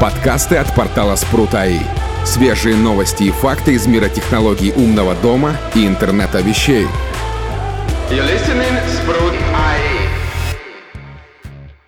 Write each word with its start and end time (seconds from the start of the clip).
Подкасты 0.00 0.54
от 0.54 0.72
портала 0.76 1.16
Спрут.АИ. 1.16 1.80
Свежие 2.24 2.76
новости 2.76 3.24
и 3.24 3.30
факты 3.32 3.72
из 3.72 3.88
мира 3.88 4.08
технологий 4.08 4.72
умного 4.72 5.16
дома 5.16 5.56
и 5.74 5.88
интернета 5.88 6.40
вещей. 6.40 6.86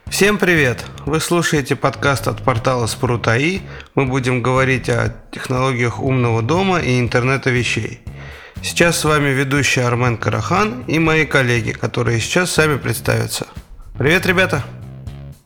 Всем 0.09 0.39
привет! 0.39 0.85
Вы 1.07 1.21
слушаете 1.21 1.77
подкаст 1.77 2.27
от 2.27 2.43
портала 2.43 2.89
Спрут.АИ. 2.89 3.61
Мы 3.95 4.07
будем 4.07 4.43
говорить 4.43 4.89
о 4.89 5.15
технологиях 5.31 6.03
умного 6.03 6.43
дома 6.43 6.81
и 6.81 6.99
интернета 6.99 7.51
вещей. 7.51 8.01
Сейчас 8.61 8.99
с 8.99 9.05
вами 9.05 9.29
ведущий 9.29 9.83
Армен 9.83 10.17
Карахан 10.17 10.83
и 10.89 10.99
мои 10.99 11.27
коллеги, 11.27 11.71
которые 11.71 12.19
сейчас 12.19 12.51
сами 12.51 12.77
представятся. 12.77 13.47
Привет, 13.97 14.27
ребята! 14.27 14.65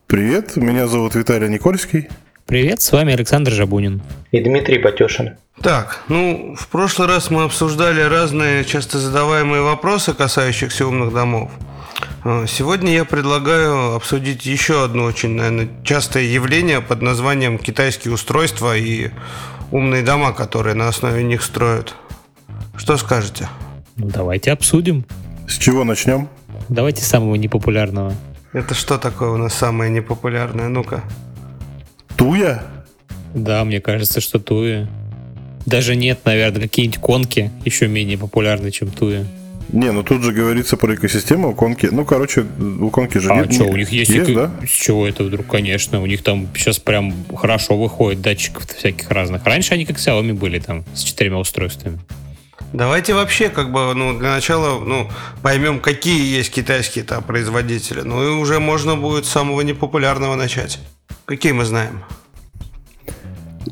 Привет, 0.07 0.57
меня 0.57 0.87
зовут 0.87 1.15
Виталий 1.15 1.51
Никольский. 1.51 2.08
Привет, 2.46 2.82
с 2.82 2.93
вами 2.93 3.14
Александр 3.14 3.53
Жабунин. 3.53 4.03
И 4.30 4.39
Дмитрий 4.39 4.79
Батюшин. 4.79 5.39
Так, 5.62 6.02
ну, 6.08 6.54
в 6.58 6.68
прошлый 6.68 7.08
раз 7.08 7.30
мы 7.30 7.44
обсуждали 7.44 8.02
разные 8.02 8.64
часто 8.66 8.98
задаваемые 8.98 9.62
вопросы, 9.62 10.12
касающихся 10.12 10.86
умных 10.86 11.14
домов. 11.14 11.50
А, 12.22 12.44
сегодня 12.46 12.93
я 12.93 13.07
предлагаю 13.07 13.94
обсудить 13.94 14.44
еще 14.44 14.85
одно 14.85 15.04
очень, 15.04 15.30
наверное, 15.30 15.68
частое 15.85 16.25
явление 16.25 16.82
под 16.82 17.00
названием 17.00 17.58
китайские 17.58 18.12
устройства 18.12 18.76
и 18.76 19.08
умные 19.71 20.02
дома, 20.02 20.32
которые 20.32 20.74
на 20.74 20.88
основе 20.88 21.22
них 21.22 21.43
строят. 21.43 21.94
Что 22.76 22.99
скажете? 22.99 23.49
Ну, 23.96 24.08
давайте 24.08 24.52
обсудим. 24.52 25.07
С 25.49 25.57
чего 25.57 25.82
начнем? 25.82 26.29
Давайте 26.68 27.00
с 27.02 27.07
самого 27.07 27.36
непопулярного. 27.36 28.14
Это 28.52 28.74
что 28.74 28.99
такое 28.99 29.30
у 29.30 29.38
нас 29.38 29.54
самое 29.54 29.90
непопулярное? 29.90 30.68
Ну-ка. 30.68 31.02
Туя? 32.17 32.62
Да, 33.34 33.64
мне 33.64 33.81
кажется, 33.81 34.20
что 34.20 34.38
Туя. 34.38 34.88
Даже 35.66 35.97
нет, 35.97 36.20
наверное, 36.25 36.62
какие-нибудь 36.62 37.00
конки 37.00 37.50
еще 37.64 37.88
менее 37.88 38.19
популярны, 38.19 38.70
чем 38.70 38.91
Туя. 38.91 39.25
Не, 39.72 39.91
ну 39.92 40.02
тут 40.02 40.22
же 40.22 40.33
говорится 40.33 40.77
про 40.77 40.94
экосистему 40.94 41.50
у 41.50 41.55
конки. 41.55 41.88
Ну, 41.91 42.05
короче, 42.05 42.44
у 42.80 42.91
конки 42.91 43.19
же 43.19 43.30
а 43.30 43.36
нет. 43.36 43.55
что, 43.55 43.64
у 43.64 43.77
них 43.77 43.91
есть, 43.91 44.11
есть 44.11 44.30
эко... 44.30 44.34
да? 44.61 44.66
С 44.66 44.70
чего 44.70 45.08
это 45.08 45.25
вдруг, 45.25 45.47
конечно? 45.47 46.00
У 46.03 46.06
них 46.06 46.22
там 46.22 46.48
сейчас 46.55 46.78
прям 46.78 47.14
хорошо 47.34 47.77
выходит 47.77 48.20
датчиков 48.20 48.66
всяких 48.66 49.10
разных. 49.10 49.44
Раньше 49.44 49.75
они 49.75 49.86
как 49.86 49.97
Xiaomi 49.97 50.34
были 50.34 50.58
там 50.58 50.84
с 50.94 51.03
четырьмя 51.03 51.38
устройствами. 51.38 51.98
Давайте 52.75 53.14
вообще, 53.14 53.50
как 53.50 53.70
бы, 53.70 53.94
ну, 53.94 54.19
для 54.19 54.33
начала, 54.33 54.80
ну, 54.80 55.08
поймем, 55.42 55.78
какие 55.78 56.36
есть 56.36 56.53
китайские 56.53 57.05
там 57.05 57.22
производители. 57.22 58.00
Ну, 58.00 58.20
и 58.25 58.31
уже 58.31 58.58
можно 58.58 58.97
будет 58.97 59.27
с 59.27 59.28
самого 59.28 59.61
непопулярного 59.61 60.34
начать. 60.34 60.81
Какие 61.25 61.53
мы 61.53 61.66
знаем? 61.66 62.03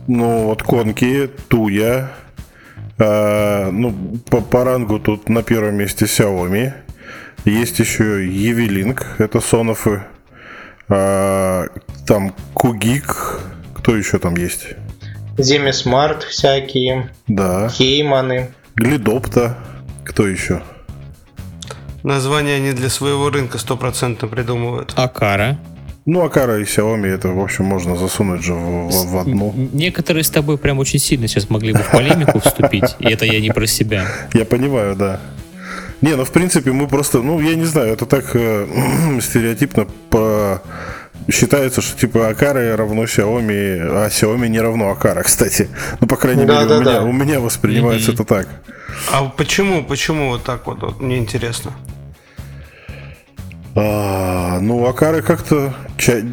Ну, 0.06 0.44
вот 0.44 0.62
конки, 0.62 1.28
Туя. 1.48 2.12
А, 2.96 3.72
ну, 3.72 3.92
по, 4.30 4.40
по 4.40 4.62
рангу 4.62 5.00
тут 5.00 5.28
на 5.28 5.42
первом 5.42 5.74
месте 5.74 6.04
Xiaomi. 6.04 6.72
Есть 7.44 7.80
еще 7.80 8.24
Evelink, 8.24 9.04
это 9.18 9.40
Сонофы. 9.40 10.04
А, 10.88 11.66
там 12.06 12.32
Кугик. 12.54 13.40
Кто 13.74 13.96
еще 13.96 14.20
там 14.20 14.36
есть? 14.36 14.76
Земи 15.38 15.72
Смарт 15.72 16.22
всякие. 16.22 17.10
Да. 17.26 17.68
Кейманы. 17.68 18.52
Глидопта. 18.82 19.56
Кто 20.04 20.26
еще? 20.26 20.60
Название 22.02 22.56
они 22.56 22.72
для 22.72 22.88
своего 22.88 23.30
рынка 23.30 23.58
стопроцентно 23.58 24.26
придумывают. 24.26 24.92
Акара. 24.96 25.60
Ну, 26.04 26.24
Акара 26.24 26.58
и 26.58 26.64
Xiaomi, 26.64 27.06
это, 27.06 27.28
в 27.28 27.38
общем, 27.38 27.64
можно 27.64 27.94
засунуть 27.94 28.42
же 28.42 28.54
в, 28.54 28.88
в, 28.88 29.10
в 29.12 29.18
одну. 29.18 29.54
Некоторые 29.72 30.24
с 30.24 30.30
тобой 30.30 30.58
прям 30.58 30.80
очень 30.80 30.98
сильно 30.98 31.28
сейчас 31.28 31.48
могли 31.48 31.72
бы 31.74 31.78
в 31.78 31.92
полемику 31.92 32.40
вступить, 32.40 32.96
и 32.98 33.06
это 33.06 33.24
я 33.24 33.40
не 33.40 33.50
про 33.50 33.68
себя. 33.68 34.04
Я 34.34 34.44
понимаю, 34.44 34.96
да. 34.96 35.20
Не, 36.00 36.16
ну, 36.16 36.24
в 36.24 36.32
принципе, 36.32 36.72
мы 36.72 36.88
просто, 36.88 37.22
ну, 37.22 37.38
я 37.38 37.54
не 37.54 37.66
знаю, 37.66 37.92
это 37.92 38.04
так 38.04 38.34
э, 38.34 38.66
стереотипно 39.22 39.86
по... 40.10 40.60
Считается, 41.30 41.80
что 41.80 41.98
типа 41.98 42.28
Акара 42.28 42.76
равно 42.76 43.04
Xiaomi, 43.04 43.78
а 43.80 44.08
Xiaomi 44.08 44.48
не 44.48 44.60
равно 44.60 44.90
Акара, 44.90 45.22
кстати. 45.22 45.68
Ну, 46.00 46.06
по 46.06 46.16
крайней 46.16 46.44
Да, 46.44 46.64
мере, 46.64 46.68
да, 46.68 46.76
у, 46.76 46.80
меня, 46.80 46.92
да. 46.92 47.02
у 47.04 47.12
меня 47.12 47.40
воспринимается 47.40 48.12
Мгм. 48.12 48.14
это 48.22 48.24
так. 48.24 48.48
А 49.12 49.24
почему, 49.24 49.84
почему 49.84 50.30
вот 50.30 50.42
так 50.44 50.66
вот, 50.66 50.82
вот 50.82 51.00
мне 51.00 51.18
интересно? 51.18 51.72
А, 53.74 54.60
ну, 54.60 54.86
Акары 54.86 55.22
как-то... 55.22 55.74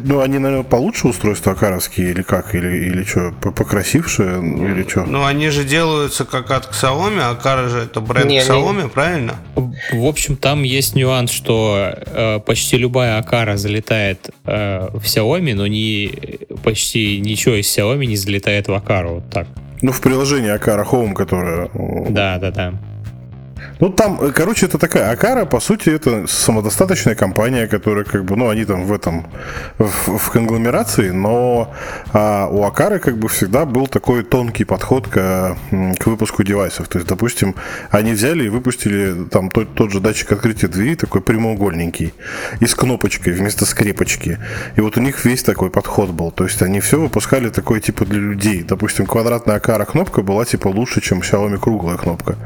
Ну, 0.04 0.20
они, 0.20 0.38
наверное, 0.38 0.64
получше 0.64 1.08
устройства 1.08 1.52
акаровские 1.52 2.10
или 2.10 2.22
как? 2.22 2.54
Или, 2.54 2.86
или 2.86 3.02
что, 3.04 3.32
покрасившие? 3.40 4.40
Ну, 4.40 4.68
или 4.68 4.86
что? 4.86 5.04
Ну, 5.04 5.24
они 5.24 5.48
же 5.48 5.64
делаются 5.64 6.24
как 6.24 6.50
от 6.50 6.70
Xiaomi, 6.70 7.20
а 7.20 7.30
Акара 7.30 7.68
же 7.68 7.78
это 7.78 8.00
бренд 8.00 8.26
Не, 8.26 8.36
не. 8.36 8.40
Xiaomi, 8.40 8.88
правильно? 8.90 9.36
В 9.54 10.04
общем, 10.04 10.36
там 10.36 10.64
есть 10.64 10.94
нюанс, 10.94 11.30
что 11.30 11.94
э, 11.94 12.40
почти 12.40 12.76
любая 12.76 13.18
Акара 13.18 13.56
залетает 13.56 14.30
э, 14.44 14.88
в 14.92 15.02
Xiaomi, 15.02 15.54
но 15.54 15.66
не, 15.66 16.12
почти 16.62 17.20
ничего 17.20 17.54
из 17.54 17.66
Xiaomi 17.66 18.04
не 18.06 18.16
залетает 18.16 18.68
в 18.68 18.74
Акару. 18.74 19.14
Вот 19.14 19.30
так. 19.30 19.46
Ну, 19.82 19.92
в 19.92 20.00
приложении 20.02 20.50
Акара 20.50 20.84
Home, 20.84 21.14
которое... 21.14 21.70
Да, 22.10 22.38
да, 22.38 22.50
да. 22.50 22.74
Ну, 23.80 23.88
там, 23.88 24.18
э, 24.20 24.30
короче, 24.32 24.66
это 24.66 24.78
такая 24.78 25.10
Акара, 25.10 25.46
по 25.46 25.58
сути, 25.58 25.88
это 25.88 26.26
самодостаточная 26.26 27.14
компания, 27.14 27.66
которая, 27.66 28.04
как 28.04 28.24
бы, 28.24 28.36
ну, 28.36 28.50
они 28.50 28.66
там 28.66 28.84
в 28.84 28.92
этом, 28.92 29.26
в, 29.78 30.18
в 30.18 30.30
конгломерации, 30.30 31.10
но 31.10 31.74
а, 32.12 32.46
у 32.50 32.62
Акары, 32.64 32.98
как 32.98 33.16
бы, 33.16 33.28
всегда 33.28 33.64
был 33.64 33.86
такой 33.86 34.22
тонкий 34.22 34.64
подход 34.64 35.08
к, 35.08 35.56
к 35.98 36.06
выпуску 36.06 36.42
девайсов. 36.42 36.88
То 36.88 36.98
есть, 36.98 37.08
допустим, 37.08 37.54
они 37.90 38.12
взяли 38.12 38.44
и 38.44 38.48
выпустили 38.50 39.24
там 39.24 39.48
тот, 39.48 39.74
тот 39.74 39.90
же 39.90 40.00
датчик 40.00 40.32
открытия 40.32 40.68
двери, 40.68 40.94
такой 40.94 41.22
прямоугольненький, 41.22 42.12
и 42.60 42.66
с 42.66 42.74
кнопочкой 42.74 43.32
вместо 43.32 43.64
скрепочки. 43.64 44.38
И 44.76 44.82
вот 44.82 44.98
у 44.98 45.00
них 45.00 45.24
весь 45.24 45.42
такой 45.42 45.70
подход 45.70 46.10
был. 46.10 46.30
То 46.30 46.44
есть, 46.44 46.60
они 46.60 46.80
все 46.80 47.00
выпускали 47.00 47.48
такой, 47.48 47.80
типа, 47.80 48.04
для 48.04 48.20
людей. 48.20 48.62
Допустим, 48.62 49.06
квадратная 49.06 49.56
Акара 49.56 49.86
кнопка 49.86 50.20
была, 50.20 50.44
типа, 50.44 50.68
лучше, 50.68 51.00
чем 51.00 51.20
Xiaomi 51.20 51.58
круглая 51.58 51.96
кнопка. 51.96 52.36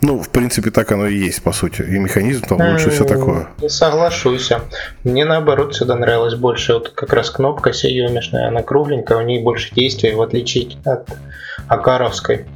Ну, 0.00 0.20
в 0.20 0.28
принципе, 0.28 0.71
так 0.72 0.90
оно 0.92 1.06
и 1.06 1.16
есть, 1.16 1.42
по 1.42 1.52
сути. 1.52 1.82
И 1.82 1.98
механизм 1.98 2.44
там 2.46 2.60
лучше, 2.60 2.90
все 2.90 3.04
такое. 3.04 3.48
М, 3.60 3.68
Соглашусь. 3.68 4.50
Мне 5.04 5.24
наоборот 5.24 5.74
всегда 5.74 5.94
нравилась 5.94 6.34
больше 6.34 6.74
вот 6.74 6.88
как 6.90 7.12
раз 7.12 7.30
кнопка 7.30 7.72
сиемишная, 7.72 8.48
она 8.48 8.62
кругленькая, 8.62 9.18
у 9.18 9.22
нее 9.22 9.42
больше 9.42 9.74
действия, 9.74 10.14
в 10.14 10.22
отличие 10.22 10.68
от 10.84 11.08
Акаровской. 11.68 12.46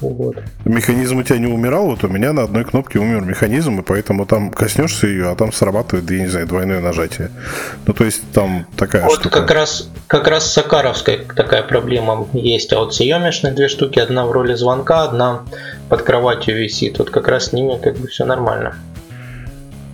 Вот. 0.00 0.36
Механизм 0.64 1.18
у 1.18 1.22
тебя 1.22 1.38
не 1.38 1.46
умирал, 1.46 1.86
вот 1.86 2.04
у 2.04 2.08
меня 2.08 2.32
на 2.32 2.42
одной 2.42 2.64
кнопке 2.64 2.98
умер 2.98 3.22
механизм, 3.22 3.80
и 3.80 3.82
поэтому 3.82 4.26
там 4.26 4.50
коснешься 4.50 5.06
ее, 5.06 5.30
а 5.30 5.34
там 5.34 5.52
срабатывает, 5.52 6.10
я 6.10 6.20
не 6.20 6.28
знаю, 6.28 6.46
двойное 6.46 6.80
нажатие. 6.80 7.30
Ну, 7.86 7.92
то 7.92 8.04
есть 8.04 8.22
там 8.32 8.66
такая 8.76 9.04
Вот 9.04 9.20
штука. 9.20 9.40
как 9.40 9.50
раз, 9.50 9.88
как 10.06 10.26
раз 10.28 10.52
с 10.52 10.58
Акаровской 10.58 11.26
такая 11.36 11.62
проблема 11.62 12.26
есть, 12.32 12.72
а 12.72 12.78
вот 12.78 12.94
сиемишные 12.94 13.52
две 13.52 13.68
штуки, 13.68 13.98
одна 13.98 14.26
в 14.26 14.32
роли 14.32 14.54
звонка, 14.54 15.04
одна 15.04 15.42
под 15.88 16.02
кроватью 16.02 16.56
висит. 16.56 16.98
Вот 16.98 17.10
как 17.10 17.28
раз 17.28 17.46
с 17.46 17.52
ними 17.52 17.78
как 17.82 17.96
бы 17.98 18.08
все 18.08 18.24
нормально. 18.24 18.76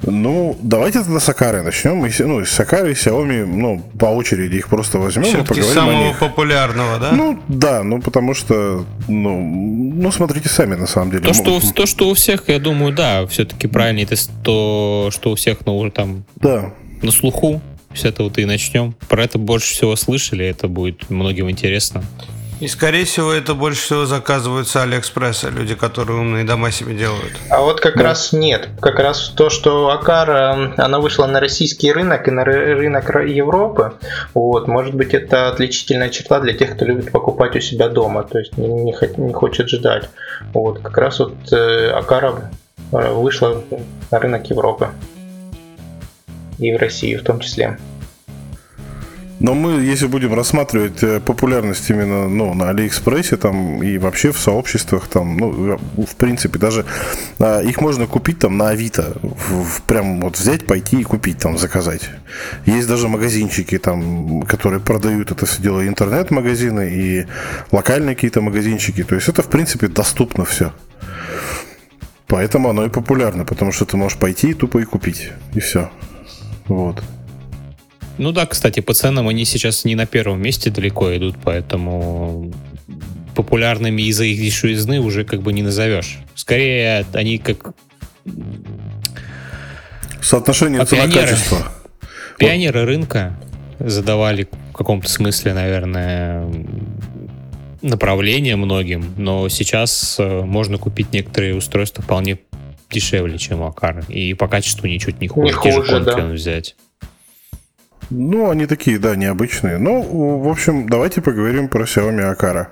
Ну, 0.03 0.57
давайте 0.63 1.03
тогда 1.03 1.19
с 1.21 1.29
Акары 1.29 1.63
начнем. 1.63 2.05
И, 2.07 2.11
с- 2.11 2.21
ну, 2.25 2.45
с 2.45 2.61
Акары 2.61 2.91
и 2.93 2.95
Xiaomi, 2.95 3.45
ну, 3.47 3.83
по 3.99 4.07
очереди 4.07 4.57
их 4.57 4.69
просто 4.69 4.99
возьмем 4.99 5.25
и 5.25 5.45
поговорим 5.45 5.71
о 5.71 5.75
самого 5.75 6.05
них. 6.09 6.19
популярного, 6.19 6.99
да? 6.99 7.13
Ну, 7.13 7.39
да, 7.49 7.83
ну, 7.83 8.01
потому 8.01 8.35
что, 8.35 8.85
ну, 9.09 9.41
ну, 9.41 10.13
смотрите 10.13 10.49
сами, 10.49 10.75
на 10.77 10.87
самом 10.87 11.11
деле. 11.11 11.25
То, 11.25 11.35
что, 11.35 11.45
Ну, 11.51 11.57
у- 11.57 11.73
то, 11.73 11.87
что 11.87 12.09
у 12.09 12.15
всех, 12.15 12.45
я 12.49 12.59
думаю, 12.59 12.93
да, 12.93 13.27
все-таки 13.27 13.67
правильнее 13.67 14.05
это 14.11 14.17
то, 14.43 15.09
что 15.13 15.31
у 15.33 15.35
всех, 15.35 15.59
ну, 15.67 15.77
уже 15.79 15.91
там 15.91 16.25
Да. 16.37 16.73
на 17.03 17.11
слуху. 17.11 17.61
С 17.95 18.05
этого-то 18.05 18.43
и 18.43 18.45
начнем. 18.45 18.95
Про 19.09 19.25
это 19.25 19.39
больше 19.39 19.73
всего 19.73 19.97
слышали, 19.97 20.45
это 20.45 20.69
будет 20.69 21.09
многим 21.09 21.49
интересно. 21.51 22.05
И, 22.59 22.69
скорее 22.69 23.05
всего, 23.05 23.33
это 23.33 23.53
больше 23.55 23.83
всего 23.83 24.07
заказывают 24.07 24.67
с 24.67 24.77
Алиэкспресса, 24.77 25.51
люди, 25.51 25.75
которые 25.75 26.21
умные 26.21 26.45
дома 26.45 26.71
себе 26.71 26.95
делают. 26.95 27.33
А 27.51 27.61
вот 27.61 27.81
как 27.81 27.97
раз 27.97 28.33
нет. 28.33 28.71
Как 28.81 28.99
раз 28.99 29.29
то, 29.29 29.51
что 29.51 29.91
Акара, 29.91 30.73
она 30.79 30.99
вышла 30.99 31.27
на 31.27 31.39
российский 31.39 31.93
рынок 31.93 32.27
и 32.29 32.31
на 32.31 32.45
ры- 32.45 32.75
рынок 32.75 33.11
Ро- 33.11 33.27
Европы. 33.29 33.93
Вот, 34.33 34.69
может 34.69 34.95
быть, 34.95 35.13
это 35.13 35.49
отличительная 35.49 36.09
черта 36.09 36.41
для 36.41 36.55
тех, 36.55 36.75
кто 36.77 36.87
любит 36.87 37.13
покупать 37.13 37.55
у 37.57 37.61
себя 37.61 37.89
дома, 37.89 38.23
то 38.23 38.39
есть 38.39 38.57
не, 38.57 38.69
не 38.69 38.95
не 39.17 39.33
хочет 39.35 39.69
ждать. 39.69 40.09
Вот, 40.55 40.81
как 40.81 40.97
раз 40.97 41.19
вот 41.19 41.35
э, 41.53 41.91
Акара 41.91 42.51
э, 42.93 43.13
вышла 43.13 43.63
на 44.11 44.19
рынок 44.19 44.49
Европы. 44.49 44.89
И 46.59 46.73
в 46.73 46.79
Россию 46.79 47.21
в 47.21 47.23
том 47.23 47.41
числе. 47.41 47.79
Но 49.39 49.55
мы, 49.55 49.83
если 49.83 50.07
будем 50.07 50.33
рассматривать 50.35 51.03
э, 51.03 51.21
популярность 51.21 51.91
именно 51.91 52.27
ну, 52.27 52.55
на 52.55 52.71
Алиэкспрессе 52.71 53.37
там, 53.37 53.83
и 53.83 53.99
вообще 53.99 54.33
в 54.33 54.39
сообществах, 54.39 55.09
там, 55.09 55.37
ну, 55.37 55.79
в 55.79 56.17
принципе, 56.17 56.59
даже 56.59 56.87
а, 57.39 57.61
их 57.61 57.83
можно 57.83 58.07
купить 58.07 58.39
там 58.39 58.57
на 58.57 58.71
Авито. 58.71 59.13
В, 59.23 59.65
в, 59.65 59.83
прям 59.83 60.21
вот 60.21 60.39
взять, 60.39 60.67
пойти 60.67 61.01
и 61.01 61.05
купить, 61.05 61.39
там, 61.39 61.59
заказать. 61.59 62.09
Есть 62.65 62.89
даже 62.89 63.09
магазинчики, 63.09 63.77
там, 63.79 64.43
которые 64.43 64.81
продают 64.81 65.31
это 65.31 65.45
все 65.45 65.61
дело, 65.61 65.87
интернет-магазины 65.87 66.91
и 66.91 67.27
локальные 67.73 68.15
какие-то 68.15 68.41
магазинчики. 68.41 69.05
То 69.05 69.17
есть 69.17 69.29
это, 69.29 69.43
в 69.43 69.49
принципе, 69.49 69.89
доступно 69.89 70.47
все. 70.47 70.73
Поэтому 72.27 72.71
оно 72.71 72.87
и 72.87 72.89
популярно, 72.89 73.45
потому 73.45 73.71
что 73.71 73.85
ты 73.85 73.99
можешь 73.99 74.19
пойти 74.19 74.51
и 74.51 74.55
тупо 74.55 74.79
и 74.79 74.85
купить. 74.85 75.31
И 75.55 75.61
все. 75.61 75.91
Вот. 76.69 77.03
Ну 78.19 78.33
да, 78.33 78.47
кстати, 78.47 78.81
по 78.81 78.95
ценам 78.95 79.29
они 79.29 79.45
сейчас 79.45 79.85
не 79.85 79.95
на 79.95 80.07
первом 80.07 80.41
месте 80.41 80.71
далеко 80.71 81.15
идут, 81.17 81.37
поэтому 81.43 82.53
популярными 83.35 84.03
из-за 84.03 84.25
их 84.25 84.41
дешевизны 84.41 85.01
уже 85.01 85.25
как 85.25 85.43
бы 85.43 85.53
не 85.53 85.63
назовешь. 85.63 86.19
Скорее, 86.35 87.05
они 87.13 87.39
как... 87.39 87.75
Соотношение 90.23 90.85
цена-качество. 90.85 91.73
Пионеры 92.39 92.81
вот. 92.81 92.87
рынка 92.87 93.39
задавали 93.79 94.49
в 94.71 94.77
каком-то 94.77 95.09
смысле, 95.09 95.55
наверное, 95.55 96.51
направление 97.83 98.57
многим, 98.57 99.15
но 99.17 99.49
сейчас 99.49 100.17
э, 100.19 100.43
можно 100.43 100.79
купить 100.79 101.13
некоторые 101.13 101.55
устройства 101.55 102.03
вполне 102.03 102.39
дешевле, 102.91 103.39
чем 103.39 103.61
у 103.61 103.67
Акара. 103.67 104.03
И 104.09 104.35
по 104.35 104.49
качеству 104.49 104.87
ничуть 104.87 105.21
не 105.21 105.29
хуже. 105.29 105.47
Не 105.47 105.53
хуже, 105.53 106.01
да. 106.01 106.27
взять. 106.27 106.77
Ну, 108.11 108.51
они 108.51 108.67
такие, 108.67 108.99
да, 108.99 109.17
необычные. 109.17 109.79
Ну, 109.79 110.39
в 110.39 110.49
общем, 110.49 110.89
давайте 110.89 111.21
поговорим 111.21 111.69
про 111.69 111.85
Xiaomi 111.85 112.37
Akara. 112.37 112.69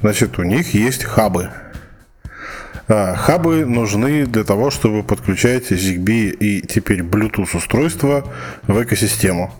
Значит, 0.00 0.38
у 0.38 0.42
них 0.42 0.74
есть 0.74 1.04
хабы. 1.04 1.50
А, 2.86 3.14
хабы 3.16 3.66
нужны 3.66 4.24
для 4.24 4.44
того, 4.44 4.70
чтобы 4.70 5.02
подключать 5.02 5.72
ZigBee 5.72 6.30
и 6.30 6.60
теперь 6.62 7.00
Bluetooth 7.00 7.56
устройства 7.56 8.24
в 8.66 8.82
экосистему. 8.82 9.52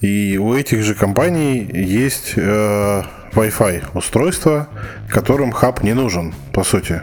И 0.00 0.38
у 0.38 0.54
этих 0.54 0.82
же 0.82 0.94
компаний 0.94 1.68
есть 1.72 2.34
э, 2.36 3.02
Wi-Fi 3.32 3.84
устройства, 3.94 4.68
которым 5.08 5.50
хаб 5.50 5.82
не 5.82 5.94
нужен, 5.94 6.34
по 6.52 6.62
сути. 6.62 7.02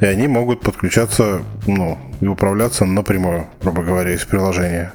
И 0.00 0.04
они 0.04 0.28
могут 0.28 0.60
подключаться, 0.60 1.42
ну, 1.66 1.98
и 2.20 2.26
управляться 2.26 2.84
напрямую, 2.84 3.46
грубо 3.62 3.82
говоря, 3.82 4.12
из 4.12 4.24
приложения. 4.24 4.92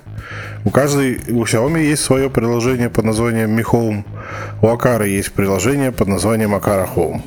У 0.65 0.69
каждой, 0.69 1.19
у 1.29 1.43
Xiaomi 1.43 1.81
есть 1.81 2.03
свое 2.03 2.29
приложение 2.29 2.89
под 2.89 3.05
названием 3.05 3.57
Mi 3.57 3.63
Home. 3.63 4.03
У 4.61 4.67
Акара 4.67 5.05
есть 5.05 5.31
приложение 5.31 5.91
под 5.91 6.07
названием 6.07 6.53
Акара 6.53 6.87
Home. 6.95 7.21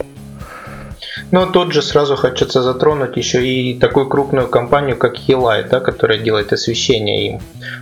Но 1.30 1.46
тут 1.46 1.72
же 1.72 1.82
сразу 1.82 2.16
хочется 2.16 2.62
затронуть 2.62 3.16
еще 3.16 3.46
и 3.46 3.78
такую 3.78 4.06
крупную 4.06 4.48
компанию, 4.48 4.96
как 4.96 5.16
Helite, 5.16 5.68
да, 5.68 5.80
которая 5.80 6.18
делает 6.18 6.52
освещение 6.52 7.26
им. 7.26 7.40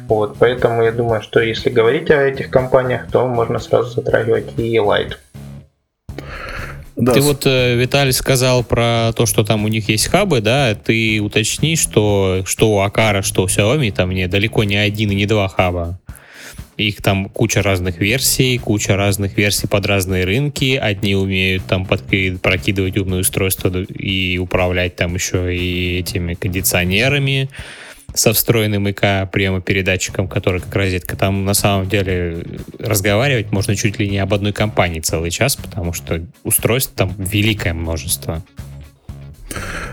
Вот, 0.09 0.37
поэтому 0.39 0.83
я 0.83 0.93
думаю, 0.93 1.23
что 1.23 1.41
если 1.41 1.69
говорить 1.69 2.11
о 2.11 2.23
этих 2.23 2.51
компаниях, 2.51 3.03
то 3.11 3.27
можно 3.27 3.59
сразу 3.59 3.91
затрагивать 3.91 4.59
и 4.59 4.77
Helite. 4.77 5.17
Да. 7.05 7.15
Ты 7.15 7.21
вот, 7.21 7.47
э, 7.47 7.75
Виталий, 7.75 8.13
сказал 8.13 8.63
про 8.63 9.13
то, 9.17 9.27
что 9.27 9.43
там 9.43 9.65
у 9.65 9.69
них 9.69 9.89
есть 9.89 10.07
хабы, 10.07 10.41
да, 10.41 10.77
ты 10.77 11.21
уточни, 11.21 11.75
что, 11.75 12.43
что 12.47 12.71
у 12.71 12.79
Акара, 12.79 13.23
что 13.23 13.43
у 13.43 13.47
Xiaomi, 13.47 13.91
там 13.91 14.11
не, 14.11 14.29
далеко 14.29 14.63
не 14.63 14.77
один 14.77 15.11
и 15.11 15.17
не 15.17 15.27
два 15.27 15.49
хаба. 15.49 15.99
Их 16.77 17.03
там 17.03 17.29
куча 17.29 17.61
разных 17.61 17.99
версий, 17.99 18.57
куча 18.59 18.97
разных 18.97 19.37
версий 19.37 19.67
под 19.67 19.85
разные 19.87 20.25
рынки. 20.25 20.77
Одни 20.77 21.17
умеют 21.17 21.65
там 21.67 21.87
подкид, 21.87 22.41
прокидывать 22.41 22.97
умные 22.97 23.23
устройства 23.23 23.69
и 23.69 24.39
управлять 24.39 24.95
там 24.95 25.15
еще 25.15 25.55
и 25.55 25.99
этими 25.99 26.35
кондиционерами 26.35 27.51
со 28.15 28.33
встроенным 28.33 28.89
ИК 28.89 29.31
прямо-передатчиком, 29.31 30.29
который 30.29 30.61
как 30.61 30.75
розетка. 30.75 31.17
Там 31.17 31.45
на 31.45 31.55
самом 31.55 31.89
деле 31.89 32.45
разговаривать 32.79 33.53
можно 33.53 33.75
чуть 33.77 33.99
ли 33.99 34.09
не 34.09 34.19
об 34.19 34.35
одной 34.35 34.53
компании 34.53 35.01
целый 35.01 35.31
час, 35.31 35.57
потому 35.57 35.93
что 35.93 36.21
устройств 36.45 36.93
там 36.95 37.15
великое 37.19 37.75
множество. 37.75 38.43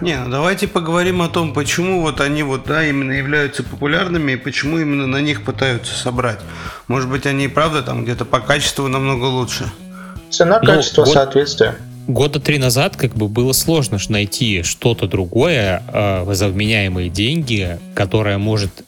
Не, 0.01 0.17
ну 0.17 0.29
давайте 0.29 0.67
поговорим 0.67 1.21
о 1.21 1.27
том, 1.27 1.53
почему 1.53 2.01
вот 2.01 2.21
они 2.21 2.43
вот, 2.43 2.63
да, 2.65 2.85
именно 2.85 3.11
являются 3.11 3.63
популярными 3.63 4.33
и 4.33 4.35
почему 4.37 4.79
именно 4.79 5.05
на 5.05 5.19
них 5.19 5.43
пытаются 5.43 5.93
собрать. 5.95 6.39
Может 6.87 7.09
быть, 7.09 7.25
они 7.25 7.45
и 7.45 7.49
правда 7.49 7.81
там 7.81 8.03
где-то 8.03 8.23
по 8.23 8.39
качеству 8.39 8.87
намного 8.87 9.25
лучше. 9.25 9.65
Цена, 10.29 10.59
качество, 10.59 11.01
ну, 11.01 11.07
вот, 11.07 11.13
соответствие 11.13 11.75
года 12.09 12.39
три 12.39 12.57
назад 12.57 12.95
как 12.95 13.15
бы 13.15 13.27
было 13.27 13.53
сложно 13.53 13.99
найти 14.09 14.63
что-то 14.63 15.07
другое 15.07 15.83
э, 15.87 16.33
за 16.33 16.49
вменяемые 16.49 17.09
деньги, 17.09 17.79
которое 17.95 18.37
может 18.37 18.83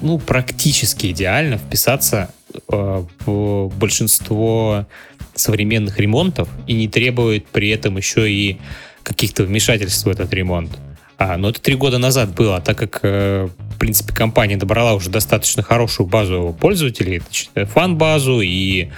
ну, 0.00 0.18
практически 0.18 1.08
идеально 1.08 1.58
вписаться 1.58 2.30
э, 2.68 3.04
в 3.26 3.72
большинство 3.76 4.86
современных 5.34 5.98
ремонтов 5.98 6.48
и 6.66 6.74
не 6.74 6.88
требует 6.88 7.46
при 7.46 7.68
этом 7.68 7.96
еще 7.96 8.30
и 8.30 8.58
каких-то 9.02 9.44
вмешательств 9.44 10.06
в 10.06 10.08
этот 10.08 10.32
ремонт. 10.32 10.70
А, 11.16 11.36
но 11.36 11.50
это 11.50 11.60
три 11.60 11.76
года 11.76 11.98
назад 11.98 12.34
было, 12.34 12.60
так 12.60 12.76
как, 12.76 13.00
э, 13.02 13.48
в 13.58 13.78
принципе, 13.78 14.12
компания 14.12 14.56
добрала 14.56 14.94
уже 14.94 15.10
достаточно 15.10 15.62
хорошую 15.62 16.06
базу 16.06 16.56
пользователей, 16.58 17.22
фан-базу 17.54 18.40
и 18.40 18.88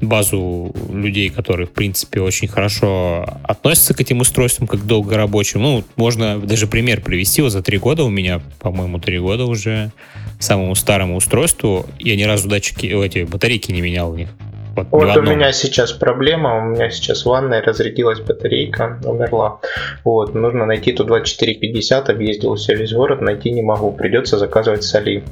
базу 0.00 0.74
людей, 0.92 1.28
которые, 1.28 1.66
в 1.66 1.70
принципе, 1.70 2.20
очень 2.20 2.48
хорошо 2.48 3.26
относятся 3.42 3.94
к 3.94 4.00
этим 4.00 4.20
устройствам, 4.20 4.66
как 4.66 4.86
долго 4.86 5.16
рабочим. 5.16 5.62
Ну, 5.62 5.84
можно 5.96 6.38
даже 6.38 6.66
пример 6.66 7.00
привести. 7.00 7.42
Вот 7.42 7.50
за 7.50 7.62
три 7.62 7.78
года 7.78 8.04
у 8.04 8.08
меня, 8.08 8.40
по-моему, 8.60 8.98
три 8.98 9.18
года 9.18 9.44
уже 9.44 9.90
самому 10.38 10.74
старому 10.74 11.16
устройству 11.16 11.86
я 11.98 12.16
ни 12.16 12.22
разу 12.22 12.48
датчики, 12.48 12.86
эти 12.86 13.24
батарейки 13.24 13.72
не 13.72 13.80
менял 13.80 14.10
у 14.10 14.16
них. 14.16 14.28
Вот, 14.76 14.86
вот 14.90 15.16
у 15.16 15.22
меня 15.22 15.52
сейчас 15.52 15.92
проблема, 15.92 16.58
у 16.58 16.70
меня 16.70 16.90
сейчас 16.90 17.22
в 17.22 17.26
ванной 17.26 17.60
разрядилась 17.60 18.20
батарейка, 18.20 18.98
умерла. 19.04 19.60
Вот, 20.04 20.34
нужно 20.34 20.64
найти 20.64 20.92
ту 20.92 21.04
2450, 21.04 22.08
объездил 22.08 22.54
весь 22.54 22.92
город, 22.92 23.20
найти 23.20 23.50
не 23.50 23.62
могу, 23.62 23.92
придется 23.92 24.38
заказывать 24.38 24.84
соли. 24.84 25.24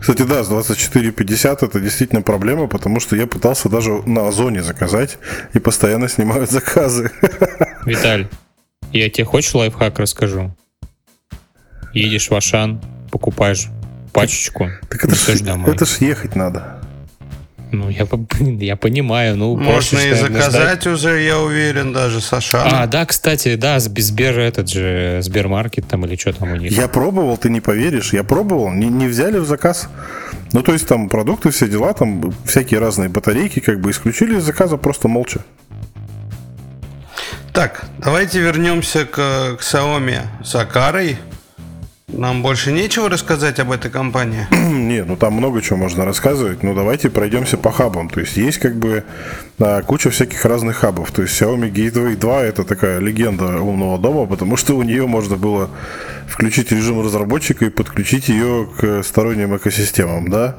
Кстати, 0.00 0.22
да, 0.22 0.44
с 0.44 0.48
2450 0.48 1.62
это 1.62 1.80
действительно 1.80 2.22
проблема, 2.22 2.66
потому 2.66 3.00
что 3.00 3.16
я 3.16 3.26
пытался 3.26 3.68
даже 3.68 4.02
на 4.06 4.28
Озоне 4.28 4.62
заказать 4.62 5.18
и 5.54 5.58
постоянно 5.58 6.08
снимают 6.08 6.50
заказы. 6.50 7.10
Виталь, 7.86 8.28
я 8.92 9.10
тебе 9.10 9.24
хочешь 9.24 9.54
лайфхак 9.54 9.98
расскажу? 9.98 10.54
Едешь 11.92 12.28
в 12.30 12.34
Ашан, 12.34 12.80
покупаешь 13.10 13.68
пачечку, 14.12 14.70
так 14.88 15.04
это 15.04 15.14
ж, 15.14 15.40
домой. 15.40 15.74
это 15.74 15.84
ж 15.84 15.98
ехать 15.98 16.36
надо. 16.36 16.75
Ну, 17.72 17.88
я, 17.90 18.06
я 18.64 18.76
понимаю. 18.76 19.36
Ну, 19.36 19.56
Можно 19.56 19.98
и 19.98 20.14
заказать 20.14 20.82
ждать. 20.82 20.86
уже, 20.86 21.20
я 21.22 21.38
уверен, 21.38 21.92
даже 21.92 22.20
с 22.20 22.32
Ашана. 22.32 22.82
А, 22.82 22.86
да, 22.86 23.04
кстати, 23.06 23.56
да, 23.56 23.78
Сбер 23.80 24.38
этот 24.38 24.68
же, 24.68 25.18
Сбермаркет 25.22 25.86
там 25.88 26.04
или 26.06 26.16
что 26.16 26.32
там 26.32 26.52
у 26.52 26.56
них. 26.56 26.72
Я 26.72 26.88
пробовал, 26.88 27.36
ты 27.36 27.50
не 27.50 27.60
поверишь, 27.60 28.12
я 28.12 28.24
пробовал, 28.24 28.70
не, 28.70 28.88
не 28.88 29.06
взяли 29.06 29.38
в 29.38 29.46
заказ. 29.46 29.88
Ну, 30.52 30.62
то 30.62 30.72
есть 30.72 30.86
там 30.86 31.08
продукты, 31.08 31.50
все 31.50 31.68
дела, 31.68 31.92
там 31.92 32.32
всякие 32.44 32.80
разные 32.80 33.08
батарейки, 33.08 33.60
как 33.60 33.80
бы 33.80 33.90
исключили 33.90 34.36
из 34.38 34.44
заказа 34.44 34.76
просто 34.76 35.08
молча. 35.08 35.40
Так, 37.52 37.86
давайте 37.98 38.40
вернемся 38.40 39.06
к, 39.06 39.14
к 39.56 39.58
Xiaomi 39.60 40.20
с 40.44 40.54
Акарой. 40.54 41.16
Нам 42.16 42.42
больше 42.42 42.72
нечего 42.72 43.10
рассказать 43.10 43.58
об 43.60 43.70
этой 43.70 43.90
компании? 43.90 44.46
Не, 44.50 45.04
ну 45.04 45.16
там 45.16 45.34
много 45.34 45.60
чего 45.60 45.76
можно 45.76 46.06
рассказывать. 46.06 46.62
Ну 46.62 46.74
давайте 46.74 47.10
пройдемся 47.10 47.58
по 47.58 47.70
хабам. 47.70 48.08
То 48.08 48.20
есть 48.20 48.38
есть 48.38 48.58
как 48.58 48.76
бы 48.76 49.04
да, 49.58 49.82
куча 49.82 50.08
всяких 50.08 50.42
разных 50.46 50.76
хабов. 50.76 51.12
То 51.12 51.22
есть 51.22 51.40
Xiaomi 51.40 51.70
Gateway 51.70 52.16
2 52.16 52.42
это 52.42 52.64
такая 52.64 53.00
легенда 53.00 53.60
умного 53.60 53.98
дома, 53.98 54.26
потому 54.26 54.56
что 54.56 54.74
у 54.76 54.82
нее 54.82 55.06
можно 55.06 55.36
было 55.36 55.68
включить 56.26 56.72
режим 56.72 57.04
разработчика 57.04 57.66
и 57.66 57.70
подключить 57.70 58.28
ее 58.28 58.66
к 58.78 59.02
сторонним 59.02 59.54
экосистемам, 59.54 60.30
да. 60.30 60.56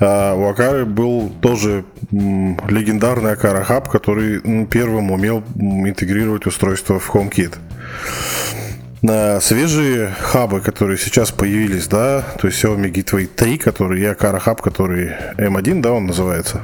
А 0.00 0.34
у 0.34 0.48
Акары 0.48 0.86
был 0.86 1.28
тоже 1.42 1.84
легендарный 2.10 3.32
Акара 3.32 3.62
хаб, 3.62 3.90
который 3.90 4.40
первым 4.66 5.10
умел 5.10 5.44
интегрировать 5.56 6.46
устройство 6.46 6.98
в 6.98 7.14
HomeKit 7.14 7.54
на 9.04 9.38
свежие 9.40 10.14
хабы, 10.18 10.62
которые 10.62 10.96
сейчас 10.96 11.30
появились, 11.30 11.88
да, 11.88 12.24
то 12.40 12.46
есть 12.48 12.64
Xiaomi 12.64 12.90
Gateway 12.90 13.26
3, 13.26 13.58
который 13.58 14.00
я 14.00 14.12
Kara 14.12 14.42
Hub, 14.42 14.62
который 14.62 15.12
M1, 15.36 15.82
да, 15.82 15.92
он 15.92 16.06
называется. 16.06 16.62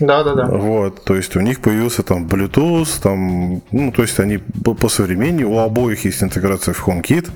Да, 0.00 0.24
да, 0.24 0.34
да. 0.34 0.46
Вот, 0.46 1.04
то 1.04 1.14
есть 1.14 1.36
у 1.36 1.40
них 1.40 1.60
появился 1.60 2.02
там 2.02 2.26
Bluetooth, 2.26 3.00
там, 3.00 3.62
ну, 3.70 3.92
то 3.92 4.02
есть 4.02 4.18
они 4.18 4.38
по 4.38 4.88
современнее, 4.88 5.46
у 5.46 5.58
обоих 5.58 6.04
есть 6.04 6.20
интеграция 6.24 6.74
в 6.74 6.84
HomeKit. 6.84 7.30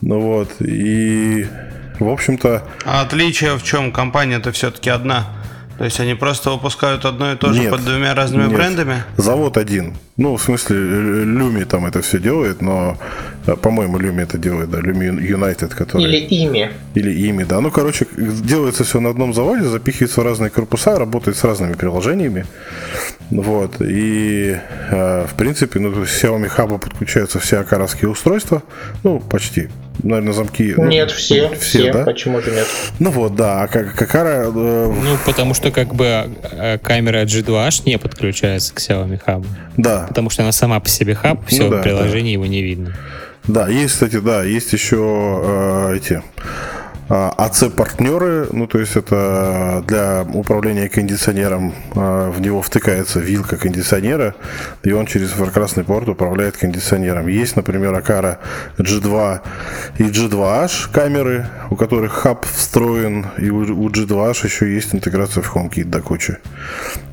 Ну 0.00 0.20
вот, 0.20 0.62
и 0.62 1.46
в 2.00 2.08
общем-то... 2.08 2.62
А 2.86 3.02
отличие 3.02 3.58
в 3.58 3.62
чем? 3.62 3.92
Компания-то 3.92 4.52
все-таки 4.52 4.88
одна. 4.88 5.26
То 5.76 5.84
есть 5.84 6.00
они 6.00 6.14
просто 6.14 6.50
выпускают 6.50 7.04
одно 7.04 7.32
и 7.32 7.36
то 7.36 7.52
же 7.52 7.60
Нет, 7.60 7.70
под 7.70 7.84
двумя 7.84 8.14
разными 8.14 8.44
нет. 8.44 8.56
брендами? 8.56 9.04
Завод 9.18 9.58
один. 9.58 9.96
Ну, 10.18 10.36
в 10.36 10.42
смысле, 10.42 10.76
Люми 10.76 11.62
там 11.64 11.86
это 11.86 12.02
все 12.02 12.18
делает, 12.18 12.60
но, 12.60 12.98
э, 13.46 13.54
по-моему, 13.54 13.98
Люми 13.98 14.22
это 14.22 14.36
делает, 14.36 14.68
да, 14.68 14.80
Люми 14.80 15.04
Юнайтед, 15.04 15.74
который... 15.74 16.02
Или 16.02 16.16
ими. 16.16 16.70
Или 16.96 17.12
ими, 17.28 17.44
да. 17.44 17.60
Ну, 17.60 17.70
короче, 17.70 18.04
делается 18.16 18.82
все 18.82 18.98
на 18.98 19.10
одном 19.10 19.32
заводе, 19.32 19.62
запихивается 19.62 20.20
в 20.20 20.24
разные 20.24 20.50
корпуса, 20.50 20.98
работает 20.98 21.36
с 21.36 21.44
разными 21.44 21.74
приложениями. 21.74 22.46
Вот. 23.30 23.80
И, 23.80 24.56
э, 24.90 25.26
в 25.26 25.34
принципе, 25.34 25.78
ну, 25.78 26.00
есть 26.00 26.24
Xiaomi 26.24 26.50
Hub 26.56 26.78
подключаются 26.80 27.38
все 27.38 27.58
акаровские 27.60 28.10
устройства. 28.10 28.62
Ну, 29.04 29.20
почти. 29.20 29.68
Наверное, 30.02 30.32
замки... 30.32 30.74
ну, 30.76 30.86
Нет, 30.86 31.10
все, 31.10 31.50
все, 31.58 31.92
да? 31.92 32.04
почему 32.04 32.40
же 32.40 32.52
нет? 32.52 32.66
Ну 33.00 33.10
вот, 33.10 33.34
да. 33.34 33.62
А 33.62 33.66
как 33.68 34.00
Акара... 34.00 34.44
э, 34.46 34.50
Ну, 34.52 35.16
потому 35.26 35.54
что 35.54 35.70
как 35.70 35.94
бы 35.94 36.30
э, 36.52 36.78
камера 36.78 37.24
G2H 37.24 37.82
не 37.84 37.98
подключается 37.98 38.74
к 38.74 38.78
Xiaomi 38.78 39.20
Hub. 39.26 39.44
да. 39.76 40.07
Потому 40.08 40.30
что 40.30 40.42
она 40.42 40.52
сама 40.52 40.80
по 40.80 40.88
себе 40.88 41.14
хаб, 41.14 41.46
все 41.46 41.64
Ну 41.64 41.70
да, 41.70 41.78
в 41.78 41.82
приложении 41.82 42.32
его 42.32 42.46
не 42.46 42.62
видно. 42.62 42.96
Да, 43.46 43.68
есть, 43.68 43.94
кстати, 43.94 44.18
да, 44.18 44.44
есть 44.44 44.72
еще 44.72 45.40
э, 45.42 45.96
эти 45.96 46.22
АЦ-партнеры, 47.08 48.48
ну, 48.52 48.66
то 48.66 48.78
есть 48.78 48.96
это 48.96 49.82
для 49.86 50.26
управления 50.34 50.90
кондиционером, 50.90 51.72
э, 51.94 52.30
в 52.30 52.40
него 52.40 52.60
втыкается 52.60 53.18
вилка 53.20 53.56
кондиционера, 53.56 54.34
и 54.82 54.92
он 54.92 55.06
через 55.06 55.32
инфракрасный 55.32 55.84
порт 55.84 56.08
управляет 56.08 56.58
кондиционером. 56.58 57.28
Есть, 57.28 57.56
например, 57.56 57.94
Акара 57.94 58.40
G2 58.76 59.40
и 59.98 60.02
G2H 60.02 60.92
камеры, 60.92 61.46
у 61.70 61.76
которых 61.76 62.12
хаб 62.12 62.44
встроен, 62.44 63.26
и 63.38 63.48
у, 63.48 63.60
у 63.60 63.88
G2H 63.88 64.44
еще 64.44 64.74
есть 64.74 64.94
интеграция 64.94 65.42
в 65.42 65.56
HomeKit 65.56 65.84
до 65.84 66.02
кучи. 66.02 66.36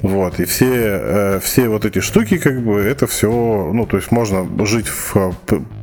Вот, 0.02 0.42
и 0.42 0.46
все, 0.46 0.68
э, 0.72 1.40
все 1.42 1.70
вот 1.70 1.86
эти 1.86 2.00
штуки, 2.00 2.38
как 2.38 2.62
бы, 2.62 2.82
это 2.82 3.08
все, 3.08 3.30
ну, 3.74 3.86
то 3.86 3.96
есть 3.96 4.12
можно 4.12 4.46
жить 4.66 4.88
в, 4.88 5.16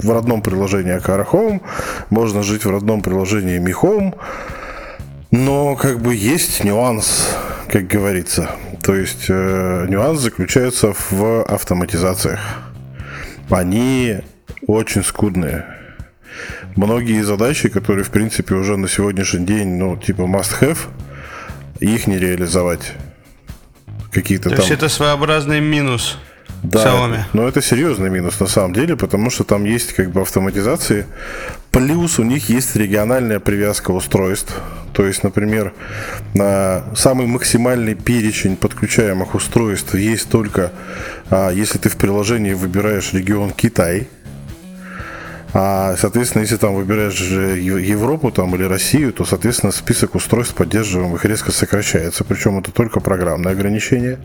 в 0.02 0.10
родном 0.10 0.42
приложении 0.42 0.94
Akara 0.94 1.26
Home, 1.26 1.62
можно 2.10 2.42
жить 2.42 2.66
в 2.66 2.70
родном 2.70 3.00
приложении 3.00 3.58
Mi 3.58 3.72
Home, 3.72 4.01
но, 5.30 5.76
как 5.76 6.00
бы, 6.00 6.14
есть 6.14 6.64
нюанс, 6.64 7.36
как 7.68 7.86
говорится. 7.86 8.50
То 8.82 8.94
есть, 8.94 9.26
э, 9.28 9.86
нюанс 9.88 10.20
заключается 10.20 10.94
в 11.10 11.42
автоматизациях. 11.44 12.40
Они 13.50 14.18
очень 14.66 15.02
скудные. 15.04 15.64
Многие 16.76 17.22
задачи, 17.22 17.68
которые, 17.68 18.04
в 18.04 18.10
принципе, 18.10 18.54
уже 18.54 18.76
на 18.76 18.88
сегодняшний 18.88 19.46
день, 19.46 19.76
ну, 19.76 19.96
типа 19.96 20.22
must-have, 20.22 20.78
их 21.80 22.06
не 22.06 22.18
реализовать. 22.18 22.92
Какие-то 24.10 24.50
То 24.50 24.56
там... 24.56 24.58
есть 24.60 24.70
это 24.70 24.88
своеобразный 24.88 25.60
минус 25.60 26.18
Да, 26.62 26.84
Xiaomi. 26.84 27.20
но 27.32 27.48
это 27.48 27.60
серьезный 27.60 28.08
минус 28.08 28.38
на 28.38 28.46
самом 28.46 28.72
деле, 28.72 28.96
потому 28.96 29.30
что 29.30 29.42
там 29.42 29.64
есть 29.64 29.94
как 29.94 30.10
бы 30.10 30.20
автоматизации. 30.20 31.06
Плюс 31.72 32.20
у 32.20 32.22
них 32.22 32.48
есть 32.50 32.76
региональная 32.76 33.40
привязка 33.40 33.90
устройств. 33.90 34.54
То 34.92 35.04
есть, 35.04 35.24
например, 35.24 35.72
на 36.34 36.84
самый 36.94 37.26
максимальный 37.26 37.94
перечень 37.94 38.56
подключаемых 38.56 39.34
устройств 39.34 39.94
есть 39.94 40.28
только 40.28 40.70
а, 41.30 41.50
если 41.50 41.78
ты 41.78 41.88
в 41.88 41.96
приложении 41.96 42.52
выбираешь 42.52 43.12
регион 43.12 43.50
Китай. 43.50 44.08
А, 45.54 45.96
соответственно, 45.98 46.42
если 46.42 46.56
там 46.56 46.74
выбираешь 46.74 47.20
Европу 47.20 48.30
там, 48.30 48.54
или 48.54 48.62
Россию, 48.62 49.12
то, 49.12 49.24
соответственно, 49.24 49.72
список 49.72 50.14
устройств 50.14 50.54
поддерживаемых 50.54 51.24
резко 51.24 51.50
сокращается. 51.52 52.22
Причем 52.24 52.58
это 52.58 52.70
только 52.70 53.00
программное 53.00 53.52
ограничение. 53.52 54.18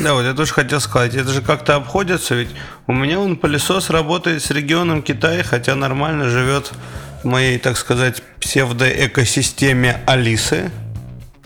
Да, 0.00 0.14
вот 0.14 0.22
я 0.22 0.32
тоже 0.32 0.52
хотел 0.52 0.80
сказать, 0.80 1.16
это 1.16 1.30
же 1.30 1.42
как-то 1.42 1.74
обходится, 1.74 2.36
ведь 2.36 2.50
у 2.86 2.92
меня 2.92 3.18
он 3.18 3.36
пылесос 3.36 3.90
работает 3.90 4.42
с 4.42 4.50
регионом 4.50 5.02
Китая, 5.02 5.42
хотя 5.42 5.74
нормально 5.74 6.28
живет 6.28 6.72
в 7.22 7.26
моей, 7.26 7.58
так 7.58 7.76
сказать, 7.76 8.22
псевдоэкосистеме 8.40 10.00
Алисы. 10.06 10.70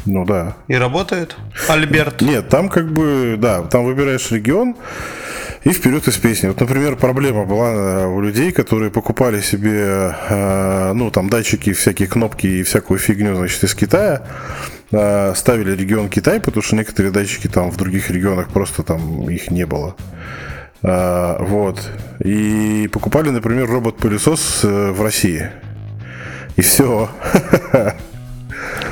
Ну 0.04 0.26
да. 0.26 0.56
И 0.68 0.74
работает. 0.74 1.36
Альберт. 1.68 2.20
Нет, 2.20 2.50
там 2.50 2.68
как 2.68 2.92
бы, 2.92 3.36
да, 3.38 3.62
там 3.62 3.84
выбираешь 3.84 4.30
регион 4.30 4.76
и 5.64 5.70
вперед 5.70 6.08
из 6.08 6.16
песни. 6.16 6.48
Вот, 6.48 6.60
например, 6.60 6.96
проблема 6.96 7.44
была 7.44 7.70
э, 7.70 8.06
у 8.06 8.20
людей, 8.20 8.52
которые 8.52 8.90
покупали 8.90 9.40
себе, 9.40 10.14
э, 10.28 10.92
ну, 10.92 11.10
там, 11.10 11.28
датчики, 11.30 11.72
всякие 11.72 12.08
кнопки 12.08 12.46
и 12.46 12.62
всякую 12.62 12.98
фигню, 12.98 13.36
значит, 13.36 13.62
из 13.62 13.74
Китая, 13.74 14.22
э, 14.90 15.34
ставили 15.36 15.76
регион 15.76 16.08
Китай, 16.08 16.40
потому 16.40 16.62
что 16.62 16.76
некоторые 16.76 17.12
датчики 17.12 17.48
там 17.48 17.70
в 17.70 17.76
других 17.76 18.10
регионах 18.10 18.48
просто 18.48 18.82
там 18.82 19.28
их 19.30 19.50
не 19.50 19.66
было. 19.66 19.96
Вот. 20.82 21.88
И 22.24 22.90
покупали, 22.92 23.30
например, 23.30 23.70
робот-пылесос 23.70 24.64
в 24.64 25.00
России. 25.00 25.48
И 26.56 26.60
все. 26.60 27.08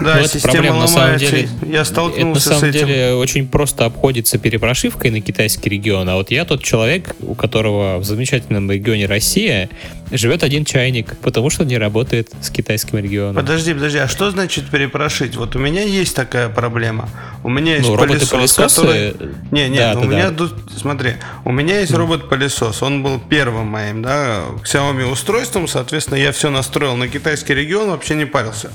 Да, 0.01 0.15
Ну, 0.15 0.21
это 0.21 0.29
система 0.29 0.53
проблема, 0.55 0.81
на 0.81 0.87
самом 0.87 1.03
ломается. 1.13 1.31
деле. 1.31 1.49
Я 1.63 1.69
Это 1.69 1.79
на 1.79 1.85
столкнулся 1.85 2.41
с 2.41 2.45
самом 2.59 2.65
этим. 2.71 2.87
деле 2.87 3.15
очень 3.15 3.47
просто 3.47 3.85
обходится 3.85 4.39
перепрошивкой 4.39 5.11
на 5.11 5.21
китайский 5.21 5.69
регион. 5.71 6.09
А 6.09 6.17
вот 6.17 6.31
я 6.31 6.45
тот 6.45 6.63
человек, 6.63 7.15
у 7.21 7.35
которого 7.35 7.99
в 7.99 8.05
замечательном 8.05 8.71
регионе 8.71 9.07
Россия 9.07 9.69
живет 10.11 10.43
один 10.43 10.65
чайник, 10.65 11.17
потому 11.19 11.51
что 11.51 11.65
не 11.65 11.79
работает 11.79 12.31
с 12.41 12.51
китайским 12.51 12.99
регионом. 12.99 13.37
Подожди, 13.37 13.75
подожди, 13.75 13.99
а 13.99 14.09
что 14.09 14.31
значит 14.31 14.69
перепрошить? 14.71 15.37
Вот 15.37 15.57
у 15.57 15.59
меня 15.59 15.83
есть 15.83 16.15
такая 16.15 16.49
проблема. 16.49 17.09
У 17.43 17.49
меня 17.49 17.77
есть 17.77 17.89
Ну, 17.89 17.97
пылесос, 17.97 18.33
роботы-пылесосы, 18.33 18.81
который... 18.83 19.15
Не, 19.51 19.69
не, 19.69 19.79
да, 19.79 19.95
ну, 19.95 20.01
да, 20.01 20.07
у 20.07 20.11
меня 20.11 20.31
да. 20.31 20.37
тут, 20.37 20.55
смотри, 20.77 21.15
у 21.45 21.53
меня 21.53 21.81
есть 21.81 21.93
робот-пылесос, 21.93 22.83
он 22.83 23.03
был 23.03 23.19
первым 23.19 23.67
моим, 23.67 24.03
да, 24.03 24.43
Xiaomi 24.65 25.11
устройством, 25.11 25.69
соответственно, 25.69 26.17
я 26.17 26.33
все 26.33 26.51
настроил 26.51 26.97
на 26.97 27.09
китайский 27.09 27.55
регион, 27.55 27.91
вообще 27.91 28.15
не 28.15 28.27
парился. 28.27 28.71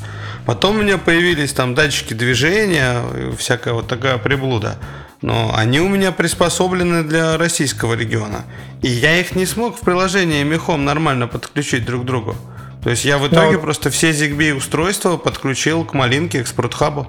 Потом 0.46 0.78
у 0.78 0.82
меня 0.84 0.98
появились 0.98 1.54
там 1.54 1.76
датчики 1.76 2.14
движения, 2.14 3.02
всякая 3.38 3.74
вот 3.74 3.88
такая 3.88 4.18
приблуда. 4.18 4.78
Но 5.26 5.52
они 5.56 5.80
у 5.80 5.90
меня 5.90 6.12
приспособлены 6.12 7.02
для 7.02 7.36
российского 7.38 7.96
региона. 7.96 8.46
И 8.84 8.90
я 8.90 9.20
их 9.20 9.36
не 9.36 9.48
смог 9.48 9.76
в 9.76 9.80
приложении 9.80 10.44
Мехом 10.44 10.86
нормально 10.86 11.26
подключить 11.28 11.84
друг 11.84 12.04
к 12.04 12.06
другу. 12.06 12.36
То 12.84 12.92
есть 12.92 13.06
я 13.06 13.18
в 13.18 13.28
итоге 13.28 13.56
Ну, 13.56 13.62
просто 13.64 13.90
все 13.90 14.12
ZigBee 14.12 14.54
устройства 14.54 15.18
подключил 15.18 15.84
к 15.84 15.96
малинке, 15.96 16.44
к 16.44 16.48
спрутхабу. 16.48 17.08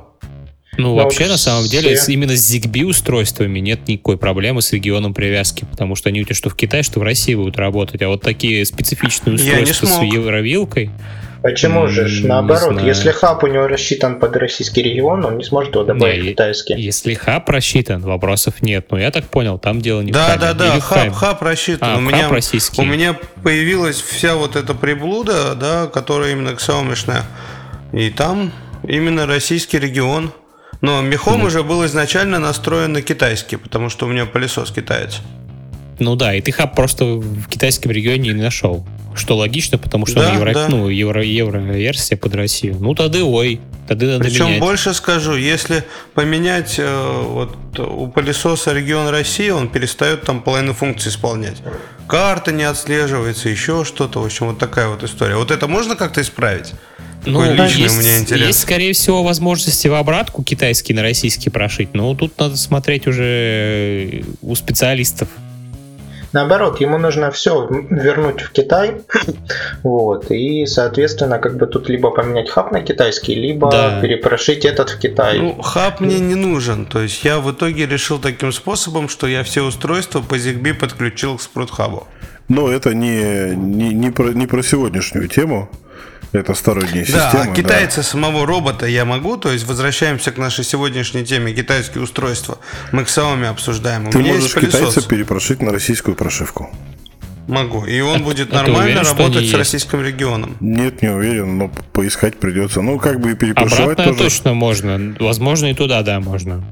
Ну, 0.78 0.96
Да, 0.96 1.02
вообще, 1.04 1.26
на 1.26 1.36
самом 1.36 1.68
деле, 1.68 1.94
все- 1.96 2.12
именно 2.12 2.34
с 2.34 2.50
ZigBee 2.54 2.86
устройствами 2.86 3.58
нет 3.58 3.86
никакой 3.86 4.16
проблемы 4.16 4.62
с 4.62 4.72
регионом 4.72 5.12
привязки, 5.12 5.66
потому 5.70 5.94
что 5.94 6.08
они 6.08 6.22
у 6.22 6.24
тебя 6.24 6.34
что 6.34 6.48
в 6.48 6.54
Китае, 6.54 6.84
что 6.84 7.00
в 7.00 7.02
России 7.02 7.34
будут 7.34 7.58
работать. 7.58 8.00
А 8.00 8.08
вот 8.08 8.22
такие 8.22 8.64
специфичные 8.64 9.34
устройства 9.34 9.86
с 9.86 10.00
евровилкой, 10.00 10.90
Почему 11.42 11.86
же? 11.88 12.08
ж? 12.08 12.22
М, 12.22 12.28
Наоборот, 12.28 12.80
если 12.82 13.10
хаб 13.10 13.44
у 13.44 13.46
него 13.46 13.66
рассчитан 13.68 14.18
под 14.18 14.36
российский 14.36 14.82
регион, 14.82 15.24
он 15.24 15.38
не 15.38 15.44
сможет 15.44 15.74
его 15.74 15.84
добавить 15.84 16.22
Не, 16.22 16.28
в 16.28 16.32
китайский. 16.32 16.74
если 16.74 17.14
хаб 17.14 17.48
рассчитан, 17.48 18.00
вопросов 18.02 18.62
нет. 18.62 18.86
Но 18.90 18.98
я 18.98 19.10
так 19.10 19.26
понял, 19.26 19.58
там 19.58 19.80
дело 19.80 20.00
не 20.00 20.12
в 20.12 20.14
Да, 20.14 20.24
хабе. 20.30 20.40
да, 20.40 20.54
да, 20.54 20.78
в 20.78 20.82
хаб, 20.82 21.12
хаб 21.12 21.42
рассчитан. 21.42 21.88
А, 21.88 21.92
у, 21.94 21.96
хаб 22.00 22.12
меня, 22.12 22.28
российский. 22.28 22.80
у 22.80 22.84
меня 22.84 23.16
появилась 23.42 24.00
вся 24.00 24.34
вот 24.34 24.56
эта 24.56 24.74
приблуда, 24.74 25.54
да, 25.54 25.86
которая 25.86 26.32
именно 26.32 26.50
Xiaomi-шная. 26.50 27.22
И 27.92 28.10
там 28.10 28.52
именно 28.86 29.26
российский 29.26 29.78
регион. 29.78 30.32
Но 30.82 31.00
мехом 31.00 31.42
уже 31.44 31.62
был 31.62 31.86
изначально 31.86 32.38
настроен 32.38 32.92
на 32.92 33.02
китайский, 33.02 33.56
потому 33.56 33.88
что 33.88 34.06
у 34.06 34.08
меня 34.08 34.26
пылесос 34.26 34.70
китаец. 34.70 35.20
Ну 35.98 36.14
да, 36.16 36.34
и 36.34 36.40
ты 36.40 36.52
хаб 36.52 36.74
просто 36.74 37.04
в 37.04 37.48
китайском 37.48 37.90
регионе 37.90 38.32
не 38.32 38.42
нашел. 38.42 38.86
Что 39.14 39.36
логично, 39.36 39.78
потому 39.78 40.04
что 40.04 40.20
Да, 40.20 40.34
евро, 40.34 40.52
да. 40.52 40.68
ну, 40.68 40.88
евро, 40.90 41.22
евро-версия 41.22 42.16
под 42.16 42.34
Россию. 42.34 42.76
Ну 42.78 42.94
тогда 42.94 43.24
ой, 43.24 43.60
тогда 43.88 44.06
надо 44.06 44.24
Причем 44.24 44.46
менять. 44.46 44.60
больше 44.60 44.92
скажу, 44.92 45.36
если 45.36 45.84
поменять 46.12 46.74
э, 46.76 47.22
вот 47.24 47.56
у 47.78 48.08
пылесоса 48.08 48.74
регион 48.74 49.08
России, 49.08 49.48
он 49.48 49.68
перестает 49.68 50.24
там 50.24 50.42
половину 50.42 50.74
функций 50.74 51.10
исполнять. 51.10 51.62
Карта 52.06 52.52
не 52.52 52.64
отслеживается, 52.64 53.48
еще 53.48 53.86
что-то. 53.86 54.20
В 54.20 54.26
общем, 54.26 54.48
вот 54.48 54.58
такая 54.58 54.88
вот 54.88 55.02
история. 55.02 55.36
Вот 55.36 55.50
это 55.50 55.66
можно 55.66 55.96
как-то 55.96 56.20
исправить? 56.20 56.74
Ну, 57.24 57.42
личный 57.42 57.82
есть, 57.84 57.98
меня 57.98 58.18
интерес. 58.18 58.46
есть, 58.46 58.60
скорее 58.60 58.92
всего, 58.92 59.24
возможности 59.24 59.88
в 59.88 59.94
обратку 59.94 60.44
китайский 60.44 60.94
на 60.94 61.02
российский 61.02 61.50
прошить, 61.50 61.92
но 61.92 62.14
тут 62.14 62.38
надо 62.38 62.56
смотреть 62.56 63.08
уже 63.08 64.24
у 64.42 64.54
специалистов. 64.54 65.28
Наоборот, 66.36 66.82
ему 66.82 66.98
нужно 66.98 67.30
все 67.30 67.66
вернуть 67.88 68.42
в 68.42 68.52
Китай, 68.52 69.00
вот, 69.82 70.30
и, 70.30 70.66
соответственно, 70.66 71.38
как 71.38 71.56
бы 71.56 71.66
тут 71.66 71.88
либо 71.88 72.10
поменять 72.10 72.50
хаб 72.50 72.72
на 72.72 72.82
китайский, 72.82 73.34
либо 73.34 73.70
Да. 73.70 74.00
перепрошить 74.02 74.66
этот 74.66 74.90
в 74.90 74.98
Китай. 74.98 75.38
Ну, 75.38 75.62
хаб 75.62 76.00
мне 76.00 76.18
не 76.20 76.34
нужен. 76.34 76.84
То 76.84 77.00
есть 77.00 77.24
я 77.24 77.38
в 77.38 77.50
итоге 77.50 77.86
решил 77.86 78.18
таким 78.18 78.52
способом, 78.52 79.08
что 79.08 79.26
я 79.26 79.42
все 79.44 79.62
устройства 79.62 80.20
по 80.20 80.34
ZigBee 80.34 80.74
подключил 80.74 81.38
к 81.38 81.40
спрутхабу. 81.40 82.06
Но 82.48 82.70
это 82.70 82.92
не, 82.92 83.56
не, 83.56 83.94
не, 83.94 84.10
про, 84.10 84.34
не 84.34 84.46
про 84.46 84.62
сегодняшнюю 84.62 85.28
тему. 85.28 85.70
Это 86.36 86.52
сторонняя 86.54 87.06
Да, 87.06 87.30
система. 87.30 87.52
а 87.52 87.54
китайца 87.54 88.02
самого 88.02 88.46
робота 88.46 88.86
я 88.86 89.04
могу, 89.06 89.38
то 89.38 89.50
есть 89.50 89.66
возвращаемся 89.66 90.32
к 90.32 90.36
нашей 90.36 90.64
сегодняшней 90.64 91.24
теме 91.24 91.52
китайские 91.54 92.02
устройства. 92.04 92.58
Мы 92.92 93.04
к 93.04 93.08
Xiaomi 93.08 93.46
обсуждаем. 93.46 94.08
У 94.08 94.10
Ты 94.10 94.18
можешь 94.18 94.54
есть 94.54 94.60
китайца 94.60 95.06
перепрошить 95.08 95.62
на 95.62 95.72
российскую 95.72 96.14
прошивку. 96.14 96.70
Могу. 97.48 97.86
И 97.86 98.00
он 98.00 98.22
будет 98.22 98.48
а 98.48 98.50
ты 98.50 98.56
нормально 98.56 98.84
уверен, 99.00 99.06
работать 99.06 99.38
с 99.38 99.42
есть? 99.44 99.54
российским 99.54 100.02
регионом. 100.02 100.56
Нет, 100.60 101.00
не 101.00 101.08
уверен, 101.08 101.58
но 101.58 101.70
поискать 101.92 102.38
придется. 102.38 102.82
Ну, 102.82 102.98
как 102.98 103.20
бы 103.20 103.30
и 103.30 103.34
перепрошивать 103.34 103.80
Обратно 103.92 104.04
тоже. 104.06 104.18
точно 104.18 104.52
можно. 104.54 105.14
Возможно, 105.20 105.66
и 105.70 105.74
туда, 105.74 106.02
да, 106.02 106.18
можно. 106.20 106.64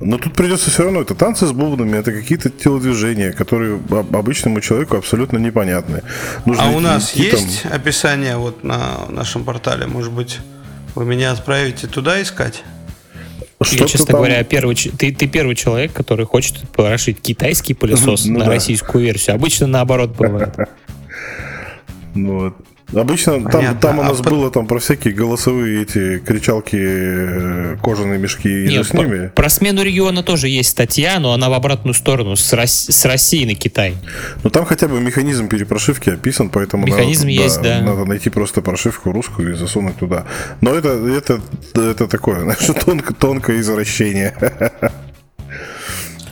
Но 0.00 0.18
тут 0.18 0.34
придется 0.34 0.70
все 0.70 0.84
равно, 0.84 1.00
это 1.02 1.14
танцы 1.14 1.46
с 1.46 1.52
бубнами, 1.52 1.96
это 1.98 2.12
какие-то 2.12 2.50
телодвижения, 2.50 3.32
которые 3.32 3.76
об- 3.76 4.16
обычному 4.16 4.60
человеку 4.60 4.96
абсолютно 4.96 5.38
непонятны. 5.38 6.02
Нужно 6.46 6.64
А 6.64 6.70
у 6.70 6.80
нас 6.80 7.10
там- 7.10 7.22
есть 7.22 7.64
описание 7.64 8.36
вот 8.36 8.64
на 8.64 9.06
нашем 9.08 9.44
портале? 9.44 9.86
Может 9.86 10.12
быть, 10.12 10.38
вы 10.94 11.04
меня 11.04 11.32
отправите 11.32 11.86
туда 11.86 12.20
искать? 12.22 12.62
Я, 13.60 13.66
что-то 13.66 13.88
честно 13.90 14.06
там- 14.06 14.16
говоря, 14.16 14.42
первый, 14.42 14.74
ты, 14.74 15.14
ты 15.14 15.28
первый 15.28 15.54
человек, 15.54 15.92
который 15.92 16.26
хочет 16.26 16.68
порошить 16.70 17.20
китайский 17.20 17.74
пылесос 17.74 18.24
Ну 18.26 18.38
на 18.40 18.44
да. 18.46 18.50
российскую 18.50 19.04
версию. 19.04 19.36
Обычно 19.36 19.66
наоборот 19.68 20.16
бывает. 20.16 20.54
Ну, 22.14 22.38
вот. 22.40 22.56
Обычно 22.94 23.34
там, 23.34 23.44
Понятно. 23.50 23.80
там 23.80 23.98
у 23.98 24.02
А 24.02 24.08
нас 24.08 24.18
по- 24.18 24.30
было 24.30 24.50
там 24.50 24.66
про 24.66 24.78
всякие 24.78 25.14
голосовые 25.14 25.82
эти 25.82 26.18
кричалки, 26.18 26.76
э, 26.78 27.76
кожаные 27.82 28.18
мешки 28.18 28.48
и 28.48 28.68
Нет, 28.68 28.84
же 28.84 28.84
с 28.84 28.92
ними. 28.92 29.26
про, 29.28 29.42
про 29.42 29.48
смену 29.48 29.82
региона 29.82 30.22
тоже 30.22 30.48
есть 30.48 30.70
статья, 30.70 31.18
но 31.18 31.32
она 31.32 31.48
в 31.48 31.54
обратную 31.54 31.94
сторону, 31.94 32.36
с, 32.36 32.52
Рос- 32.52 32.90
с 32.90 33.04
России 33.06 33.46
на 33.46 33.54
Китай. 33.54 33.94
Но 34.44 34.50
там 34.50 34.66
хотя 34.66 34.88
бы 34.88 35.00
механизм 35.00 35.48
перепрошивки 35.48 36.10
описан, 36.10 36.50
поэтому 36.50 36.86
Механизм 36.86 37.28
надо, 37.28 37.42
есть, 37.42 37.62
да. 37.62 37.80
надо 37.80 38.04
найти 38.04 38.28
просто 38.28 38.60
прошивку 38.60 39.10
русскую 39.12 39.52
и 39.52 39.56
засунуть 39.56 39.96
туда. 39.96 40.26
Но 40.60 40.74
это, 40.74 40.88
это, 40.90 41.40
это 41.74 42.06
такое, 42.08 42.40
знаешь, 42.42 42.84
тонко, 42.84 43.14
тонкое 43.14 43.60
извращение. 43.60 44.34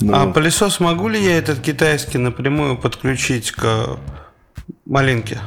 Ну, 0.03 0.15
А 0.15 0.27
пылесос 0.27 0.81
могу 0.81 1.09
ли 1.09 1.23
я 1.23 1.37
этот 1.39 1.61
китайский 1.61 2.19
напрямую 2.19 2.77
подключить 2.77 3.51
к 3.53 3.99
малинке? 4.87 5.39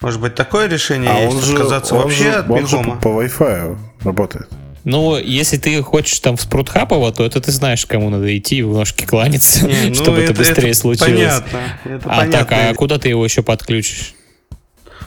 Может 0.00 0.20
быть, 0.20 0.34
такое 0.34 0.68
решение 0.68 1.10
а 1.10 1.20
есть? 1.20 1.34
он 1.36 1.42
же, 1.42 1.52
Отказаться 1.54 1.94
он 1.94 2.02
вообще 2.02 2.24
же- 2.24 2.30
от 2.32 2.50
он 2.50 2.66
же 2.66 2.76
по, 2.78 2.90
по 2.96 3.08
Wi-Fi 3.22 3.76
работает. 4.02 4.48
Ну, 4.84 5.16
если 5.16 5.56
ты 5.56 5.82
хочешь 5.82 6.18
там 6.20 6.36
в 6.36 6.42
Спрутхапова, 6.42 7.10
то 7.10 7.24
это 7.24 7.40
ты 7.40 7.50
знаешь, 7.52 7.86
кому 7.86 8.10
надо 8.10 8.36
идти 8.36 8.62
в 8.62 8.74
ножки 8.74 9.06
кланяться, 9.06 9.66
Не, 9.66 9.88
ну, 9.88 9.94
чтобы 9.94 10.18
это, 10.20 10.34
быстрее 10.34 10.74
случилось. 10.74 11.10
Понятно. 11.12 11.60
Это 11.84 12.02
А 12.10 12.26
так, 12.30 12.48
понятно. 12.48 12.70
а 12.70 12.74
куда 12.74 12.98
ты 12.98 13.08
его 13.08 13.24
еще 13.24 13.42
подключишь? 13.42 14.14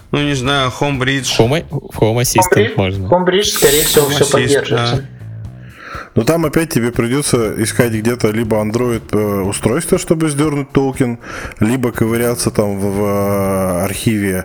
Ну, 0.09 0.23
не 0.23 0.33
знаю, 0.33 0.71
Homebridge. 0.79 1.37
Home, 1.37 1.65
в 1.69 1.99
Home 1.99 2.21
Assistant 2.21 2.73
можно. 2.75 3.05
Homebridge, 3.07 3.43
скорее 3.43 3.83
всего, 3.83 4.07
Home 4.07 4.15
все 4.15 4.25
поддерживается. 4.25 4.95
да. 4.95 5.03
Но 6.17 6.23
там 6.23 6.45
опять 6.45 6.73
тебе 6.73 6.91
придется 6.91 7.61
искать 7.61 7.93
где-то 7.93 8.31
либо 8.31 8.57
Android 8.57 9.03
э, 9.11 9.41
устройство, 9.41 9.99
чтобы 9.99 10.29
сдернуть 10.29 10.71
токен, 10.71 11.19
либо 11.59 11.91
ковыряться 11.91 12.49
там 12.49 12.79
в, 12.79 12.81
в, 12.81 13.03
э, 13.03 13.83
архиве 13.83 14.43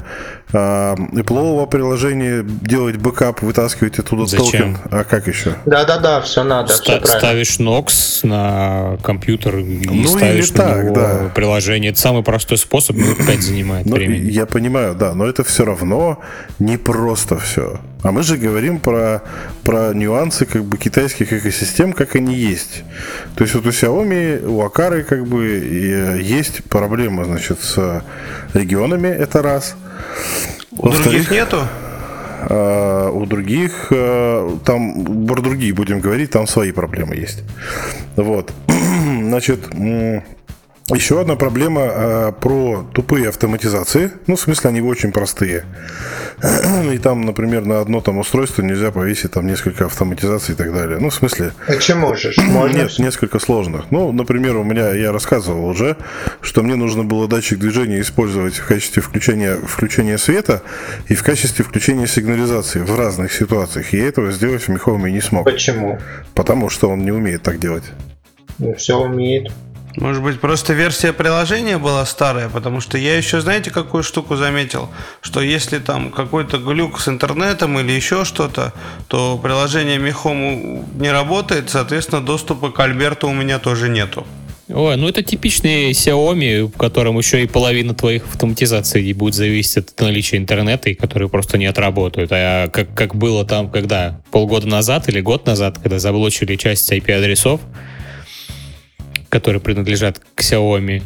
Apple 0.53 1.67
приложения, 1.69 2.43
делать 2.43 2.97
бэкап, 2.97 3.43
вытаскивать 3.43 3.99
оттуда 3.99 4.27
Зачем? 4.27 4.45
токен. 4.45 4.79
А 4.91 5.05
как 5.05 5.27
еще? 5.29 5.55
Да-да-да, 5.67 6.21
все 6.21 6.45
надо, 6.45 6.73
все 6.75 6.83
Ста- 6.83 6.99
правильно. 6.99 7.19
ставишь 7.19 7.59
Nox 7.59 8.27
на 8.27 8.99
компьютер 9.03 9.59
и 9.59 9.87
Ну, 9.89 10.09
ставишь 10.09 10.51
на 10.53 10.57
так, 10.57 10.85
него 10.85 10.95
да. 10.95 11.31
приложение. 11.35 11.91
Это 11.91 12.01
самый 12.01 12.23
простой 12.23 12.59
способ, 12.59 12.97
минут 12.97 13.19
5 13.27 13.43
занимает 13.43 13.87
Ну, 13.87 13.97
времени. 13.97 14.31
я 14.31 14.47
понимаю, 14.47 14.95
да, 14.95 15.15
но 15.15 15.27
это 15.27 15.45
все 15.45 15.65
равно 15.65 16.21
не 16.59 16.77
просто 16.77 17.39
все. 17.39 17.81
А 18.03 18.11
мы 18.11 18.23
же 18.25 18.37
говорим 18.37 18.81
про, 18.81 19.23
про 19.63 19.95
нюансы 19.95 20.45
как 20.45 20.65
бы 20.65 20.77
китайских 20.77 21.33
экосистем, 21.33 21.93
как 21.93 22.17
они 22.17 22.35
есть. 22.35 22.83
То 23.37 23.45
есть 23.45 23.55
вот 23.55 23.65
у 23.67 23.69
Xiaomi, 23.71 24.45
у 24.45 24.61
Акары 24.63 25.05
как 25.05 25.25
бы 25.27 25.59
и 25.61 26.21
есть 26.23 26.65
проблема, 26.65 27.25
значит, 27.25 27.61
с 27.61 28.03
регионами, 28.55 29.07
это 29.09 29.41
раз. 29.43 29.77
У 30.71 30.89
других 30.89 31.31
нету? 31.31 31.59
А, 32.49 33.11
у 33.11 33.25
других, 33.27 33.89
э, 33.91 34.57
там, 34.65 35.27
про 35.27 35.41
другие 35.41 35.73
будем 35.73 36.01
говорить, 36.01 36.31
там 36.31 36.47
свои 36.47 36.73
проблемы 36.73 37.15
есть. 37.15 37.45
Вот. 38.17 38.53
Значит, 39.23 39.69
еще 40.95 41.21
одна 41.21 41.37
проблема 41.37 41.81
э, 41.83 42.33
про 42.41 42.85
тупые 42.93 43.29
автоматизации. 43.29 44.11
Ну, 44.27 44.37
в 44.37 44.41
смысле, 44.41 44.71
они 44.71 44.81
очень 44.81 45.13
простые. 45.13 45.65
И 46.93 46.99
там, 46.99 47.23
например, 47.23 47.65
на 47.65 47.81
одно 47.81 48.01
там 48.01 48.19
устройство 48.19 48.63
нельзя 48.63 48.91
повесить 48.91 49.33
там 49.33 49.47
несколько 49.47 49.87
автоматизаций 49.87 50.55
и 50.55 50.59
так 50.59 50.73
далее. 50.73 50.99
Ну, 50.99 51.11
в 51.11 51.15
смысле, 51.15 51.53
Почему 51.67 52.15
же? 52.17 52.33
Можно 52.43 52.77
нет, 52.77 52.99
несколько 52.99 53.39
сложных. 53.39 53.91
Ну, 53.91 54.13
например, 54.13 54.57
у 54.57 54.65
меня, 54.65 54.93
я 54.93 55.13
рассказывал 55.13 55.67
уже, 55.67 55.97
что 56.41 56.63
мне 56.63 56.75
нужно 56.75 57.05
было 57.05 57.29
датчик 57.29 57.59
движения 57.59 58.01
использовать 58.01 58.55
в 58.55 58.67
качестве 58.67 59.03
включения, 59.03 59.57
включения 59.57 60.19
света 60.19 60.63
и 61.09 61.15
в 61.15 61.23
качестве 61.23 61.65
включения 61.65 62.07
сигнализации 62.07 62.81
в 62.81 62.97
разных 62.97 63.33
ситуациях. 63.33 63.95
И 63.95 63.99
я 63.99 64.09
этого 64.09 64.33
сделать 64.33 64.63
в 64.63 64.69
Михоуме 64.69 65.13
не 65.13 65.21
смог, 65.21 65.45
Почему? 65.45 65.99
потому 66.35 66.69
что 66.71 66.89
он 66.89 67.05
не 67.05 67.13
умеет 67.13 67.43
так 67.43 67.59
делать. 67.59 67.85
все 68.77 68.97
умеет. 68.97 69.51
Может 69.97 70.23
быть, 70.23 70.41
просто 70.41 70.73
версия 70.73 71.13
приложения 71.13 71.79
была 71.79 72.07
старая, 72.07 72.49
потому 72.49 72.81
что 72.81 72.97
я 72.97 73.17
еще, 73.17 73.41
знаете, 73.41 73.71
какую 73.71 74.03
штуку 74.03 74.37
заметил? 74.37 74.89
Что 75.21 75.41
если 75.41 75.79
там 75.79 76.11
какой-то 76.11 76.59
глюк 76.59 77.01
с 77.01 77.09
интернетом 77.09 77.79
или 77.79 77.93
еще 77.93 78.25
что-то, 78.25 78.73
то 79.09 79.39
приложение 79.43 79.99
Михому 79.99 80.89
не 80.95 81.11
работает, 81.11 81.71
соответственно, 81.71 82.23
доступа 82.23 82.71
к 82.71 82.81
Альберту 82.81 83.29
у 83.29 83.35
меня 83.35 83.59
тоже 83.59 83.89
нету. 83.89 84.27
Ой, 84.69 84.97
ну 84.97 85.09
это 85.09 85.23
типичный 85.23 85.91
Xiaomi, 85.91 86.73
в 86.73 86.79
котором 86.79 87.19
еще 87.19 87.43
и 87.43 87.47
половина 87.47 87.95
твоих 87.95 88.25
автоматизаций 88.25 89.13
будет 89.13 89.35
зависеть 89.35 89.91
от 89.91 90.01
наличия 90.01 90.39
интернета, 90.39 90.89
и 90.89 90.95
которые 90.95 91.29
просто 91.29 91.59
не 91.59 91.67
отработают. 91.67 92.31
А 92.33 92.69
как, 92.69 92.95
как 92.95 93.15
было 93.15 93.45
там, 93.45 93.71
когда 93.71 94.21
полгода 94.31 94.67
назад 94.67 95.09
или 95.09 95.21
год 95.21 95.47
назад, 95.47 95.79
когда 95.79 95.99
заблочили 95.99 96.57
часть 96.57 96.91
IP-адресов, 96.91 97.61
которые 99.33 99.63
принадлежат 99.63 100.21
к 100.35 100.43
Xiaomi, 100.43 101.03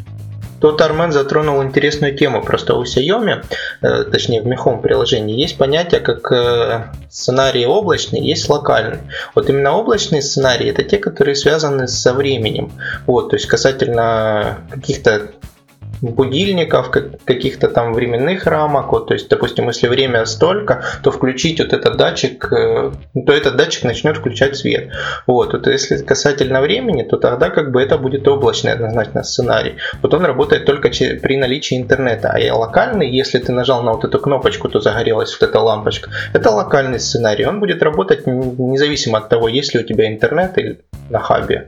Тут 0.58 0.80
Армен 0.80 1.12
затронул 1.12 1.62
интересную 1.62 2.16
тему. 2.16 2.42
Просто 2.42 2.74
у 2.74 2.82
Xiaomi, 2.82 3.44
э, 3.82 4.04
точнее 4.04 4.40
в 4.40 4.46
Михом 4.46 4.80
приложении, 4.80 5.38
есть 5.38 5.58
понятие 5.58 6.00
как 6.00 6.32
э, 6.32 6.92
сценарий 7.10 7.66
облачный, 7.66 8.20
есть 8.20 8.48
локальный. 8.48 9.00
Вот 9.34 9.50
именно 9.50 9.74
облачные 9.74 10.22
сценарии 10.22 10.70
это 10.70 10.82
те, 10.82 10.96
которые 10.96 11.36
связаны 11.36 11.86
со 11.88 12.14
временем. 12.14 12.72
Вот, 13.06 13.28
то 13.30 13.36
есть 13.36 13.46
касательно 13.46 14.60
каких-то 14.70 15.30
будильников, 16.00 16.90
как- 16.90 17.22
каких-то 17.24 17.68
там 17.68 17.94
временных 17.94 18.46
рамок. 18.46 18.92
Вот, 18.92 19.08
то 19.08 19.14
есть, 19.14 19.28
допустим, 19.28 19.68
если 19.68 19.88
время 19.88 20.24
столько, 20.26 20.82
то 21.02 21.10
включить 21.10 21.60
вот 21.60 21.72
этот 21.72 21.96
датчик, 21.96 22.52
э, 22.52 22.92
то 23.26 23.32
этот 23.32 23.56
датчик 23.56 23.84
начнет 23.84 24.16
включать 24.16 24.56
свет. 24.56 24.90
Вот, 25.26 25.52
вот 25.52 25.66
если 25.66 25.96
касательно 25.98 26.60
времени, 26.60 27.02
то 27.02 27.16
тогда 27.16 27.50
как 27.50 27.72
бы 27.72 27.82
это 27.82 27.98
будет 27.98 28.26
облачный 28.28 28.72
однозначно 28.72 29.22
сценарий. 29.22 29.76
Вот 30.02 30.14
он 30.14 30.24
работает 30.24 30.64
только 30.64 30.88
при 30.88 31.36
наличии 31.36 31.76
интернета. 31.76 32.30
А 32.32 32.38
и 32.38 32.50
локальный, 32.50 33.10
если 33.10 33.38
ты 33.38 33.52
нажал 33.52 33.82
на 33.82 33.92
вот 33.92 34.04
эту 34.04 34.18
кнопочку, 34.18 34.68
то 34.68 34.80
загорелась 34.80 35.36
вот 35.40 35.48
эта 35.48 35.60
лампочка. 35.60 36.10
Это 36.32 36.50
локальный 36.50 37.00
сценарий. 37.00 37.46
Он 37.46 37.60
будет 37.60 37.82
работать 37.82 38.26
независимо 38.26 39.18
от 39.18 39.28
того, 39.28 39.48
есть 39.48 39.74
ли 39.74 39.80
у 39.80 39.82
тебя 39.82 40.06
интернет 40.08 40.58
или 40.58 40.80
на 41.10 41.18
хабе. 41.18 41.66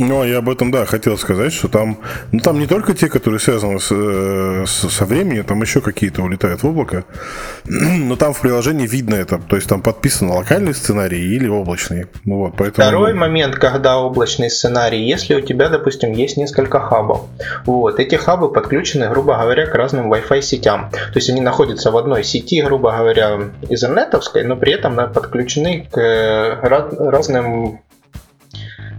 Ну, 0.00 0.22
я 0.22 0.38
об 0.38 0.48
этом, 0.48 0.70
да, 0.70 0.86
хотел 0.86 1.18
сказать, 1.18 1.52
что 1.52 1.66
там, 1.66 1.98
ну, 2.30 2.38
там 2.38 2.60
не 2.60 2.66
только 2.66 2.94
те, 2.94 3.08
которые 3.08 3.40
связаны 3.40 3.80
с, 3.80 3.88
э, 3.90 4.64
с- 4.64 4.88
со 4.88 5.04
временем, 5.04 5.42
там 5.42 5.60
еще 5.60 5.80
какие-то 5.80 6.22
улетают 6.22 6.62
в 6.62 6.68
облако, 6.68 7.04
но 7.64 8.14
там 8.14 8.32
в 8.32 8.40
приложении 8.40 8.86
видно 8.86 9.16
это, 9.16 9.38
то 9.38 9.56
есть 9.56 9.68
там 9.68 9.82
подписан 9.82 10.30
локальный 10.30 10.72
сценарий 10.72 11.20
или 11.34 11.48
облачный. 11.48 12.06
Ну, 12.24 12.36
вот, 12.36 12.54
поэтому... 12.56 12.86
Второй 12.86 13.12
момент, 13.12 13.56
когда 13.56 13.98
облачный 13.98 14.50
сценарий, 14.50 15.04
если 15.04 15.34
у 15.34 15.40
тебя, 15.40 15.68
допустим, 15.68 16.12
есть 16.12 16.36
несколько 16.36 16.78
хабов. 16.78 17.22
Вот, 17.66 17.98
эти 17.98 18.14
хабы 18.14 18.52
подключены, 18.52 19.08
грубо 19.08 19.36
говоря, 19.36 19.66
к 19.66 19.74
разным 19.74 20.12
Wi-Fi 20.12 20.42
сетям. 20.42 20.90
То 20.90 21.16
есть 21.16 21.28
они 21.28 21.40
находятся 21.40 21.90
в 21.90 21.96
одной 21.96 22.22
сети, 22.22 22.62
грубо 22.62 22.96
говоря, 22.96 23.50
изернетовской, 23.68 24.44
но 24.44 24.54
при 24.54 24.74
этом 24.74 24.94
подключены 25.12 25.88
к 25.90 25.98
э, 25.98 26.54
разным 26.62 27.80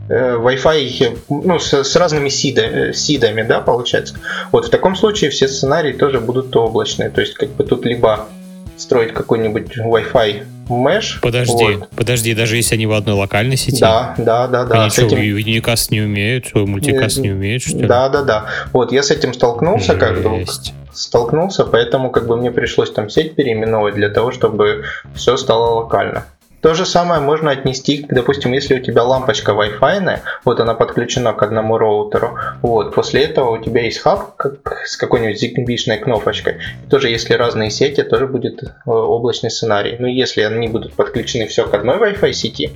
Wi-Fi, 0.10 1.19
ну, 1.30 1.60
с, 1.60 1.74
с 1.84 1.95
разными 1.95 2.30
э, 2.30 2.93
сидами, 2.93 3.43
да, 3.43 3.62
получается. 3.62 4.15
Вот 4.52 4.65
в 4.65 4.69
таком 4.69 4.95
случае 4.95 5.30
все 5.30 5.48
сценарии 5.48 5.93
тоже 5.93 6.19
будут 6.19 6.56
облачные. 6.56 7.10
То 7.10 7.22
есть, 7.22 7.36
как 7.36 7.50
бы 7.50 7.63
тут 7.63 7.86
либо 7.86 8.28
строить 8.78 9.13
какой-нибудь 9.13 9.78
Wi-Fi 9.78 10.43
Mesh. 10.69 11.19
Подожди, 11.22 11.76
вот. 11.76 11.89
подожди, 11.95 12.34
даже 12.34 12.56
если 12.56 12.76
они 12.76 12.86
в 12.86 12.93
одной 12.93 13.15
локальной 13.15 13.58
сети? 13.58 13.82
Да, 13.82 14.15
да, 14.17 14.48
да, 14.48 14.65
да. 14.65 14.82
Они 14.82 14.89
что, 14.89 15.06
этим... 15.06 15.17
уникаст 15.17 15.91
не 15.91 16.02
умеют, 16.02 16.54
мультикаст 16.54 17.17
не 17.17 17.32
умеют, 17.32 17.63
что 17.63 17.78
ли? 17.78 17.88
Да, 17.88 18.10
да, 18.10 18.24
да. 18.24 18.45
Вот 18.74 18.91
я 18.91 19.04
с 19.04 19.12
этим 19.12 19.34
столкнулся, 19.34 19.93
Жесть. 19.93 20.00
как 20.00 20.24
бы 20.24 20.45
столкнулся, 20.93 21.65
поэтому 21.65 22.12
как 22.12 22.28
бы 22.28 22.38
мне 22.38 22.52
пришлось 22.52 22.91
там 22.91 23.10
сеть 23.10 23.36
переименовать 23.36 23.95
для 23.95 24.10
того, 24.10 24.32
чтобы 24.32 24.86
все 25.15 25.38
стало 25.38 25.82
локально. 25.82 26.26
То 26.62 26.74
же 26.74 26.86
самое 26.86 27.22
можно 27.22 27.52
отнести, 27.52 28.06
допустим, 28.10 28.52
если 28.52 28.80
у 28.80 28.84
тебя 28.84 29.04
лампочка 29.04 29.54
Wi-Fi, 29.54 30.19
вот 30.43 30.60
она 30.60 30.74
подключена 30.74 31.34
к 31.34 31.41
одному 31.41 31.78
роутеру, 31.78 32.38
вот, 32.62 32.93
после 32.93 33.24
этого 33.24 33.52
у 33.52 33.63
тебя 33.63 33.84
есть 33.84 34.00
хаб 34.00 34.36
как, 34.36 34.86
с 34.86 34.98
какой-нибудь 34.98 35.41
zigbee 35.41 35.98
кнопочкой. 35.98 36.58
И 36.86 36.89
тоже 36.89 37.10
если 37.10 37.34
разные 37.34 37.69
сети, 37.69 38.04
тоже 38.04 38.28
будет 38.28 38.63
э, 38.63 38.69
облачный 38.86 39.52
сценарий. 39.52 39.95
Ну, 40.00 40.08
если 40.08 40.41
они 40.41 40.67
будут 40.67 40.93
подключены 40.93 41.48
все 41.48 41.65
к 41.65 41.74
одной 41.74 41.98
Wi-Fi 41.98 42.34
сети, 42.34 42.72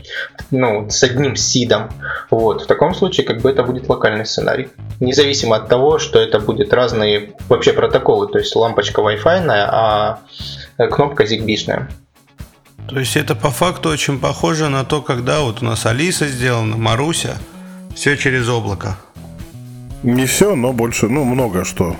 ну, 0.51 0.89
с 0.89 1.03
одним 1.03 1.35
сидом, 1.35 1.89
вот, 2.29 2.61
в 2.61 2.67
таком 2.67 2.93
случае 2.93 3.25
как 3.25 3.41
бы 3.41 3.49
это 3.49 3.63
будет 3.63 3.89
локальный 3.89 4.25
сценарий. 4.25 4.69
Независимо 5.01 5.57
от 5.57 5.67
того, 5.67 5.99
что 5.99 6.19
это 6.19 6.39
будет 6.39 6.73
разные 6.73 7.33
вообще 7.49 7.73
протоколы, 7.73 8.27
то 8.27 8.39
есть 8.39 8.55
лампочка 8.55 9.01
Wi-Fi, 9.01 9.45
а 9.49 10.19
кнопка 10.77 11.23
zigbee 11.23 11.55
-шная. 11.55 11.87
То 12.87 12.99
есть 12.99 13.15
это 13.15 13.35
по 13.35 13.49
факту 13.49 13.89
очень 13.89 14.19
похоже 14.19 14.69
на 14.69 14.83
то, 14.83 15.01
когда 15.01 15.41
вот 15.41 15.61
у 15.61 15.65
нас 15.65 15.85
Алиса 15.85 16.27
сделана, 16.27 16.77
Маруся, 16.77 17.37
все 17.95 18.17
через 18.17 18.49
облако. 18.49 18.97
Не 20.03 20.25
все, 20.25 20.55
но 20.55 20.73
больше, 20.73 21.07
ну, 21.07 21.23
много 21.23 21.63
что. 21.63 21.95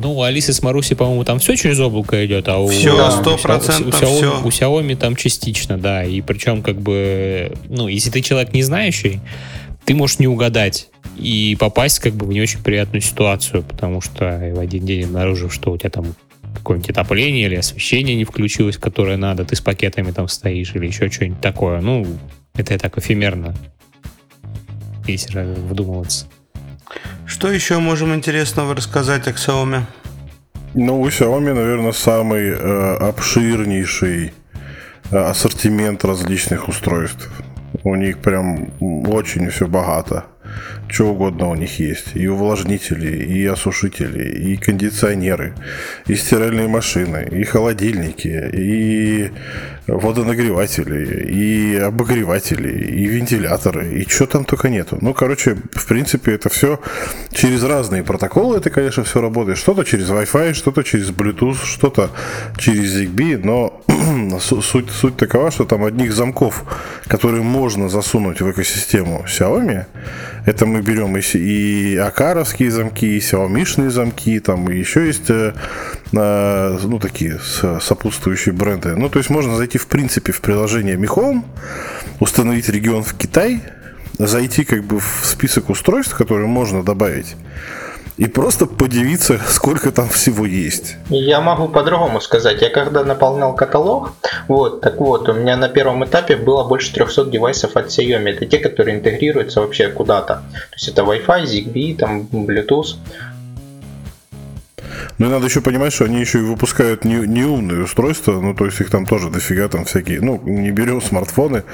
Ну, 0.00 0.14
у 0.14 0.22
Алисы 0.22 0.52
с 0.52 0.62
Маруси, 0.62 0.94
по-моему, 0.94 1.24
там 1.24 1.40
все 1.40 1.56
через 1.56 1.80
облако 1.80 2.24
идет, 2.24 2.48
а 2.48 2.58
у... 2.58 2.68
Все, 2.68 3.10
сто 3.10 3.36
процентов 3.36 4.00
у, 4.00 4.06
все. 4.06 4.42
у 4.44 4.48
Xiaomi 4.48 4.96
там 4.96 5.16
частично, 5.16 5.76
да. 5.76 6.04
И 6.04 6.20
причем, 6.20 6.62
как 6.62 6.80
бы, 6.80 7.52
ну, 7.68 7.88
если 7.88 8.10
ты 8.10 8.22
человек 8.22 8.52
не 8.52 8.62
знающий, 8.62 9.20
ты 9.84 9.94
можешь 9.94 10.20
не 10.20 10.28
угадать 10.28 10.88
и 11.16 11.56
попасть, 11.58 11.98
как 11.98 12.14
бы, 12.14 12.26
в 12.26 12.32
не 12.32 12.40
очень 12.40 12.62
приятную 12.62 13.02
ситуацию, 13.02 13.62
потому 13.62 14.00
что 14.00 14.52
в 14.54 14.60
один 14.60 14.86
день 14.86 15.04
обнаружив, 15.04 15.52
что 15.52 15.72
у 15.72 15.76
тебя 15.76 15.90
там 15.90 16.14
какое-нибудь 16.54 16.90
отопление 16.90 17.46
или 17.46 17.56
освещение 17.56 18.16
не 18.16 18.24
включилось, 18.24 18.76
которое 18.76 19.16
надо, 19.16 19.44
ты 19.44 19.56
с 19.56 19.60
пакетами 19.60 20.10
там 20.10 20.28
стоишь 20.28 20.74
или 20.74 20.86
еще 20.86 21.10
что-нибудь 21.10 21.40
такое. 21.40 21.80
Ну, 21.80 22.06
это 22.54 22.72
я 22.72 22.78
так 22.78 22.98
эфемерно, 22.98 23.54
если 25.06 25.42
вдумываться. 25.42 26.26
Что 27.26 27.50
еще 27.50 27.78
можем 27.78 28.14
интересного 28.14 28.74
рассказать 28.74 29.28
о 29.28 29.30
Xiaomi? 29.30 29.82
Ну, 30.74 31.00
у 31.00 31.08
Xiaomi, 31.08 31.52
наверное, 31.52 31.92
самый 31.92 32.50
э, 32.50 32.96
обширнейший 32.96 34.32
э, 35.10 35.16
ассортимент 35.16 36.04
различных 36.04 36.68
устройств. 36.68 37.30
У 37.84 37.94
них 37.94 38.18
прям 38.18 38.70
очень 38.80 39.50
все 39.50 39.66
богато 39.66 40.24
что 40.88 41.12
угодно 41.12 41.50
у 41.50 41.54
них 41.54 41.78
есть. 41.78 42.14
И 42.14 42.26
увлажнители, 42.28 43.16
и 43.16 43.46
осушители, 43.46 44.52
и 44.52 44.56
кондиционеры, 44.56 45.54
и 46.06 46.14
стиральные 46.14 46.68
машины, 46.68 47.28
и 47.30 47.44
холодильники, 47.44 48.50
и 48.52 49.30
водонагреватели, 49.88 51.26
и 51.32 51.76
обогреватели, 51.76 52.68
и 52.68 53.06
вентиляторы, 53.06 53.94
и 53.94 54.08
что 54.08 54.26
там 54.26 54.44
только 54.44 54.68
нету. 54.68 54.98
Ну, 55.00 55.14
короче, 55.14 55.56
в 55.72 55.86
принципе, 55.86 56.34
это 56.34 56.50
все 56.50 56.78
через 57.32 57.64
разные 57.64 58.02
протоколы, 58.04 58.58
это, 58.58 58.68
конечно, 58.68 59.02
все 59.04 59.20
работает. 59.22 59.56
Что-то 59.58 59.84
через 59.84 60.10
Wi-Fi, 60.10 60.52
что-то 60.52 60.82
через 60.82 61.08
Bluetooth, 61.10 61.64
что-то 61.64 62.10
через 62.58 62.96
ZigBee, 62.96 63.40
но 63.42 63.82
суть, 64.40 64.90
суть 64.90 65.16
такова, 65.16 65.50
что 65.50 65.64
там 65.64 65.84
одних 65.84 66.12
замков, 66.12 66.64
которые 67.06 67.42
можно 67.42 67.88
засунуть 67.88 68.42
в 68.42 68.50
экосистему 68.50 69.24
Xiaomi, 69.26 69.86
это 70.44 70.66
мы 70.66 70.82
берем 70.82 71.16
и, 71.16 71.20
и 71.38 71.96
акаровские 71.96 72.70
замки, 72.70 73.06
и 73.06 73.18
Xiaomi 73.18 73.88
замки, 73.88 74.38
там 74.40 74.70
и 74.70 74.78
еще 74.78 75.06
есть 75.06 75.30
э, 75.30 75.54
э, 76.12 76.78
ну, 76.82 76.98
такие 76.98 77.38
сопутствующие 77.80 78.54
бренды. 78.54 78.94
Ну, 78.96 79.08
то 79.08 79.18
есть 79.18 79.30
можно 79.30 79.56
зайти 79.56 79.77
в 79.78 79.86
принципе 79.86 80.32
в 80.32 80.40
приложение 80.40 80.96
Home, 80.96 81.42
установить 82.20 82.68
регион 82.68 83.02
в 83.02 83.14
Китай, 83.14 83.62
зайти 84.18 84.64
как 84.64 84.84
бы 84.84 85.00
в 85.00 85.20
список 85.24 85.70
устройств, 85.70 86.16
которые 86.16 86.48
можно 86.48 86.82
добавить 86.82 87.36
и 88.18 88.26
просто 88.26 88.66
подивиться, 88.66 89.40
сколько 89.48 89.92
там 89.92 90.08
всего 90.08 90.44
есть. 90.44 90.96
Я 91.08 91.40
могу 91.40 91.68
по-другому 91.68 92.20
сказать. 92.20 92.60
Я 92.60 92.68
когда 92.68 93.04
наполнял 93.04 93.54
каталог, 93.54 94.12
вот, 94.48 94.80
так 94.80 94.98
вот, 94.98 95.28
у 95.28 95.32
меня 95.32 95.56
на 95.56 95.68
первом 95.68 96.04
этапе 96.04 96.36
было 96.36 96.64
больше 96.64 96.92
300 96.92 97.26
девайсов 97.26 97.76
от 97.76 97.86
Xiaomi. 97.86 98.30
Это 98.30 98.46
те, 98.46 98.58
которые 98.58 98.98
интегрируются 98.98 99.60
вообще 99.60 99.88
куда-то. 99.88 100.42
То 100.52 100.74
есть 100.74 100.88
это 100.88 101.02
Wi-Fi, 101.02 101.44
ZigBee, 101.44 101.96
там, 101.96 102.28
Bluetooth. 102.32 102.96
Ну 105.18 105.26
и 105.26 105.28
надо 105.28 105.46
еще 105.46 105.60
понимать, 105.60 105.92
что 105.92 106.04
они 106.04 106.20
еще 106.20 106.38
и 106.38 106.42
выпускают 106.42 107.04
не, 107.04 107.16
не 107.16 107.44
умные 107.44 107.82
устройства, 107.82 108.40
ну 108.40 108.54
то 108.54 108.66
есть 108.66 108.80
их 108.80 108.90
там 108.90 109.04
тоже 109.04 109.30
дофига, 109.30 109.68
там 109.68 109.84
всякие, 109.84 110.20
ну 110.20 110.40
не 110.44 110.70
берем 110.70 111.02
смартфоны, 111.02 111.64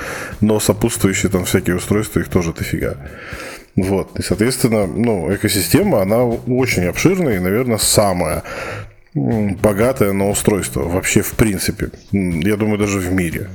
но 0.41 0.61
сопутствующие 0.61 1.31
там 1.31 1.45
всякие 1.45 1.77
устройства, 1.77 2.21
их 2.21 2.29
тоже 2.29 2.53
дофига. 2.53 2.97
Вот. 3.77 4.19
И, 4.19 4.23
соответственно, 4.23 4.87
ну, 4.87 5.35
экосистема, 5.35 6.01
она 6.01 6.25
очень 6.25 6.85
обширная 6.85 7.37
и, 7.37 7.41
наверное, 7.41 7.79
самая 7.79 8.45
богатая 9.15 10.13
на 10.13 10.29
устройство 10.29 10.83
вообще 10.83 11.23
в 11.23 11.33
принципе. 11.33 11.91
Я 12.13 12.57
думаю, 12.57 12.79
даже 12.79 12.99
в 12.99 13.13
мире. 13.13 13.49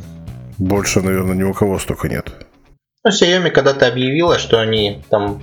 Больше, 0.58 1.02
наверное, 1.02 1.36
ни 1.36 1.44
у 1.44 1.54
кого 1.54 1.80
столько 1.80 2.10
нет. 2.10 2.32
Ну, 3.04 3.12
Xiaomi 3.12 3.50
когда-то 3.50 3.88
объявила, 3.88 4.40
что 4.40 4.60
они 4.60 5.02
там 5.10 5.42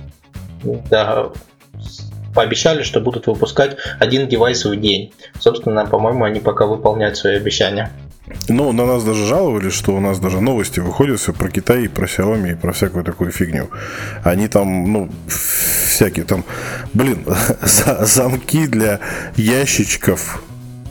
да, 0.63 1.31
пообещали, 2.37 2.83
что 2.83 3.01
будут 3.01 3.25
выпускать 3.25 3.77
один 3.97 4.27
девайс 4.27 4.63
в 4.63 4.75
день. 4.79 5.11
Собственно, 5.39 5.87
по-моему, 5.87 6.23
они 6.23 6.39
пока 6.39 6.67
выполняют 6.67 7.17
свои 7.17 7.35
обещания. 7.35 7.89
Ну, 8.47 8.71
на 8.73 8.85
нас 8.85 9.03
даже 9.03 9.25
жаловались, 9.25 9.73
что 9.73 9.95
у 9.95 9.99
нас 9.99 10.19
даже 10.19 10.39
новости 10.39 10.79
выходят 10.79 11.19
все 11.19 11.33
про 11.33 11.49
Китай, 11.49 11.85
и 11.85 11.87
про 11.87 12.05
Xiaomi, 12.05 12.51
и 12.51 12.55
про 12.55 12.73
всякую 12.73 13.03
такую 13.03 13.31
фигню. 13.31 13.71
Они 14.23 14.47
там, 14.47 14.93
ну, 14.93 15.09
всякие 15.27 16.25
там, 16.25 16.43
блин, 16.93 17.25
замки 18.01 18.67
для 18.67 18.99
ящичков 19.35 20.43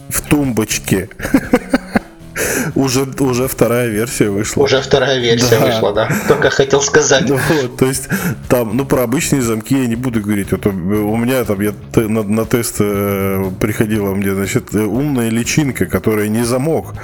в 0.08 0.22
тумбочке. 0.22 1.08
уже, 2.74 3.06
уже 3.20 3.48
вторая 3.48 3.88
версия 3.88 4.30
вышла. 4.30 4.62
Уже 4.62 4.80
вторая 4.80 5.18
версия 5.18 5.58
да. 5.58 5.66
вышла, 5.66 5.92
да. 5.92 6.08
Только 6.28 6.50
хотел 6.50 6.80
сказать. 6.82 7.28
Ну, 7.28 7.38
вот, 7.62 7.76
то 7.76 7.86
есть, 7.86 8.08
там, 8.48 8.76
ну, 8.76 8.84
про 8.84 9.02
обычные 9.02 9.42
замки 9.42 9.78
я 9.78 9.86
не 9.86 9.96
буду 9.96 10.20
говорить. 10.20 10.52
Вот, 10.52 10.66
у 10.66 10.72
меня 11.16 11.44
там, 11.44 11.60
я 11.60 11.72
на, 11.94 12.22
на 12.22 12.44
тест 12.44 12.76
э, 12.80 13.50
приходила 13.60 14.14
мне, 14.14 14.34
значит, 14.34 14.74
умная 14.74 15.30
личинка, 15.30 15.86
которая 15.86 16.28
не 16.28 16.44
замок. 16.44 16.94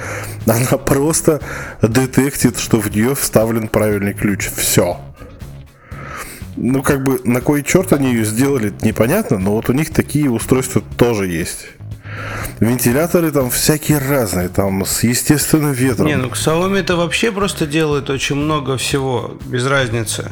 Она 0.45 0.77
просто 0.77 1.41
детектит, 1.81 2.59
что 2.59 2.79
в 2.79 2.95
нее 2.95 3.15
вставлен 3.15 3.67
правильный 3.67 4.13
ключ. 4.13 4.49
Все. 4.55 4.99
Ну, 6.55 6.83
как 6.83 7.03
бы, 7.03 7.19
на 7.23 7.41
кой 7.41 7.63
черт 7.63 7.93
они 7.93 8.13
ее 8.13 8.25
сделали, 8.25 8.71
непонятно, 8.83 9.39
но 9.39 9.53
вот 9.53 9.69
у 9.69 9.73
них 9.73 9.91
такие 9.91 10.29
устройства 10.29 10.83
тоже 10.97 11.27
есть. 11.27 11.67
Вентиляторы 12.59 13.31
там 13.31 13.49
всякие 13.49 13.97
разные, 13.97 14.49
там 14.49 14.85
с 14.85 15.03
естественным 15.03 15.71
ветром. 15.71 16.07
Не, 16.07 16.15
ну 16.15 16.29
Xiaomi 16.29 16.79
это 16.79 16.95
вообще 16.95 17.31
просто 17.31 17.65
делает 17.65 18.09
очень 18.09 18.35
много 18.35 18.77
всего, 18.77 19.37
без 19.45 19.65
разницы. 19.65 20.31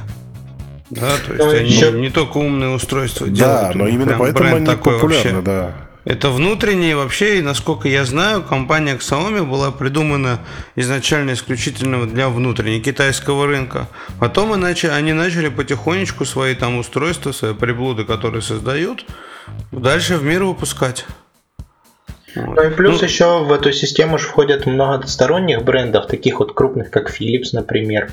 Да, 0.90 1.12
то 1.26 1.34
есть 1.34 1.56
они 1.56 1.70
еще... 1.70 1.92
не 1.94 2.10
только 2.10 2.38
умные 2.38 2.70
устройства 2.70 3.28
да, 3.28 3.34
делают. 3.34 3.74
Да, 3.74 3.78
но 3.78 3.88
именно 3.88 4.18
поэтому 4.18 4.56
они 4.56 4.66
популярны, 4.66 5.34
вообще. 5.34 5.42
да. 5.42 5.76
Это 6.04 6.32
внутренние 6.32 6.96
вообще, 6.96 7.38
и 7.38 7.42
насколько 7.42 7.88
я 7.88 8.06
знаю, 8.06 8.42
компания 8.42 8.96
Xiaomi 8.96 9.46
была 9.46 9.72
придумана 9.72 10.40
изначально 10.76 11.34
исключительно 11.34 12.08
для 12.08 12.28
внутреннего 12.30 12.84
китайского 12.84 13.46
рынка. 13.46 13.88
Потом 14.20 14.56
иначе 14.56 14.90
они 14.90 15.14
начали 15.14 15.50
потихонечку 15.50 16.26
свои 16.26 16.56
там 16.56 16.78
устройства, 16.78 17.32
свои 17.32 17.54
приблуды, 17.54 18.04
которые 18.04 18.42
создают, 18.42 19.06
дальше 19.72 20.18
в 20.18 20.24
мир 20.24 20.44
выпускать. 20.44 21.06
Ну 22.36 22.64
и 22.64 22.70
плюс 22.70 23.02
ну, 23.02 23.08
еще 23.08 23.44
в 23.44 23.52
эту 23.52 23.72
систему 23.74 24.18
же 24.18 24.28
входят 24.28 24.66
много 24.66 25.08
сторонних 25.08 25.64
брендов, 25.64 26.08
таких 26.08 26.40
вот 26.40 26.54
крупных, 26.54 26.90
как 26.90 27.10
Philips, 27.10 27.50
например. 27.54 28.12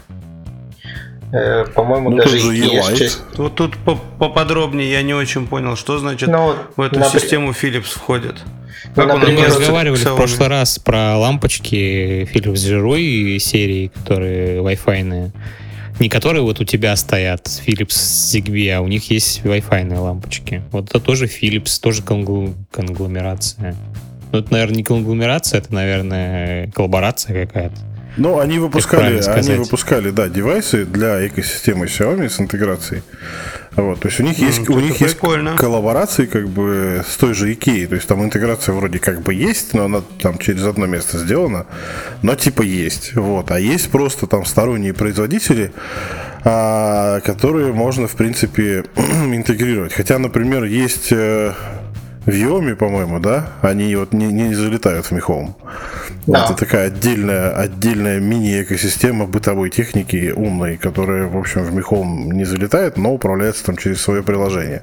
Э, 1.32 1.66
по-моему, 1.66 2.10
ну, 2.10 2.16
даже 2.16 2.38
есть 2.38 2.96
часть... 2.96 3.20
Вот 3.36 3.54
тут 3.54 3.76
поподробнее 4.18 4.90
я 4.90 5.02
не 5.02 5.14
очень 5.14 5.46
понял, 5.46 5.76
что 5.76 5.98
значит 5.98 6.28
ну, 6.28 6.54
в 6.76 6.80
эту 6.80 6.98
например... 6.98 7.20
систему 7.20 7.50
Philips 7.50 7.94
входит. 7.94 8.36
Ну, 8.96 9.02
как 9.06 9.18
например, 9.18 9.40
мы 9.40 9.46
разговаривали 9.46 10.04
в 10.04 10.16
прошлый 10.16 10.48
раз 10.48 10.78
про 10.78 11.18
лампочки 11.18 12.28
Philips 12.32 12.54
Gyroi 12.54 13.38
серии, 13.38 13.88
которые 13.88 14.62
Wi-Fi. 14.62 15.30
Не 16.00 16.08
которые 16.08 16.42
вот 16.42 16.60
у 16.60 16.64
тебя 16.64 16.94
стоят 16.96 17.46
Philips 17.46 17.88
Zigbee, 18.32 18.70
а 18.70 18.80
у 18.80 18.88
них 18.88 19.10
есть 19.10 19.42
Wi-Fi 19.42 19.98
лампочки. 19.98 20.62
Вот 20.70 20.88
это 20.88 21.00
тоже 21.00 21.26
Philips, 21.26 21.80
тоже 21.80 22.02
конгломерация. 22.02 23.76
Ну, 24.32 24.38
это, 24.40 24.52
наверное, 24.52 24.76
не 24.76 24.84
конгломерация, 24.84 25.58
это, 25.58 25.72
наверное, 25.74 26.70
коллаборация 26.72 27.46
какая-то. 27.46 27.76
Ну, 28.18 28.40
они 28.40 28.58
выпускали, 28.58 29.22
они 29.28 29.52
выпускали, 29.54 30.10
да, 30.10 30.28
девайсы 30.28 30.84
для 30.84 31.26
экосистемы 31.26 31.86
Xiaomi 31.86 32.28
с 32.28 32.40
интеграцией. 32.40 33.02
Вот, 33.76 34.00
то 34.00 34.08
есть 34.08 34.18
у 34.18 34.24
них 34.24 34.38
есть, 34.38 34.62
mm, 34.62 34.74
у 34.74 34.80
них 34.80 35.00
есть 35.00 35.18
коллаборации 35.18 36.26
как 36.26 36.48
бы 36.48 37.04
с 37.08 37.16
той 37.16 37.32
же 37.32 37.52
Икеей, 37.52 37.86
то 37.86 37.94
есть 37.94 38.08
там 38.08 38.24
интеграция 38.24 38.74
вроде 38.74 38.98
как 38.98 39.22
бы 39.22 39.32
есть, 39.32 39.72
но 39.72 39.84
она 39.84 40.02
там 40.20 40.38
через 40.38 40.64
одно 40.64 40.86
место 40.86 41.18
сделана, 41.18 41.66
но 42.22 42.34
типа 42.34 42.62
есть, 42.62 43.14
вот, 43.14 43.52
а 43.52 43.60
есть 43.60 43.88
просто 43.90 44.26
там 44.26 44.44
сторонние 44.44 44.94
производители, 44.94 45.70
а, 46.42 47.20
которые 47.20 47.72
можно 47.72 48.08
в 48.08 48.16
принципе 48.16 48.84
интегрировать. 48.96 49.92
Хотя, 49.92 50.18
например, 50.18 50.64
есть 50.64 51.12
э, 52.28 52.30
Виоми, 52.30 52.74
по-моему, 52.74 53.20
да? 53.20 53.48
Они 53.62 53.94
вот 53.96 54.12
не, 54.12 54.26
не 54.26 54.54
залетают 54.54 55.06
в 55.06 55.12
Михом. 55.12 55.56
Да. 56.26 56.44
Это 56.44 56.54
такая 56.54 56.88
отдельная, 56.88 57.50
отдельная 57.50 58.20
мини-экосистема 58.20 59.26
бытовой 59.26 59.70
техники 59.70 60.32
умной, 60.36 60.76
которая, 60.76 61.26
в 61.26 61.36
общем, 61.36 61.62
в 61.62 61.74
Михом 61.74 62.32
не 62.32 62.44
залетает, 62.44 62.98
но 62.98 63.14
управляется 63.14 63.64
там 63.64 63.76
через 63.76 64.00
свое 64.02 64.22
приложение. 64.22 64.82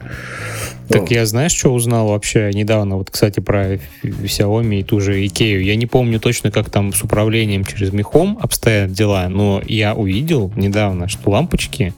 Так 0.87 1.01
вот. 1.01 1.11
я 1.11 1.25
знаешь, 1.25 1.51
что 1.51 1.73
узнал 1.73 2.09
вообще 2.09 2.51
недавно, 2.53 2.97
вот, 2.97 3.09
кстати, 3.11 3.39
про 3.39 3.75
Xiaomi 4.03 4.79
и 4.79 4.83
ту 4.83 4.99
же 4.99 5.25
Икею. 5.25 5.63
Я 5.63 5.75
не 5.75 5.85
помню 5.85 6.19
точно, 6.19 6.51
как 6.51 6.69
там 6.69 6.93
с 6.93 7.03
управлением 7.03 7.63
через 7.63 7.91
Михом 7.91 8.37
обстоят 8.41 8.91
дела, 8.91 9.27
но 9.29 9.61
я 9.65 9.93
увидел 9.93 10.51
недавно, 10.55 11.07
что 11.07 11.31
лампочки 11.31 11.93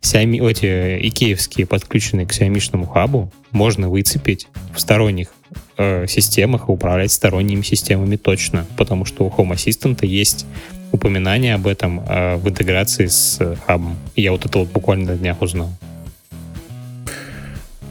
Xiaomi, 0.00 0.50
эти 0.50 1.08
икеевские, 1.08 1.66
подключенные 1.66 2.26
к 2.26 2.32
Xiaomi 2.32 2.86
хабу, 2.92 3.30
можно 3.50 3.88
выцепить 3.88 4.48
в 4.74 4.80
сторонних 4.80 5.28
э, 5.76 6.06
системах 6.06 6.68
и 6.68 6.72
управлять 6.72 7.12
сторонними 7.12 7.62
системами 7.62 8.16
точно, 8.16 8.66
потому 8.76 9.04
что 9.04 9.24
у 9.24 9.30
Home 9.30 9.52
Assistant 9.52 10.06
есть 10.06 10.46
упоминание 10.92 11.54
об 11.54 11.66
этом 11.66 12.00
э, 12.00 12.36
в 12.36 12.48
интеграции 12.48 13.06
с 13.06 13.38
э, 13.40 13.56
хабом. 13.66 13.96
Я 14.16 14.32
вот 14.32 14.46
это 14.46 14.58
вот 14.58 14.68
буквально 14.68 15.12
на 15.12 15.18
днях 15.18 15.42
узнал. 15.42 15.70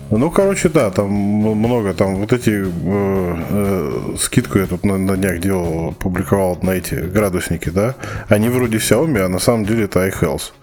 Ну, 0.10 0.32
короче, 0.32 0.70
да, 0.70 0.90
там 0.90 1.10
много, 1.10 1.94
там 1.94 2.16
вот 2.16 2.32
эти 2.32 2.52
э, 2.52 3.36
э, 3.50 4.16
скидку 4.18 4.58
я 4.60 4.66
тут 4.66 4.86
на, 4.86 4.98
на 4.98 5.18
днях 5.18 5.40
делал, 5.40 5.94
публиковал 5.94 6.58
на 6.62 6.72
эти 6.72 6.96
градусники, 6.96 7.70
да, 7.70 7.96
они 8.30 8.48
вроде 8.48 8.78
Xiaomi, 8.78 9.20
а 9.20 9.28
на 9.28 9.40
самом 9.40 9.66
деле 9.66 9.84
это 9.84 10.08
iHealth 10.08 10.54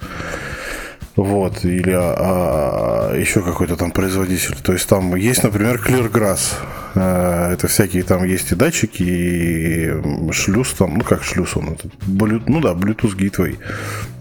вот, 1.17 1.65
или 1.65 1.93
а, 1.93 3.13
а, 3.13 3.17
еще 3.17 3.43
какой-то 3.43 3.77
там 3.77 3.93
производитель. 3.93 4.57
То 4.57 4.73
есть 4.73 4.89
там 4.89 5.15
есть, 5.15 5.45
например, 5.45 5.77
Cleargrass. 5.77 6.55
А, 6.97 7.53
это 7.53 7.69
всякие 7.69 8.03
там 8.03 8.25
есть 8.25 8.51
и 8.51 8.57
датчики, 8.57 9.03
и 9.03 10.33
шлюз 10.33 10.73
там, 10.75 10.99
ну 10.99 11.05
как 11.05 11.23
шлюз 11.23 11.57
он, 11.57 11.71
это, 11.71 11.89
ну 12.07 12.61
да, 12.61 12.73
Bluetooth 12.73 13.17
Gateway. 13.17 13.59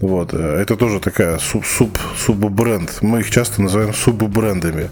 Вот, 0.00 0.34
это 0.34 0.76
тоже 0.76 1.00
такая 1.00 1.38
суб, 1.38 1.66
суб, 1.66 1.98
суб-бренд. 2.16 2.98
Мы 3.02 3.20
их 3.20 3.30
часто 3.30 3.60
называем 3.62 3.92
суб-брендами. 3.92 4.88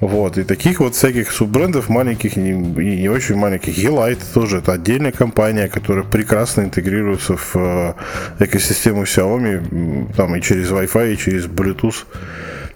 Вот, 0.00 0.36
и 0.36 0.44
таких 0.44 0.80
вот 0.80 0.94
всяких 0.94 1.32
суббрендов 1.32 1.88
маленьких 1.88 2.36
и 2.36 2.40
не, 2.40 3.08
очень 3.08 3.36
маленьких. 3.36 3.78
E-Light 3.78 4.18
тоже 4.34 4.58
это 4.58 4.74
отдельная 4.74 5.12
компания, 5.12 5.68
которая 5.68 6.04
прекрасно 6.04 6.62
интегрируется 6.62 7.36
в 7.36 7.56
э, 7.56 7.94
экосистему 8.38 9.04
Xiaomi, 9.04 10.12
там 10.14 10.36
и 10.36 10.42
через 10.42 10.70
Wi-Fi, 10.70 11.14
и 11.14 11.16
через 11.16 11.46
Bluetooth. 11.46 12.04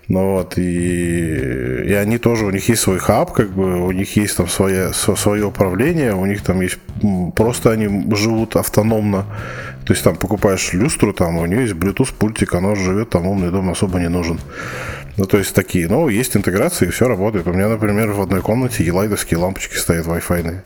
Ну 0.09 0.33
вот, 0.33 0.59
и, 0.59 1.85
и 1.87 1.93
они 1.93 2.19
тоже, 2.19 2.45
у 2.45 2.51
них 2.51 2.69
есть 2.69 2.83
свой 2.83 2.99
хаб, 2.99 3.33
как 3.33 3.51
бы, 3.51 3.87
у 3.87 3.93
них 3.93 4.17
есть 4.17 4.37
там 4.37 4.49
свое, 4.49 4.93
свое 4.93 5.45
управление, 5.45 6.15
у 6.15 6.27
них 6.27 6.43
там 6.43 6.63
есть, 6.63 6.79
просто 7.37 7.71
они 7.71 8.13
живут 8.17 8.57
автономно. 8.57 9.27
То 9.87 9.93
есть 9.93 10.03
там 10.03 10.17
покупаешь 10.17 10.73
люстру, 10.73 11.13
там 11.13 11.37
у 11.39 11.47
нее 11.47 11.63
есть 11.63 11.75
Bluetooth 11.75 12.13
пультик, 12.19 12.55
оно 12.55 12.75
живет, 12.75 13.11
там 13.11 13.27
умный 13.27 13.51
дом 13.51 13.71
особо 13.71 14.01
не 14.01 14.09
нужен. 14.09 14.41
Ну, 15.16 15.27
то 15.27 15.38
есть 15.38 15.55
такие. 15.55 15.88
Но 15.88 16.09
есть 16.09 16.37
интеграции, 16.37 16.88
и 16.88 16.90
все 16.90 17.09
работает. 17.09 17.46
У 17.46 17.53
меня, 17.53 17.68
например, 17.68 18.12
в 18.12 18.20
одной 18.20 18.42
комнате 18.42 18.85
елайдовские 18.85 19.38
лампочки 19.38 19.77
стоят 19.77 20.07
Wi-Fi. 20.07 20.62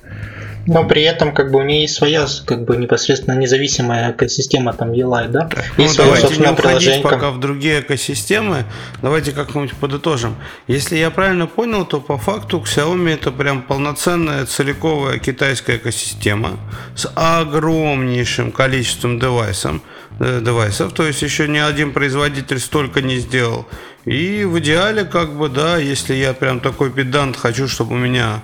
Но 0.67 0.85
при 0.85 1.03
этом 1.03 1.35
как 1.35 1.51
бы 1.51 1.59
у 1.59 1.63
нее 1.63 1.83
есть 1.83 1.95
своя 1.95 2.27
как 2.47 2.65
бы 2.65 2.77
непосредственно 2.77 3.35
независимая 3.35 4.13
экосистема 4.13 4.73
там 4.73 4.93
Елай, 4.93 5.29
да? 5.29 5.51
Ну, 5.77 5.85
есть 5.85 5.97
давайте 5.97 6.37
не 6.37 6.47
уходить 6.47 7.03
пока 7.03 7.31
в 7.31 7.41
другие 7.41 7.81
экосистемы. 7.81 8.65
Давайте 9.03 9.33
как-нибудь 9.33 9.75
подытожим. 9.75 10.37
Если 10.67 10.97
я 10.97 11.11
правильно 11.11 11.47
понял, 11.47 11.85
то 11.85 12.01
по 12.01 12.17
факту 12.17 12.65
Xiaomi 12.65 13.15
это 13.15 13.31
прям 13.31 13.63
полноценная 13.63 14.47
целиковая 14.47 15.19
китайская 15.19 15.77
экосистема 15.77 16.59
с 16.95 17.11
огромнейшим 17.15 18.53
количеством 18.53 19.19
девайсов, 19.19 19.83
девайсов. 20.19 20.93
То 20.93 21.07
есть 21.07 21.23
еще 21.23 21.49
ни 21.49 21.59
один 21.59 21.93
производитель 21.93 22.59
столько 22.59 23.03
не 23.03 23.19
сделал. 23.19 23.67
И 24.05 24.45
в 24.45 24.59
идеале, 24.59 25.05
как 25.05 25.35
бы, 25.35 25.49
да, 25.49 25.79
если 25.79 26.15
я 26.15 26.35
прям 26.35 26.61
такой 26.61 26.91
педант, 26.91 27.37
хочу, 27.37 27.69
чтобы 27.69 27.95
у 27.95 27.99
меня 27.99 28.43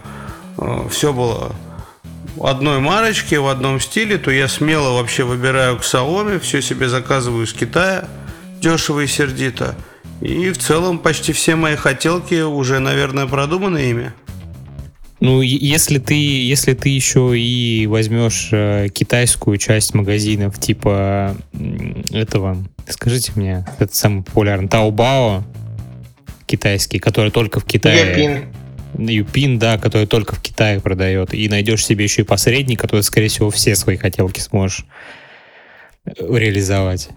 э, 0.59 0.89
все 0.91 1.13
было 1.13 1.55
одной 2.43 2.81
марочки, 2.81 3.35
в 3.35 3.47
одном 3.47 3.81
стиле, 3.81 4.17
то 4.17 4.31
я 4.31 4.49
смело 4.49 4.97
вообще 4.97 5.25
выбираю 5.25 5.77
Xiaomi, 5.77 6.41
все 6.41 6.63
себе 6.63 6.89
заказываю 6.89 7.47
с 7.47 7.53
Китая, 7.53 8.09
дешево 8.61 9.01
и 9.01 9.07
сердито. 9.07 9.75
И 10.21 10.51
в 10.51 10.59
целом 10.59 10.99
почти 10.99 11.33
все 11.33 11.57
мои 11.57 11.77
хотелки 11.77 12.43
уже, 12.43 12.79
наверное, 12.79 13.27
продуманы 13.27 13.91
ими. 13.91 14.13
Ну, 15.21 15.43
если 15.43 15.99
ты, 15.99 16.15
если 16.15 16.73
ты 16.73 16.89
еще 16.89 17.39
и 17.39 17.87
возьмешь 17.87 18.49
э, 18.53 18.89
китайскую 18.89 19.59
часть 19.59 19.93
магазинов, 19.93 20.59
типа 20.59 21.37
этого, 22.11 22.57
скажите 22.89 23.33
мне, 23.35 23.67
это 23.79 23.95
самый 23.95 24.23
популярный 24.23 24.69
Taobao 24.69 25.43
китайский, 26.47 26.99
который 26.99 27.31
только 27.31 27.61
в 27.61 27.65
Китае. 27.65 28.11
Юпин. 28.11 29.09
Юпин, 29.09 29.59
да, 29.59 29.79
который 29.79 30.07
только 30.07 30.35
в 30.35 30.41
Китае 30.41 30.81
продает. 30.81 31.35
И 31.35 31.49
найдешь 31.49 31.85
себе 31.85 32.05
еще 32.05 32.23
и 32.23 32.25
посредник, 32.25 32.81
который, 32.81 33.03
скорее 33.03 33.29
всего, 33.29 33.51
все 33.51 33.77
свои 33.77 33.99
хотелки 33.99 34.41
сможешь 34.41 34.87
э, 36.07 36.13
реализовать. 36.19 37.11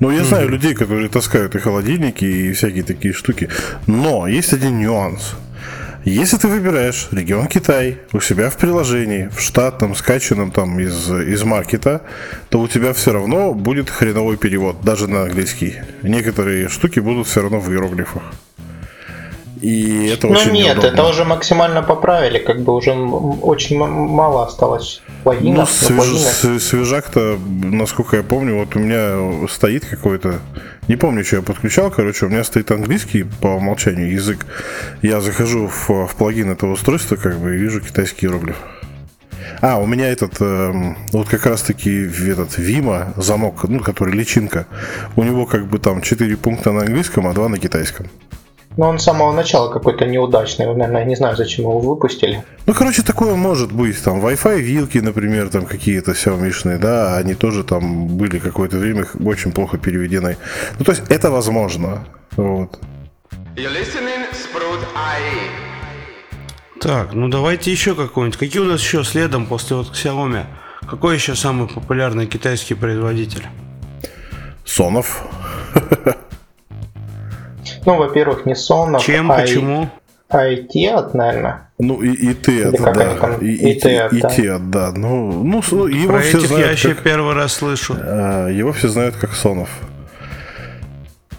Ну, 0.00 0.10
я 0.10 0.24
знаю 0.24 0.48
людей, 0.48 0.74
которые 0.74 1.08
таскают 1.08 1.54
и 1.54 1.58
холодильники, 1.58 2.24
и 2.24 2.52
всякие 2.52 2.82
такие 2.82 3.14
штуки. 3.14 3.48
Но 3.86 4.26
есть 4.26 4.52
один 4.52 4.80
нюанс. 4.80 5.34
Если 6.04 6.36
ты 6.36 6.48
выбираешь 6.48 7.08
регион 7.12 7.46
Китай 7.46 7.96
у 8.12 8.20
себя 8.20 8.50
в 8.50 8.58
приложении, 8.58 9.30
в 9.34 9.40
штатном, 9.40 9.94
скачанном 9.94 10.50
там 10.50 10.78
из, 10.78 11.10
из 11.10 11.44
маркета, 11.44 12.02
то 12.50 12.60
у 12.60 12.68
тебя 12.68 12.92
все 12.92 13.14
равно 13.14 13.54
будет 13.54 13.88
хреновой 13.88 14.36
перевод, 14.36 14.82
даже 14.82 15.08
на 15.08 15.22
английский. 15.22 15.76
Некоторые 16.02 16.68
штуки 16.68 17.00
будут 17.00 17.26
все 17.26 17.40
равно 17.40 17.58
в 17.58 17.70
иероглифах. 17.70 18.22
И 19.64 20.08
это 20.08 20.26
ну 20.26 20.34
очень 20.34 20.52
нет, 20.52 20.76
неудобно. 20.76 20.88
это 20.88 21.04
уже 21.04 21.24
максимально 21.24 21.82
поправили, 21.82 22.38
как 22.38 22.60
бы 22.60 22.74
уже 22.74 22.92
очень 22.92 23.78
мало 23.78 24.44
осталось 24.44 25.00
плагинов. 25.22 25.70
Ну, 25.88 26.02
свеж, 26.02 26.62
свежак-то, 26.62 27.38
насколько 27.62 28.18
я 28.18 28.22
помню, 28.22 28.58
вот 28.58 28.76
у 28.76 28.78
меня 28.78 29.48
стоит 29.48 29.86
какой-то, 29.86 30.40
не 30.86 30.96
помню, 30.96 31.24
что 31.24 31.36
я 31.36 31.42
подключал, 31.42 31.90
короче, 31.90 32.26
у 32.26 32.28
меня 32.28 32.44
стоит 32.44 32.70
английский 32.72 33.24
по 33.40 33.46
умолчанию 33.46 34.12
язык. 34.12 34.44
Я 35.00 35.22
захожу 35.22 35.68
в, 35.68 35.88
в 35.88 36.14
плагин 36.14 36.50
этого 36.50 36.72
устройства, 36.72 37.16
как 37.16 37.38
бы, 37.38 37.54
и 37.54 37.58
вижу 37.58 37.80
китайский 37.80 38.26
иероглиф. 38.26 38.56
А, 39.62 39.78
у 39.78 39.86
меня 39.86 40.10
этот, 40.10 40.42
э, 40.42 40.94
вот 41.12 41.28
как 41.30 41.46
раз-таки 41.46 42.06
этот 42.28 42.58
Вима, 42.58 43.14
замок, 43.16 43.64
ну, 43.66 43.80
который 43.80 44.12
личинка, 44.12 44.66
у 45.16 45.22
него 45.22 45.46
как 45.46 45.68
бы 45.68 45.78
там 45.78 46.02
4 46.02 46.36
пункта 46.36 46.70
на 46.72 46.82
английском, 46.82 47.26
а 47.26 47.32
2 47.32 47.48
на 47.48 47.58
китайском. 47.58 48.08
Но 48.76 48.88
он 48.88 48.98
с 48.98 49.04
самого 49.04 49.32
начала 49.32 49.72
какой-то 49.72 50.04
неудачный. 50.04 50.66
Наверное, 50.66 51.02
я 51.02 51.06
не 51.06 51.16
знаю, 51.16 51.36
зачем 51.36 51.64
его 51.64 51.78
выпустили. 51.78 52.44
Ну, 52.66 52.74
короче, 52.74 53.02
такое 53.02 53.34
может 53.36 53.70
быть. 53.70 54.02
Там 54.02 54.24
Wi-Fi 54.24 54.60
вилки, 54.60 54.98
например, 54.98 55.48
там 55.48 55.64
какие-то 55.64 56.12
Xiaomi, 56.12 56.78
да, 56.78 57.16
они 57.16 57.34
тоже 57.34 57.62
там 57.62 58.08
были 58.08 58.38
какое-то 58.38 58.78
время 58.78 59.06
очень 59.24 59.52
плохо 59.52 59.78
переведены. 59.78 60.36
Ну, 60.78 60.84
то 60.84 60.92
есть 60.92 61.04
это 61.08 61.30
возможно. 61.30 62.04
Вот. 62.36 62.80
Так, 66.80 67.14
ну 67.14 67.28
давайте 67.28 67.70
еще 67.70 67.94
какой-нибудь. 67.94 68.38
Какие 68.38 68.60
у 68.60 68.66
нас 68.66 68.80
еще 68.80 69.04
следом 69.04 69.46
после 69.46 69.76
вот 69.76 69.92
Xiaomi? 69.92 70.44
Какой 70.88 71.14
еще 71.14 71.34
самый 71.36 71.68
популярный 71.68 72.26
китайский 72.26 72.74
производитель? 72.74 73.46
Сонов. 74.64 75.24
Ну, 77.86 77.96
во-первых, 77.96 78.46
не 78.46 78.54
Сонов, 78.54 79.02
Чем, 79.02 79.30
а 79.30 79.40
почему? 79.40 79.88
А 80.28 80.48
и 80.48 80.66
Тиат, 80.66 81.14
наверное. 81.14 81.70
Ну, 81.78 82.02
и, 82.02 82.10
и 82.12 82.34
Тиат, 82.34 82.74
да. 82.80 83.36
И, 83.40 83.46
и, 83.46 83.72
и, 83.72 83.80
Тиат, 83.80 84.12
и, 84.12 84.20
да. 84.20 84.30
Тиат, 84.30 84.70
да. 84.70 84.92
Ну, 84.92 85.44
ну, 85.44 85.86
его 85.86 86.12
Про 86.14 86.20
все 86.20 86.38
этих 86.38 86.48
знают, 86.48 86.66
я 86.66 86.72
еще 86.72 86.94
как, 86.94 87.04
первый 87.04 87.34
раз 87.34 87.52
слышу. 87.52 87.94
А, 87.98 88.48
его 88.48 88.72
все 88.72 88.88
знают 88.88 89.16
как 89.16 89.34
Сонов. 89.34 89.68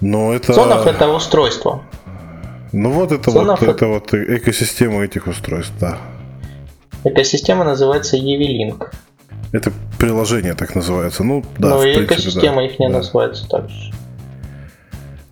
Но 0.01 0.33
это... 0.33 0.53
Сонов 0.53 0.85
это 0.85 1.07
устройство. 1.09 1.83
Ну 2.71 2.91
вот 2.91 3.11
это 3.11 3.31
Сонов 3.31 3.61
вот, 3.61 3.69
это 3.69 3.87
вот 3.87 4.13
экосистема 4.13 5.03
этих 5.03 5.27
устройств, 5.27 5.73
да. 5.79 5.97
Экосистема 7.03 7.63
называется 7.63 8.17
Evelink. 8.17 8.89
Это 9.51 9.71
приложение 9.99 10.53
так 10.53 10.75
называется. 10.75 11.23
Ну, 11.23 11.43
да. 11.57 11.69
Ну, 11.69 11.77
в 11.77 11.85
и 11.85 11.93
принципе, 11.93 12.13
экосистема 12.15 12.57
да. 12.57 12.65
их 12.65 12.79
не 12.79 12.87
Да. 12.87 12.97
называется 12.97 13.47
так 13.47 13.69
же. 13.69 13.93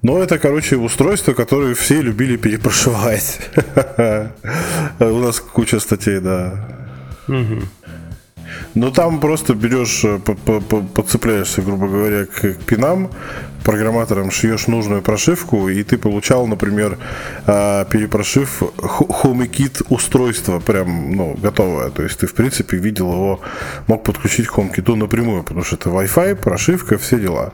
Но 0.04 0.22
это, 0.22 0.38
короче, 0.38 0.76
устройство, 0.76 1.34
которое 1.34 1.74
все 1.74 2.02
любили 2.02 2.36
перепрошивать. 2.36 3.40
У 5.00 5.20
нас 5.20 5.40
куча 5.40 5.80
статей, 5.80 6.20
да. 6.20 6.68
Ну 8.76 8.92
там 8.92 9.20
просто 9.20 9.54
берешь, 9.54 10.04
э, 10.04 10.20
по- 10.20 10.36
по- 10.36 10.60
по- 10.62 10.82
подцепляешься, 10.82 11.62
грубо 11.62 11.88
говоря, 11.88 12.26
к, 12.26 12.54
пинам, 12.66 13.10
программатором 13.64 14.32
шьешь 14.32 14.68
нужную 14.68 15.02
прошивку, 15.02 15.70
и 15.70 15.84
ты 15.84 15.98
получал, 15.98 16.48
например, 16.48 16.98
а, 17.48 17.86
перепрошив 17.86 18.62
HomeKit 18.78 19.86
устройство, 19.90 20.60
прям, 20.60 21.16
ну, 21.16 21.36
готовое. 21.42 21.90
То 21.90 22.04
есть 22.04 22.20
ты, 22.20 22.28
в 22.28 22.34
принципе, 22.34 22.78
видел 22.78 23.12
его, 23.12 23.40
мог 23.88 24.04
подключить 24.04 24.48
к 24.48 24.58
HomeKit 24.58 24.96
напрямую, 24.96 25.44
потому 25.44 25.64
что 25.64 25.76
это 25.76 25.90
Wi-Fi, 25.90 26.36
прошивка, 26.36 26.98
все 26.98 27.20
дела. 27.20 27.54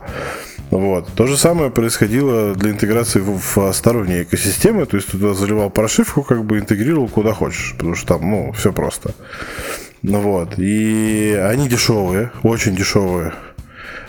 Вот. 0.70 1.08
То 1.14 1.26
же 1.26 1.36
самое 1.36 1.70
происходило 1.70 2.54
для 2.54 2.70
интеграции 2.70 3.20
в, 3.20 3.56
в 3.56 3.72
сторонние 3.72 4.22
экосистемы, 4.22 4.86
то 4.86 4.96
есть 4.96 5.10
туда 5.10 5.34
заливал 5.34 5.70
прошивку, 5.70 6.22
как 6.22 6.44
бы 6.44 6.58
интегрировал 6.58 7.08
куда 7.08 7.32
хочешь, 7.34 7.74
потому 7.76 7.96
что 7.96 8.06
там, 8.18 8.30
ну, 8.30 8.52
все 8.52 8.72
просто. 8.72 9.14
Ну 10.02 10.20
вот. 10.20 10.58
И 10.58 11.32
они 11.32 11.68
дешевые, 11.68 12.30
очень 12.42 12.76
дешевые. 12.76 13.32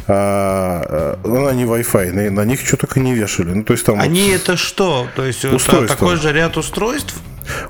А, 0.07 0.83
а, 0.87 1.19
ну, 1.23 1.47
они 1.47 1.63
Wi-Fi, 1.63 2.11
на, 2.11 2.31
на 2.31 2.45
них 2.45 2.61
что 2.65 2.77
только 2.77 2.99
не 2.99 3.13
вешали. 3.13 3.53
Ну, 3.53 3.63
то 3.63 3.73
есть 3.73 3.85
там 3.85 3.95
вот 3.95 4.03
Они 4.03 4.29
это 4.29 4.57
что? 4.57 5.07
То 5.15 5.25
есть 5.25 5.45
это 5.45 5.55
Устройство. 5.55 5.97
такой 5.97 6.15
же 6.17 6.31
ряд 6.31 6.57
устройств? 6.57 7.15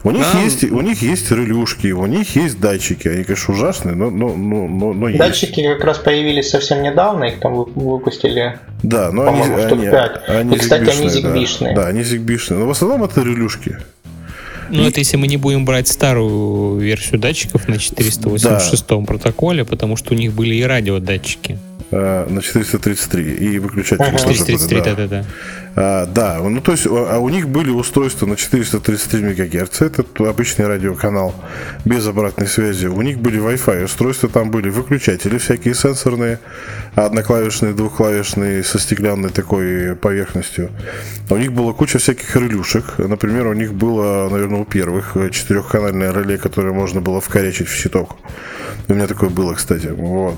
У 0.03 0.11
них 0.11 0.25
да. 0.33 0.41
есть, 0.41 0.63
у 0.63 0.81
них 0.81 1.01
есть 1.01 1.31
релюшки, 1.31 1.91
у 1.91 2.05
них 2.05 2.35
есть 2.35 2.59
датчики. 2.59 3.07
Они, 3.07 3.23
конечно, 3.23 3.53
ужасные, 3.53 3.95
но, 3.95 4.09
но, 4.09 4.35
но, 4.35 4.67
но, 4.67 4.93
но 4.93 5.07
есть. 5.07 5.19
Датчики 5.19 5.63
как 5.63 5.83
раз 5.83 5.97
появились 5.97 6.49
совсем 6.49 6.81
недавно, 6.83 7.25
их 7.25 7.39
там 7.39 7.53
вы- 7.55 7.65
выпустили. 7.65 8.57
Да, 8.83 9.11
но 9.11 9.27
они, 9.27 9.41
они, 9.41 9.85
пять. 9.89 10.21
они 10.27 10.55
И, 10.55 10.59
кстати, 10.59 10.89
они 10.89 11.09
зигбишные. 11.09 11.75
Да, 11.75 11.83
да, 11.83 11.87
они 11.89 12.03
зигбишные. 12.03 12.59
Но 12.59 12.67
в 12.67 12.71
основном 12.71 13.03
это 13.03 13.21
релюшки. 13.21 13.77
Ну, 14.69 14.87
это 14.87 14.99
если 14.99 15.17
мы 15.17 15.27
не 15.27 15.35
будем 15.35 15.65
брать 15.65 15.89
старую 15.89 16.77
версию 16.79 17.19
датчиков 17.19 17.67
на 17.67 17.77
486 17.77 18.85
протоколе, 19.05 19.65
потому 19.65 19.97
что 19.97 20.13
у 20.13 20.17
них 20.17 20.31
были 20.31 20.55
и 20.55 20.63
радиодатчики. 20.63 21.57
э, 21.91 22.25
на 22.29 22.41
433 22.41 23.33
и 23.33 23.59
выключатели 23.59 24.07
Ага. 24.07 24.17
тоже 24.17 24.37
433, 24.37 24.77
были, 24.77 24.89
да. 24.89 24.95
да-да-да. 24.95 25.25
А, 25.75 26.05
да, 26.05 26.39
ну 26.41 26.59
то 26.61 26.73
есть 26.73 26.85
а 26.85 27.19
у 27.19 27.29
них 27.29 27.47
были 27.47 27.69
устройства 27.69 28.25
на 28.25 28.35
433 28.35 29.21
МГц, 29.21 29.81
это 29.81 30.03
обычный 30.19 30.67
радиоканал 30.67 31.33
без 31.85 32.05
обратной 32.07 32.47
связи. 32.47 32.87
У 32.87 33.01
них 33.01 33.19
были 33.19 33.41
Wi-Fi 33.41 33.85
устройства, 33.85 34.27
там 34.27 34.51
были 34.51 34.69
выключатели 34.69 35.37
всякие 35.37 35.73
сенсорные, 35.73 36.39
одноклавишные, 36.95 37.73
двухклавишные, 37.73 38.63
со 38.63 38.79
стеклянной 38.79 39.29
такой 39.29 39.95
поверхностью. 39.95 40.71
У 41.29 41.37
них 41.37 41.53
была 41.53 41.73
куча 41.73 41.99
всяких 41.99 42.35
релюшек. 42.35 42.97
Например, 42.97 43.47
у 43.47 43.53
них 43.53 43.73
было, 43.73 44.29
наверное, 44.29 44.61
у 44.61 44.65
первых 44.65 45.15
четырехканальное 45.31 46.11
реле, 46.11 46.37
которое 46.37 46.73
можно 46.73 46.99
было 46.99 47.21
вкорячить 47.21 47.67
в 47.67 47.75
щиток. 47.75 48.17
У 48.87 48.93
меня 48.93 49.07
такое 49.07 49.29
было, 49.29 49.53
кстати. 49.53 49.87
Вот. 49.87 50.35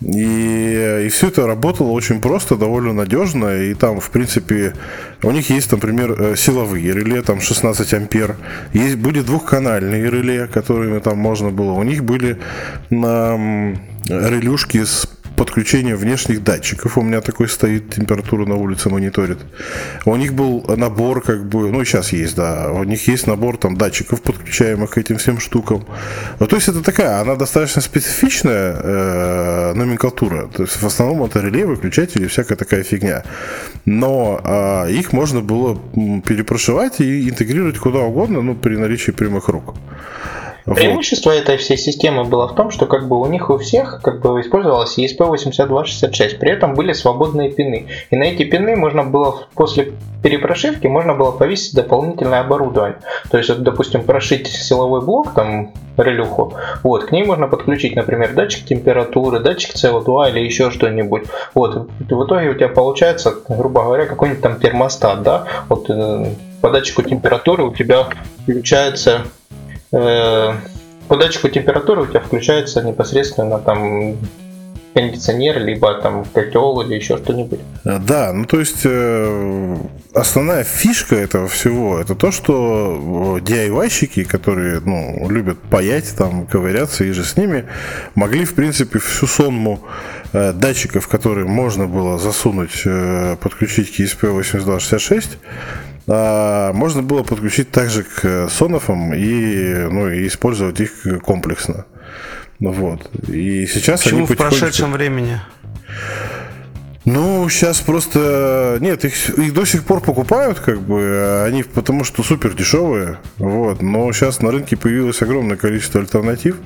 И, 0.00 1.04
и 1.06 1.08
все 1.08 1.28
это 1.28 1.46
работало 1.46 1.90
очень 1.90 2.20
просто, 2.20 2.56
довольно 2.56 2.92
надежно. 2.92 3.62
И 3.62 3.74
там, 3.74 4.00
в 4.00 4.10
принципе, 4.10 4.55
у 5.22 5.30
них 5.30 5.50
есть, 5.50 5.72
например, 5.72 6.12
э, 6.18 6.36
силовые 6.36 6.92
реле, 6.92 7.22
там 7.22 7.40
16 7.40 7.94
ампер. 7.94 8.36
Есть, 8.74 8.96
были 8.96 9.20
двухканальные 9.22 10.10
реле, 10.10 10.46
которыми 10.46 11.00
там 11.00 11.18
можно 11.18 11.50
было. 11.50 11.72
У 11.72 11.82
них 11.82 12.04
были 12.04 12.38
м, 12.90 13.78
релюшки 14.08 14.84
с 14.84 15.06
подключением 15.36 15.96
внешних 15.96 16.42
датчиков. 16.42 16.98
У 16.98 17.02
меня 17.02 17.20
такой 17.20 17.48
стоит, 17.48 17.94
температуру 17.94 18.46
на 18.46 18.56
улице 18.56 18.88
мониторит. 18.88 19.38
У 20.04 20.16
них 20.16 20.32
был 20.34 20.64
набор, 20.76 21.22
как 21.22 21.46
бы, 21.46 21.70
ну, 21.70 21.84
сейчас 21.84 22.12
есть, 22.12 22.36
да, 22.36 22.70
у 22.72 22.84
них 22.84 23.06
есть 23.08 23.26
набор 23.26 23.56
там 23.56 23.76
датчиков, 23.76 24.22
подключаемых 24.22 24.90
к 24.90 24.98
этим 24.98 25.16
всем 25.18 25.38
штукам. 25.38 25.86
Ну, 26.40 26.46
то 26.46 26.56
есть 26.56 26.68
это 26.68 26.82
такая, 26.82 27.20
она 27.20 27.36
достаточно 27.36 27.82
специфичная 27.82 28.76
э, 28.82 29.72
номенклатура. 29.74 30.48
То 30.48 30.62
есть 30.62 30.82
в 30.82 30.86
основном 30.86 31.24
это 31.24 31.40
реле, 31.40 31.66
выключатели 31.66 32.26
всякая 32.26 32.56
такая 32.56 32.82
фигня. 32.82 33.22
Но 33.84 34.40
а, 34.42 34.86
их 34.86 35.12
можно 35.12 35.40
было 35.40 35.78
перепрошивать 36.24 37.00
и 37.00 37.28
интегрировать 37.28 37.78
куда 37.78 38.00
угодно, 38.00 38.42
ну, 38.42 38.54
при 38.54 38.76
наличии 38.76 39.12
прямых 39.12 39.48
рук. 39.48 39.74
Преимущество 40.74 41.30
этой 41.30 41.58
всей 41.58 41.78
системы 41.78 42.24
было 42.24 42.48
в 42.48 42.54
том, 42.54 42.70
что 42.70 42.86
как 42.86 43.06
бы 43.06 43.20
у 43.20 43.26
них 43.26 43.50
у 43.50 43.58
всех 43.58 44.00
как 44.02 44.20
бы 44.20 44.40
использовалась 44.40 44.98
ESP8266, 44.98 46.38
при 46.38 46.50
этом 46.50 46.74
были 46.74 46.92
свободные 46.92 47.52
пины. 47.52 47.86
И 48.10 48.16
на 48.16 48.24
эти 48.24 48.42
пины 48.42 48.74
можно 48.76 49.04
было 49.04 49.46
после 49.54 49.92
перепрошивки 50.26 50.88
можно 50.88 51.14
было 51.14 51.30
повесить 51.30 51.74
дополнительное 51.74 52.40
оборудование. 52.40 52.98
То 53.30 53.38
есть, 53.38 53.48
вот, 53.48 53.62
допустим, 53.62 54.02
прошить 54.02 54.48
силовой 54.48 55.00
блок, 55.00 55.34
там, 55.34 55.72
релюху, 55.96 56.54
вот, 56.82 57.04
к 57.04 57.12
ней 57.12 57.24
можно 57.24 57.46
подключить, 57.46 57.94
например, 57.94 58.34
датчик 58.34 58.64
температуры, 58.64 59.38
датчик 59.38 59.76
CO2 59.76 60.30
или 60.30 60.40
еще 60.40 60.72
что-нибудь. 60.72 61.26
Вот, 61.54 61.88
в 62.00 62.24
итоге 62.24 62.48
у 62.48 62.54
тебя 62.54 62.68
получается, 62.68 63.34
грубо 63.48 63.84
говоря, 63.84 64.06
какой-нибудь 64.06 64.42
там 64.42 64.58
термостат, 64.58 65.22
да, 65.22 65.44
вот 65.68 65.88
э, 65.90 66.26
по 66.60 66.70
датчику 66.70 67.02
температуры 67.02 67.62
у 67.62 67.72
тебя 67.72 68.08
включается 68.42 69.22
по 69.90 71.16
датчику 71.16 71.48
температуры 71.48 72.02
у 72.02 72.06
тебя 72.06 72.20
включается 72.20 72.82
непосредственно 72.82 73.58
там 73.58 74.16
кондиционер, 74.96 75.62
либо 75.62 76.00
там 76.00 76.24
котел 76.24 76.80
или 76.80 76.94
еще 76.94 77.18
что-нибудь. 77.18 77.60
Э, 77.84 77.98
Да, 77.98 78.32
ну 78.32 78.46
то 78.46 78.58
есть 78.58 78.80
э, 78.84 79.76
основная 80.14 80.64
фишка 80.64 81.16
этого 81.16 81.48
всего 81.48 81.98
это 81.98 82.14
то, 82.14 82.30
что 82.30 83.38
DIY-щики, 83.42 84.24
которые 84.24 84.80
ну, 84.80 85.28
любят 85.28 85.58
паять, 85.58 86.16
там, 86.16 86.46
ковыряться 86.46 87.04
и 87.04 87.12
же 87.12 87.24
с 87.24 87.36
ними, 87.36 87.66
могли 88.14 88.46
в 88.46 88.54
принципе 88.54 88.98
всю 88.98 89.26
сонму 89.26 89.80
э, 90.32 90.52
датчиков, 90.54 91.08
которые 91.08 91.46
можно 91.46 91.86
было 91.86 92.18
засунуть, 92.18 92.80
э, 92.86 93.36
подключить 93.38 93.94
к 93.94 94.00
ESP8266, 94.00 95.24
а, 95.34 95.95
можно 96.06 97.02
было 97.02 97.22
подключить 97.24 97.70
также 97.70 98.04
к 98.04 98.48
сонофам 98.48 99.12
и, 99.14 99.74
ну, 99.90 100.08
и 100.08 100.26
использовать 100.28 100.80
их 100.80 100.92
комплексно. 101.24 101.84
Ну 102.60 102.72
Вот. 102.72 103.10
И 103.28 103.66
сейчас 103.66 104.02
Почему 104.02 104.18
они 104.20 104.26
в 104.26 104.30
потихонечку- 104.30 104.58
прошедшем 104.60 104.92
времени? 104.92 105.40
ну, 107.04 107.48
сейчас 107.48 107.80
просто... 107.80 108.78
Нет, 108.80 109.04
их, 109.04 109.30
их 109.38 109.54
до 109.54 109.64
сих 109.64 109.84
пор 109.84 110.00
покупают, 110.00 110.58
как 110.60 110.80
бы, 110.80 111.44
они 111.46 111.62
потому 111.62 112.02
что 112.04 112.22
супер 112.22 112.54
дешевые, 112.54 113.18
вот, 113.38 113.82
но 113.82 114.12
сейчас 114.12 114.40
на 114.40 114.50
рынке 114.50 114.76
появилось 114.76 115.22
огромное 115.22 115.56
количество 115.56 116.00
альтернатив 116.00 116.56
э, 116.56 116.60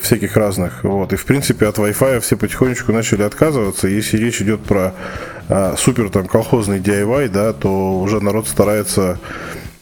всяких 0.00 0.36
разных, 0.36 0.84
вот, 0.84 1.12
и 1.12 1.16
в 1.16 1.24
принципе 1.24 1.66
от 1.66 1.78
Wi-Fi 1.78 2.20
все 2.20 2.36
потихонечку 2.36 2.92
начали 2.92 3.22
отказываться, 3.22 3.88
если 3.88 4.16
речь 4.18 4.40
идет 4.42 4.62
про 4.62 4.94
а, 5.48 5.74
супер 5.76 6.10
там 6.10 6.26
колхозный 6.26 6.80
DIY, 6.80 7.28
да, 7.28 7.52
то 7.52 8.00
уже 8.00 8.20
народ 8.20 8.48
старается 8.48 9.18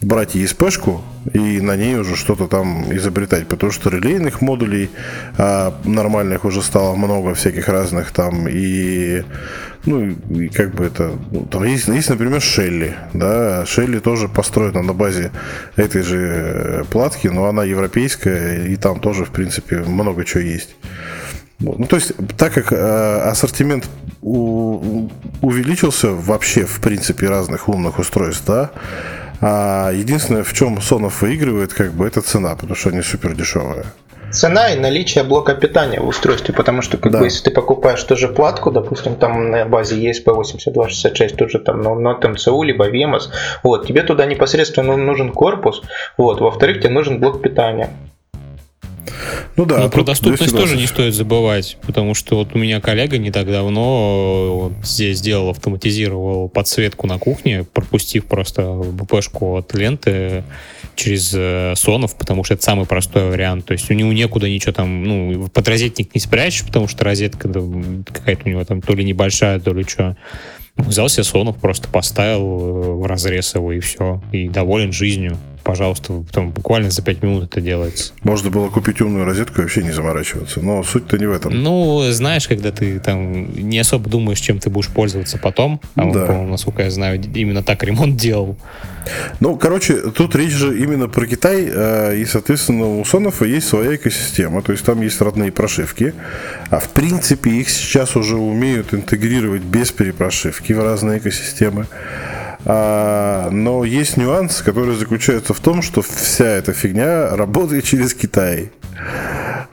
брать 0.01 0.35
ESP-шку 0.35 1.01
и 1.33 1.59
на 1.61 1.75
ней 1.75 1.95
уже 1.95 2.15
что-то 2.15 2.47
там 2.47 2.95
изобретать, 2.95 3.47
потому 3.47 3.71
что 3.71 3.89
релейных 3.89 4.41
модулей 4.41 4.89
а, 5.37 5.73
нормальных 5.85 6.45
уже 6.45 6.61
стало 6.61 6.95
много 6.95 7.33
всяких 7.33 7.67
разных 7.67 8.11
там 8.11 8.47
и 8.47 9.23
ну 9.85 10.01
и 10.01 10.47
как 10.49 10.75
бы 10.75 10.85
это 10.85 11.11
ну, 11.31 11.45
там 11.45 11.63
есть, 11.63 11.87
есть 11.87 12.09
например 12.09 12.41
Шелли 12.41 12.95
да 13.13 13.65
Шелли 13.65 13.99
тоже 13.99 14.27
построена 14.27 14.81
на 14.81 14.93
базе 14.93 15.31
этой 15.75 16.01
же 16.01 16.17
э, 16.17 16.83
платки 16.89 17.27
но 17.27 17.45
она 17.45 17.63
европейская 17.63 18.65
и 18.65 18.75
там 18.75 18.99
тоже 18.99 19.25
в 19.25 19.31
принципе 19.31 19.77
много 19.77 20.25
чего 20.25 20.41
есть. 20.41 20.75
Ну, 21.59 21.85
то 21.85 21.95
есть, 21.95 22.11
так 22.37 22.53
как 22.53 22.73
э, 22.73 23.29
ассортимент 23.29 23.87
у- 24.21 25.09
увеличился 25.41 26.09
вообще, 26.09 26.65
в 26.65 26.81
принципе, 26.81 27.29
разных 27.29 27.69
умных 27.69 27.97
устройств, 27.97 28.43
да, 28.45 28.71
а 29.47 29.91
единственное, 29.91 30.43
в 30.43 30.53
чем 30.53 30.79
Sonos 30.79 31.13
выигрывает, 31.21 31.71
как 31.71 31.91
бы, 31.93 32.07
это 32.07 32.21
цена, 32.21 32.55
потому 32.55 32.73
что 32.75 32.89
они 32.89 33.01
супер 33.03 33.35
дешевые. 33.35 33.85
Цена 34.31 34.73
и 34.73 34.79
наличие 34.79 35.23
блока 35.23 35.53
питания 35.53 35.99
в 35.99 36.07
устройстве, 36.07 36.51
потому 36.51 36.81
что 36.81 36.97
как 36.97 37.11
Да. 37.11 37.19
бы 37.19 37.25
если 37.25 37.43
ты 37.43 37.51
покупаешь 37.51 38.03
ту 38.03 38.15
же 38.17 38.27
платку, 38.27 38.71
допустим, 38.71 39.15
там 39.15 39.51
на 39.51 39.65
базе 39.65 39.95
ESP8266, 39.97 41.35
тут 41.35 41.51
же 41.51 41.59
там 41.59 41.83
на, 41.83 41.93
на 41.93 42.29
МЦУ, 42.29 42.63
либо 42.63 42.89
VMS, 42.89 43.29
вот, 43.61 43.85
тебе 43.85 44.01
туда 44.01 44.25
непосредственно 44.25 44.97
нужен 44.97 45.31
корпус, 45.31 45.83
вот, 46.17 46.41
во-вторых, 46.41 46.79
тебе 46.79 46.89
нужен 46.89 47.19
блок 47.19 47.43
питания. 47.43 47.89
Ну 49.55 49.65
да. 49.65 49.79
Но 49.79 49.85
а 49.85 49.89
про 49.89 50.03
доступность 50.03 50.51
220. 50.51 50.69
тоже 50.69 50.81
не 50.81 50.87
стоит 50.87 51.13
забывать, 51.13 51.77
потому 51.85 52.13
что 52.13 52.37
вот 52.37 52.55
у 52.55 52.57
меня 52.57 52.81
коллега 52.81 53.17
не 53.17 53.31
так 53.31 53.47
давно 53.47 54.71
здесь 54.83 55.19
сделал, 55.19 55.49
автоматизировал 55.49 56.49
подсветку 56.49 57.07
на 57.07 57.17
кухне, 57.17 57.65
пропустив 57.71 58.25
просто 58.25 58.63
БПшку 58.73 59.57
от 59.57 59.73
ленты 59.73 60.43
через 60.95 61.33
э, 61.35 61.73
сонов, 61.75 62.15
потому 62.15 62.43
что 62.43 62.53
это 62.55 62.63
самый 62.63 62.85
простой 62.85 63.29
вариант. 63.29 63.65
То 63.65 63.73
есть 63.73 63.89
у 63.91 63.93
него 63.93 64.11
некуда 64.13 64.49
ничего 64.49 64.73
там, 64.73 65.03
ну, 65.03 65.47
под 65.47 65.67
розетник 65.67 66.13
не 66.15 66.21
спрячешь, 66.21 66.65
потому 66.65 66.87
что 66.87 67.03
розетка 67.03 67.49
какая-то 67.49 68.43
у 68.45 68.49
него 68.49 68.63
там 68.63 68.81
то 68.81 68.93
ли 68.93 69.03
небольшая, 69.03 69.59
то 69.59 69.73
ли 69.73 69.83
что. 69.83 70.15
Взял 70.77 71.07
себе 71.07 71.23
сонов, 71.23 71.57
просто 71.57 71.87
поставил 71.87 72.41
э, 72.41 72.93
в 72.95 73.05
разрез 73.05 73.55
его 73.55 73.71
и 73.71 73.79
все. 73.79 74.21
И 74.31 74.49
доволен 74.49 74.91
жизнью. 74.91 75.37
Пожалуйста, 75.65 76.23
там 76.31 76.51
буквально 76.51 76.91
за 76.91 77.01
5 77.01 77.23
минут 77.23 77.45
это 77.45 77.59
делается. 77.59 78.13
Можно 78.21 78.51
было 78.51 78.69
купить 78.69 79.01
умную 79.01 79.25
розетку 79.25 79.57
и 79.57 79.61
вообще 79.63 79.81
не 79.81 79.91
заморачиваться. 79.91 80.61
Но 80.61 80.83
суть-то 80.83 81.17
не 81.17 81.25
в 81.25 81.31
этом. 81.31 81.59
Ну, 81.63 82.03
знаешь, 82.11 82.47
когда 82.47 82.71
ты 82.71 82.99
там 82.99 83.51
не 83.51 83.79
особо 83.79 84.07
думаешь, 84.07 84.39
чем 84.39 84.59
ты 84.59 84.69
будешь 84.69 84.89
пользоваться 84.89 85.39
потом, 85.39 85.81
а 85.95 86.03
он, 86.03 86.11
Да. 86.11 86.27
по-моему, 86.27 86.51
насколько 86.51 86.83
я 86.83 86.91
знаю, 86.91 87.19
именно 87.33 87.63
так 87.63 87.81
ремонт 87.81 88.15
делал. 88.15 88.57
Ну, 89.39 89.55
короче, 89.57 89.95
тут 90.11 90.35
речь 90.35 90.51
же 90.51 90.79
именно 90.79 91.07
про 91.07 91.25
Китай, 91.25 91.67
э, 91.67 92.17
и, 92.17 92.25
соответственно, 92.25 92.85
у 92.99 93.01
Sonoff 93.01 93.47
есть 93.47 93.67
своя 93.67 93.95
экосистема, 93.95 94.61
то 94.61 94.71
есть 94.71 94.85
там 94.85 95.01
есть 95.01 95.19
родные 95.19 95.51
прошивки, 95.51 96.13
а 96.69 96.79
в 96.79 96.89
принципе 96.89 97.49
их 97.49 97.69
сейчас 97.69 98.15
уже 98.15 98.37
умеют 98.37 98.93
интегрировать 98.93 99.63
без 99.63 99.91
перепрошивки 99.91 100.73
в 100.73 100.83
разные 100.83 101.17
экосистемы. 101.17 101.87
А, 102.65 103.49
но 103.51 103.83
есть 103.83 104.17
нюанс, 104.17 104.61
который 104.61 104.95
заключается 104.95 105.53
в 105.53 105.59
том, 105.59 105.81
что 105.81 106.01
вся 106.01 106.45
эта 106.45 106.73
фигня 106.73 107.35
работает 107.35 107.83
через 107.83 108.13
Китай. 108.13 108.71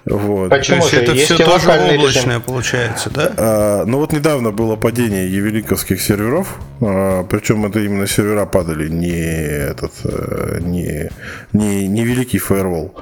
Вот. 0.04 0.50
То 0.50 0.56
Почему 0.56 0.78
есть 0.78 0.90
же? 0.90 1.00
это 1.00 1.12
Есть 1.12 1.24
все 1.26 1.44
тоже 1.44 1.70
облачное 1.70 2.24
режим. 2.24 2.42
получается, 2.42 3.08
да? 3.08 3.32
А, 3.36 3.84
ну 3.86 3.98
вот 3.98 4.12
недавно 4.12 4.50
было 4.50 4.76
падение 4.76 5.32
евеликовских 5.32 6.02
серверов, 6.02 6.58
а, 6.80 7.24
причем 7.24 7.64
это 7.64 7.80
именно 7.80 8.06
сервера 8.06 8.44
падали, 8.44 8.88
не 8.88 9.10
этот, 9.10 9.92
э, 10.04 10.58
не, 10.60 11.10
не, 11.52 11.88
не 11.88 12.04
великий 12.04 12.38
фаервол. 12.38 12.94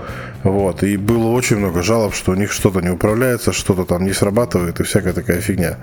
Вот, 0.43 0.83
и 0.83 0.97
было 0.97 1.29
очень 1.29 1.57
много 1.57 1.83
жалоб, 1.83 2.15
что 2.15 2.33
у 2.33 2.35
них 2.35 2.53
что-то 2.53 2.81
не 2.81 2.91
управляется, 2.91 3.53
что-то 3.53 3.85
там 3.85 4.05
не 4.05 4.13
срабатывает 4.13 4.79
и 4.81 4.85
всякая 4.85 5.15
такая 5.15 5.41
фигня. 5.41 5.79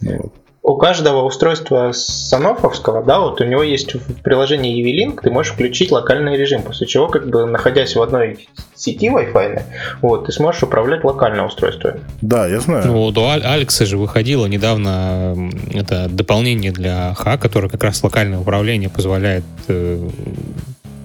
Вот. 0.00 0.34
У 0.62 0.76
каждого 0.76 1.24
устройства 1.24 1.92
санофовского, 1.92 3.02
да, 3.02 3.20
вот 3.20 3.40
у 3.40 3.44
него 3.44 3.62
есть 3.62 3.94
в 3.94 4.22
приложении 4.22 4.82
EV-Link, 4.82 5.20
ты 5.22 5.30
можешь 5.30 5.52
включить 5.52 5.90
локальный 5.90 6.36
режим, 6.36 6.62
после 6.62 6.86
чего, 6.86 7.08
как 7.08 7.28
бы, 7.28 7.46
находясь 7.46 7.96
в 7.96 8.02
одной 8.02 8.46
сети 8.74 9.08
Wi-Fi, 9.08 9.62
вот, 10.02 10.26
ты 10.26 10.32
сможешь 10.32 10.62
управлять 10.62 11.02
локально 11.02 11.46
устройствами. 11.46 12.00
Да, 12.20 12.46
я 12.46 12.60
знаю. 12.60 12.92
Вот 12.92 13.16
у 13.16 13.26
Алекса 13.26 13.86
же 13.86 13.96
выходило 13.96 14.46
недавно 14.46 15.50
это 15.72 16.08
дополнение 16.10 16.72
для 16.72 17.14
ХА, 17.14 17.38
которое 17.38 17.68
как 17.68 17.82
раз 17.82 18.02
локальное 18.02 18.38
управление 18.38 18.90
позволяет 18.90 19.44
э, 19.68 20.08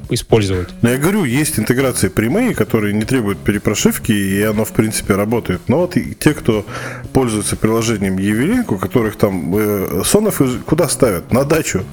использовать. 0.09 0.69
Но 0.81 0.89
я 0.89 0.97
говорю, 0.97 1.23
есть 1.23 1.59
интеграции 1.59 2.07
прямые, 2.07 2.53
которые 2.53 2.93
не 2.93 3.03
требуют 3.03 3.39
перепрошивки, 3.39 4.11
и 4.11 4.41
оно, 4.41 4.65
в 4.65 4.71
принципе, 4.71 5.15
работает. 5.15 5.61
Но 5.67 5.79
вот 5.79 5.97
и 5.97 6.13
те, 6.15 6.33
кто 6.33 6.65
пользуется 7.13 7.55
приложением 7.55 8.17
Evelink, 8.17 8.73
у 8.73 8.77
которых 8.77 9.15
там 9.15 9.55
э, 9.55 10.01
сонов 10.05 10.41
куда 10.65 10.87
ставят? 10.87 11.31
На 11.31 11.43
дачу. 11.43 11.83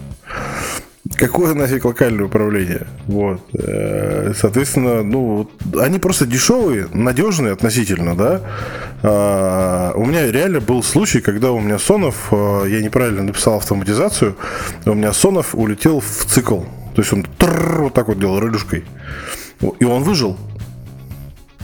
Какое 1.16 1.54
нафиг 1.54 1.84
локальное 1.84 2.26
управление? 2.26 2.86
Вот. 3.06 3.40
Э, 3.54 4.32
Соответственно, 4.36 5.02
ну, 5.02 5.50
они 5.78 5.98
просто 5.98 6.26
дешевые, 6.26 6.88
надежные 6.92 7.52
относительно, 7.52 8.16
да. 8.16 8.40
А, 9.02 9.92
У 9.94 10.06
меня 10.06 10.30
реально 10.30 10.60
был 10.60 10.82
случай, 10.82 11.20
когда 11.20 11.50
у 11.52 11.60
меня 11.60 11.78
сонов, 11.78 12.28
э, 12.30 12.66
я 12.68 12.80
неправильно 12.80 13.22
написал 13.24 13.56
автоматизацию, 13.56 14.36
у 14.86 14.94
меня 14.94 15.12
сонов 15.12 15.54
улетел 15.54 16.00
в 16.00 16.24
цикл. 16.26 16.60
То 16.94 17.02
есть 17.02 17.12
он 17.12 17.26
вот 17.38 17.94
так 17.94 18.08
вот 18.08 18.18
делал 18.18 18.40
рылюшкой. 18.40 18.84
И 19.78 19.84
он 19.84 20.02
выжил. 20.02 20.36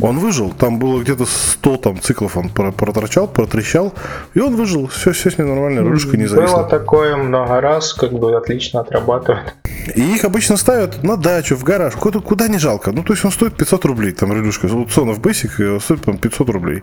Он 0.01 0.19
выжил. 0.19 0.51
Там 0.57 0.79
было 0.79 1.01
где-то 1.03 1.25
100 1.27 1.77
там, 1.79 2.01
циклов 2.01 2.37
он 2.37 2.49
про- 2.51 2.73
проторчал, 2.73 3.27
протрещал. 3.29 3.93
И 4.35 4.41
он 4.41 4.55
выжил. 4.57 4.87
Все, 4.87 5.13
все 5.13 5.31
с 5.31 5.39
ним 5.39 5.49
нормально. 5.49 5.83
Рылюшка 5.83 6.17
не 6.17 6.27
Было 6.27 6.37
зависла. 6.37 6.65
такое 6.65 7.17
много 7.17 7.61
раз, 7.61 7.95
как 7.95 8.13
бы 8.13 8.37
отлично 8.37 8.81
отрабатывает. 8.81 9.55
И 9.97 10.03
их 10.15 10.25
обычно 10.25 10.57
ставят 10.57 11.03
на 11.03 11.17
дачу, 11.17 11.57
в 11.57 11.65
гараж, 11.65 11.95
куда, 11.95 12.21
куда 12.21 12.47
не 12.49 12.59
жалко. 12.59 12.93
Ну, 12.93 13.03
то 13.03 13.13
есть 13.15 13.25
он 13.25 13.31
стоит 13.33 13.57
500 13.57 13.85
рублей, 13.87 14.13
там, 14.13 14.33
релюшка. 14.33 14.69
Вот 14.69 14.89
Sonov 14.89 15.21
Basic 15.21 15.51
э, 15.77 15.81
стоит, 15.81 16.03
по 16.03 16.13
500 16.13 16.49
рублей. 16.51 16.83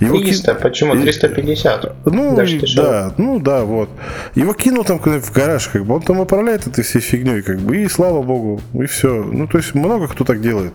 Его 0.00 0.18
ки- 0.18 0.24
300, 0.24 0.54
почему? 0.54 0.94
И- 0.94 1.02
350. 1.02 2.06
Ну, 2.06 2.34
Даже 2.36 2.60
да, 2.76 3.12
ну 3.18 3.38
да, 3.38 3.62
вот. 3.64 3.88
Его 4.34 4.52
кинул 4.52 4.84
там 4.84 4.98
куда-нибудь 4.98 5.26
в 5.28 5.32
гараж, 5.32 5.68
как 5.68 5.84
бы, 5.86 5.94
он 5.94 6.02
там 6.02 6.18
управляет 6.20 6.66
этой 6.66 6.82
всей 6.84 7.00
фигней, 7.00 7.42
как 7.42 7.58
бы, 7.60 7.76
и 7.82 7.88
слава 7.88 8.20
богу, 8.22 8.60
и 8.74 8.84
все. 8.86 9.22
Ну, 9.22 9.46
то 9.46 9.58
есть 9.58 9.74
много 9.74 10.08
кто 10.08 10.24
так 10.24 10.40
делает. 10.40 10.72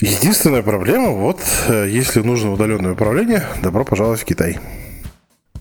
Единственная 0.00 0.62
проблема, 0.62 0.95
вот, 0.98 1.40
э, 1.68 1.88
если 1.90 2.20
нужно 2.20 2.52
удаленное 2.52 2.92
управление, 2.92 3.44
добро 3.62 3.84
пожаловать 3.84 4.20
в 4.20 4.24
Китай. 4.24 4.58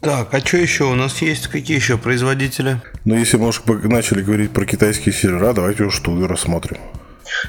Так, 0.02 0.34
а 0.34 0.40
что 0.40 0.58
еще 0.58 0.84
у 0.84 0.96
нас 0.96 1.22
есть? 1.22 1.48
Какие 1.48 1.78
еще 1.78 1.98
производители? 1.98 2.80
Но 3.06 3.18
если 3.18 3.38
мы 3.38 3.48
уж 3.48 3.62
бы 3.62 3.76
начали 3.88 4.22
говорить 4.22 4.52
про 4.52 4.66
китайские 4.66 5.14
сервера, 5.14 5.54
давайте 5.54 5.84
уж 5.84 6.00
ту 6.00 6.28
рассмотрим. 6.28 6.78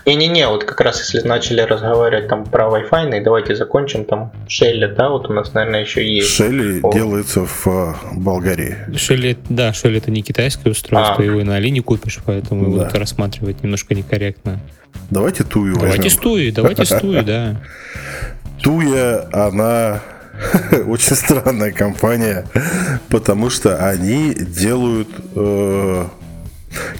Не-не-не, 0.04 0.48
вот 0.48 0.64
как 0.64 0.80
раз 0.80 0.98
если 1.00 1.26
начали 1.26 1.60
разговаривать 1.60 2.28
там 2.28 2.44
про 2.44 2.66
Wi-Fi, 2.66 3.22
давайте 3.22 3.54
закончим 3.56 4.04
там 4.04 4.32
Шелли, 4.48 4.86
да, 4.86 5.08
вот 5.10 5.28
у 5.28 5.32
нас, 5.32 5.52
наверное, 5.54 5.80
еще 5.82 6.06
есть. 6.06 6.30
Шелли 6.30 6.80
О. 6.82 6.92
делается 6.92 7.44
в 7.44 7.66
э, 7.66 7.94
Болгарии. 8.16 8.76
Шелли, 8.96 9.36
да, 9.48 9.72
Шелли 9.72 9.98
это 9.98 10.10
не 10.10 10.22
китайское 10.22 10.72
устройство, 10.72 11.16
А. 11.18 11.22
его 11.22 11.40
и 11.40 11.44
на 11.44 11.56
Али 11.56 11.70
не 11.70 11.80
купишь, 11.80 12.18
поэтому 12.24 12.64
его 12.64 12.78
Да. 12.78 12.88
это 12.88 12.98
рассматривать 12.98 13.62
немножко 13.62 13.94
некорректно. 13.94 14.60
Давайте 15.10 15.44
Тую 15.44 15.74
Давайте 15.74 15.96
возьмем. 16.02 16.10
стуи, 16.10 16.50
давайте 16.50 16.84
стуи, 16.84 17.20
да. 17.20 17.56
Туя, 18.62 19.28
она 19.32 20.00
очень 20.86 21.14
странная 21.16 21.72
компания, 21.72 22.46
потому 23.08 23.50
что 23.50 23.76
они 23.86 24.34
делают... 24.34 25.08
э, 25.34 26.04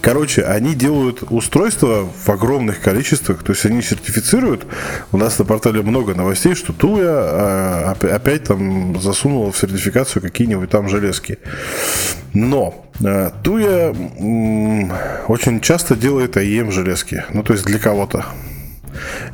Короче, 0.01 0.43
они 0.43 0.75
делают 0.75 1.23
устройства 1.31 2.09
в 2.25 2.29
огромных 2.29 2.81
количествах, 2.81 3.43
то 3.43 3.53
есть 3.53 3.65
они 3.67 3.83
сертифицируют. 3.83 4.67
У 5.13 5.17
нас 5.17 5.39
на 5.39 5.45
портале 5.45 5.83
много 5.83 6.15
новостей, 6.15 6.55
что 6.55 6.73
Туя 6.73 7.93
опя- 7.93 8.11
опять 8.11 8.45
там 8.45 9.01
засунула 9.01 9.53
в 9.53 9.59
сертификацию 9.59 10.23
какие-нибудь 10.23 10.71
там 10.71 10.89
железки. 10.89 11.39
Но 12.35 12.87
э, 13.05 13.31
Туя 13.43 13.95
очень 15.29 15.61
часто 15.61 15.97
делает 15.97 16.37
AEM 16.37 16.71
железки, 16.71 17.25
ну 17.33 17.43
то 17.43 17.53
есть 17.53 17.65
для 17.65 17.79
кого-то. 17.79 18.27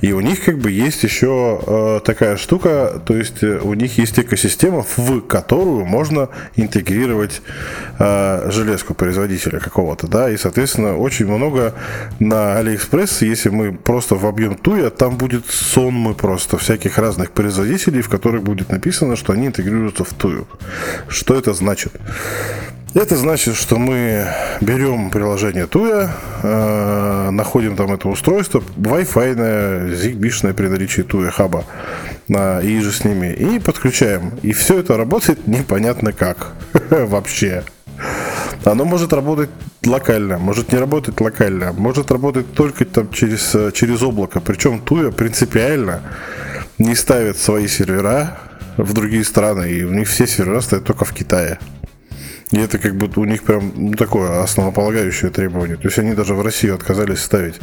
И 0.01 0.13
у 0.13 0.21
них 0.21 0.45
как 0.45 0.59
бы 0.59 0.71
есть 0.71 1.03
еще 1.03 1.61
э, 1.67 2.01
такая 2.05 2.37
штука, 2.37 3.01
то 3.05 3.17
есть 3.17 3.43
э, 3.43 3.59
у 3.63 3.75
них 3.75 3.99
есть 3.99 4.19
экосистема, 4.19 4.85
в 4.97 5.21
которую 5.21 5.85
можно 5.85 6.29
интегрировать 6.57 7.43
э, 7.99 8.51
железку 8.51 8.95
производителя 8.95 9.61
какого-то, 9.61 10.07
да, 10.07 10.31
и, 10.31 10.37
соответственно, 10.37 10.97
очень 10.97 11.27
много 11.27 11.75
на 12.19 12.61
AliExpress, 12.61 13.25
если 13.27 13.51
мы 13.51 13.73
просто 13.73 14.15
вобьем 14.15 14.55
туя, 14.55 14.91
там 14.91 15.17
будет 15.17 15.47
сонмы 15.47 16.15
просто 16.15 16.59
всяких 16.59 16.99
разных 16.99 17.31
производителей, 17.31 18.03
в 18.03 18.09
которых 18.09 18.43
будет 18.43 18.71
написано, 18.71 19.17
что 19.17 19.33
они 19.33 19.47
интегрируются 19.47 20.05
в 20.05 20.13
тую. 20.15 20.47
Что 21.09 21.35
это 21.35 21.53
значит? 21.55 21.93
Это 22.95 23.17
значит, 23.17 23.57
что 23.57 23.79
мы 23.79 24.27
берем 24.61 25.11
приложение 25.11 25.67
Туя, 25.67 26.11
э, 26.43 27.31
находим 27.31 27.75
там 27.75 27.91
это 27.95 28.09
устройство, 28.09 28.63
Wi-Fi, 28.77 29.35
зигбишное 29.95 30.53
при 30.53 30.69
наличии 30.69 31.03
Туя 31.03 31.31
хаба 31.31 31.65
э, 32.29 32.65
и 32.65 32.81
же 32.81 32.93
с 32.93 33.05
ними, 33.05 33.33
и 33.33 33.59
подключаем. 33.59 34.33
И 34.43 34.53
все 34.53 34.79
это 34.81 34.97
работает 34.97 35.47
непонятно 35.47 36.13
как 36.13 36.53
вообще. 36.91 37.65
Оно 38.65 38.85
может 38.85 39.13
работать 39.13 39.51
локально, 39.85 40.39
может 40.39 40.73
не 40.73 40.79
работать 40.79 41.21
локально, 41.21 41.73
может 41.73 42.11
работать 42.11 42.53
только 42.55 42.85
там 42.85 43.11
через, 43.11 43.57
через 43.73 44.03
облако. 44.03 44.41
Причем 44.41 44.81
Туя 44.81 45.11
принципиально 45.11 46.03
не 46.79 46.95
ставит 46.95 47.37
свои 47.39 47.67
сервера 47.67 48.39
в 48.77 48.93
другие 48.93 49.25
страны, 49.25 49.71
и 49.71 49.83
у 49.85 49.93
них 49.93 50.09
все 50.09 50.27
сервера 50.27 50.61
стоят 50.61 50.85
только 50.85 51.05
в 51.05 51.13
Китае. 51.13 51.59
И 52.53 52.59
это 52.59 52.79
как 52.79 52.95
бы 52.97 53.11
у 53.21 53.25
них 53.25 53.43
прям 53.43 53.73
ну, 53.75 53.95
такое 53.95 54.43
основополагающее 54.43 55.31
требование. 55.31 55.77
То 55.77 55.89
есть 55.89 55.99
они 55.99 56.13
даже 56.13 56.35
в 56.35 56.43
Россию 56.43 56.75
отказались 56.75 57.21
ставить 57.21 57.55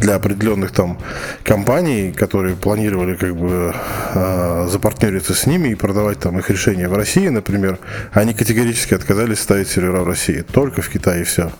для 0.00 0.14
определенных 0.14 0.72
там 0.72 0.98
компаний, 1.44 2.12
которые 2.12 2.56
планировали 2.56 3.16
как 3.16 3.36
бы 3.36 3.74
э, 4.14 4.68
запартнериться 4.70 5.34
с 5.34 5.46
ними 5.46 5.68
и 5.68 5.74
продавать 5.74 6.20
там 6.20 6.38
их 6.38 6.48
решения 6.48 6.88
в 6.88 6.94
России, 6.94 7.28
например, 7.28 7.78
они 8.12 8.32
категорически 8.32 8.94
отказались 8.94 9.40
ставить 9.40 9.68
сервера 9.68 10.00
в 10.00 10.08
России. 10.08 10.40
Только 10.40 10.80
в 10.80 10.88
Китае 10.88 11.20
и 11.20 11.24
все. 11.24 11.52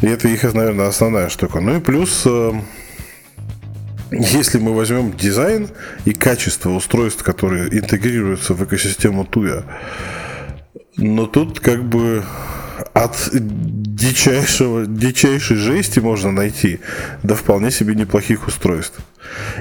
И 0.00 0.06
это 0.06 0.28
их, 0.28 0.44
наверное, 0.54 0.86
основная 0.86 1.28
штука. 1.28 1.60
Ну 1.60 1.76
и 1.76 1.80
плюс 1.80 2.22
э, 2.24 2.52
если 4.12 4.58
мы 4.58 4.74
возьмем 4.74 5.12
дизайн 5.16 5.68
и 6.04 6.12
качество 6.12 6.70
устройств, 6.70 7.22
которые 7.22 7.76
интегрируются 7.76 8.54
в 8.54 8.64
экосистему 8.64 9.24
Туя, 9.24 9.64
но 10.96 11.26
тут 11.26 11.60
как 11.60 11.84
бы 11.84 12.24
от 12.94 13.30
дичайшего, 13.32 14.86
дичайшей 14.86 15.56
жести 15.56 16.00
можно 16.00 16.32
найти 16.32 16.80
до 17.22 17.34
вполне 17.34 17.70
себе 17.70 17.94
неплохих 17.94 18.46
устройств. 18.46 18.98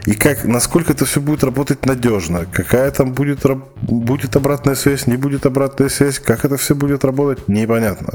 И 0.05 0.13
как, 0.13 0.45
насколько 0.45 0.93
это 0.93 1.05
все 1.05 1.19
будет 1.19 1.43
работать 1.43 1.85
надежно, 1.85 2.45
какая 2.51 2.91
там 2.91 3.13
будет, 3.13 3.45
будет 3.81 4.35
обратная 4.35 4.75
связь, 4.75 5.07
не 5.07 5.17
будет 5.17 5.45
обратная 5.45 5.89
связь, 5.89 6.19
как 6.19 6.45
это 6.45 6.57
все 6.57 6.75
будет 6.75 7.03
работать, 7.03 7.47
непонятно. 7.47 8.13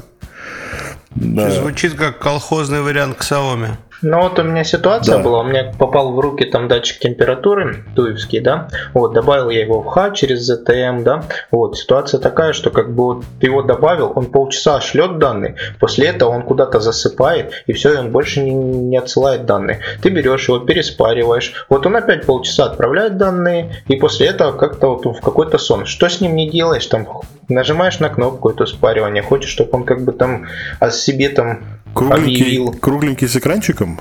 Да. 1.15 1.51
Звучит 1.51 1.95
как 1.95 2.19
колхозный 2.19 2.81
вариант 2.81 3.19
Xiaomi. 3.21 3.77
Ну 4.05 4.21
вот 4.21 4.39
у 4.39 4.43
меня 4.43 4.65
ситуация 4.65 5.17
да. 5.17 5.23
была, 5.23 5.41
у 5.41 5.45
меня 5.45 5.73
попал 5.79 6.13
в 6.13 6.21
руки 6.21 6.45
там 6.45 6.69
датчик 6.69 6.99
температуры, 6.99 7.85
туевский, 7.97 8.41
да, 8.41 8.69
вот, 8.93 9.15
добавил 9.15 9.49
я 9.49 9.63
его 9.63 9.81
в 9.81 9.87
Х 9.87 10.11
через 10.11 10.51
ZTM, 10.51 11.03
да, 11.03 11.25
вот, 11.51 11.79
ситуация 11.79 12.21
такая, 12.21 12.53
что 12.53 12.69
как 12.69 12.95
бы 12.95 13.05
вот 13.05 13.25
ты 13.41 13.47
его 13.47 13.63
добавил, 13.63 14.13
он 14.15 14.27
полчаса 14.27 14.79
шлет 14.83 15.19
данные, 15.19 15.57
после 15.81 16.09
этого 16.09 16.29
он 16.31 16.43
куда-то 16.43 16.81
засыпает, 16.81 17.65
и 17.67 17.73
все, 17.73 17.95
и 17.95 17.97
он 17.97 18.13
больше 18.13 18.43
не, 18.43 18.53
не 18.53 18.99
отсылает 18.99 19.47
данные. 19.47 19.81
Ты 20.03 20.11
берешь 20.11 20.49
его, 20.49 20.59
переспариваешь, 20.59 21.67
вот 21.71 21.87
он 21.87 21.97
опять 21.97 22.27
полчаса 22.27 22.67
отправляет 22.67 23.17
данные, 23.17 23.85
и 23.89 23.97
после 23.97 24.27
этого 24.27 24.53
как-то 24.53 24.89
вот 24.89 25.07
он 25.07 25.15
в 25.15 25.23
какой-то 25.23 25.57
сон. 25.57 25.87
Что 25.87 26.11
с 26.11 26.21
ним 26.21 26.37
не 26.37 26.51
делаешь, 26.51 26.85
там 26.87 27.09
нажимаешь 27.49 28.01
на 28.01 28.11
кнопку 28.11 28.51
это 28.51 28.67
спаривание, 28.67 29.23
хочешь, 29.23 29.51
чтобы 29.51 29.71
он 29.73 29.85
как 29.85 30.05
бы 30.05 30.13
там 30.13 30.45
о 30.79 30.91
себе 30.91 31.31
там 31.31 31.61
Кругленький, 31.95 32.43
объявил. 32.43 32.73
кругленький 32.73 33.29
с 33.29 33.37
экранчиком? 33.37 34.01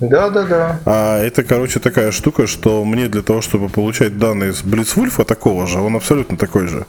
Да, 0.00 0.30
да, 0.30 0.44
да. 0.46 0.80
А 0.86 1.18
это, 1.18 1.42
короче, 1.42 1.78
такая 1.78 2.10
штука, 2.12 2.46
что 2.46 2.84
мне 2.84 3.08
для 3.08 3.22
того, 3.22 3.42
чтобы 3.42 3.68
получать 3.68 4.18
данные 4.18 4.52
с 4.52 4.62
Блицвульфа 4.62 5.24
такого 5.24 5.66
же, 5.66 5.78
он 5.80 5.96
абсолютно 5.96 6.36
такой 6.36 6.68
же. 6.68 6.86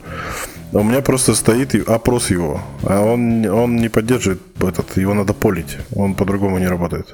У 0.72 0.84
меня 0.84 1.02
просто 1.02 1.36
стоит 1.36 1.76
опрос 1.90 2.30
его. 2.30 2.62
А 2.84 3.02
он, 3.02 3.46
он 3.46 3.76
не 3.76 3.90
поддерживает 3.90 4.42
этот, 4.62 4.96
его 4.96 5.14
надо 5.14 5.34
полить. 5.34 5.78
Он 5.94 6.16
по-другому 6.16 6.60
не 6.60 6.68
работает. 6.68 7.14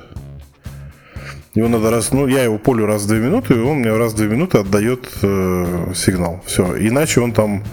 Его 1.56 1.68
надо 1.68 1.90
раз, 1.90 2.12
ну, 2.12 2.28
я 2.28 2.44
его 2.44 2.60
полю 2.60 2.86
раз 2.86 3.02
в 3.04 3.08
две 3.08 3.18
минуты, 3.18 3.56
и 3.56 3.60
он 3.60 3.80
мне 3.80 3.92
раз 3.98 4.14
в 4.14 4.16
две 4.16 4.28
минуты 4.28 4.60
отдает 4.60 5.10
э, 5.24 5.92
сигнал. 5.96 6.44
Все. 6.46 6.78
Иначе 6.78 7.20
он 7.20 7.32
там 7.32 7.64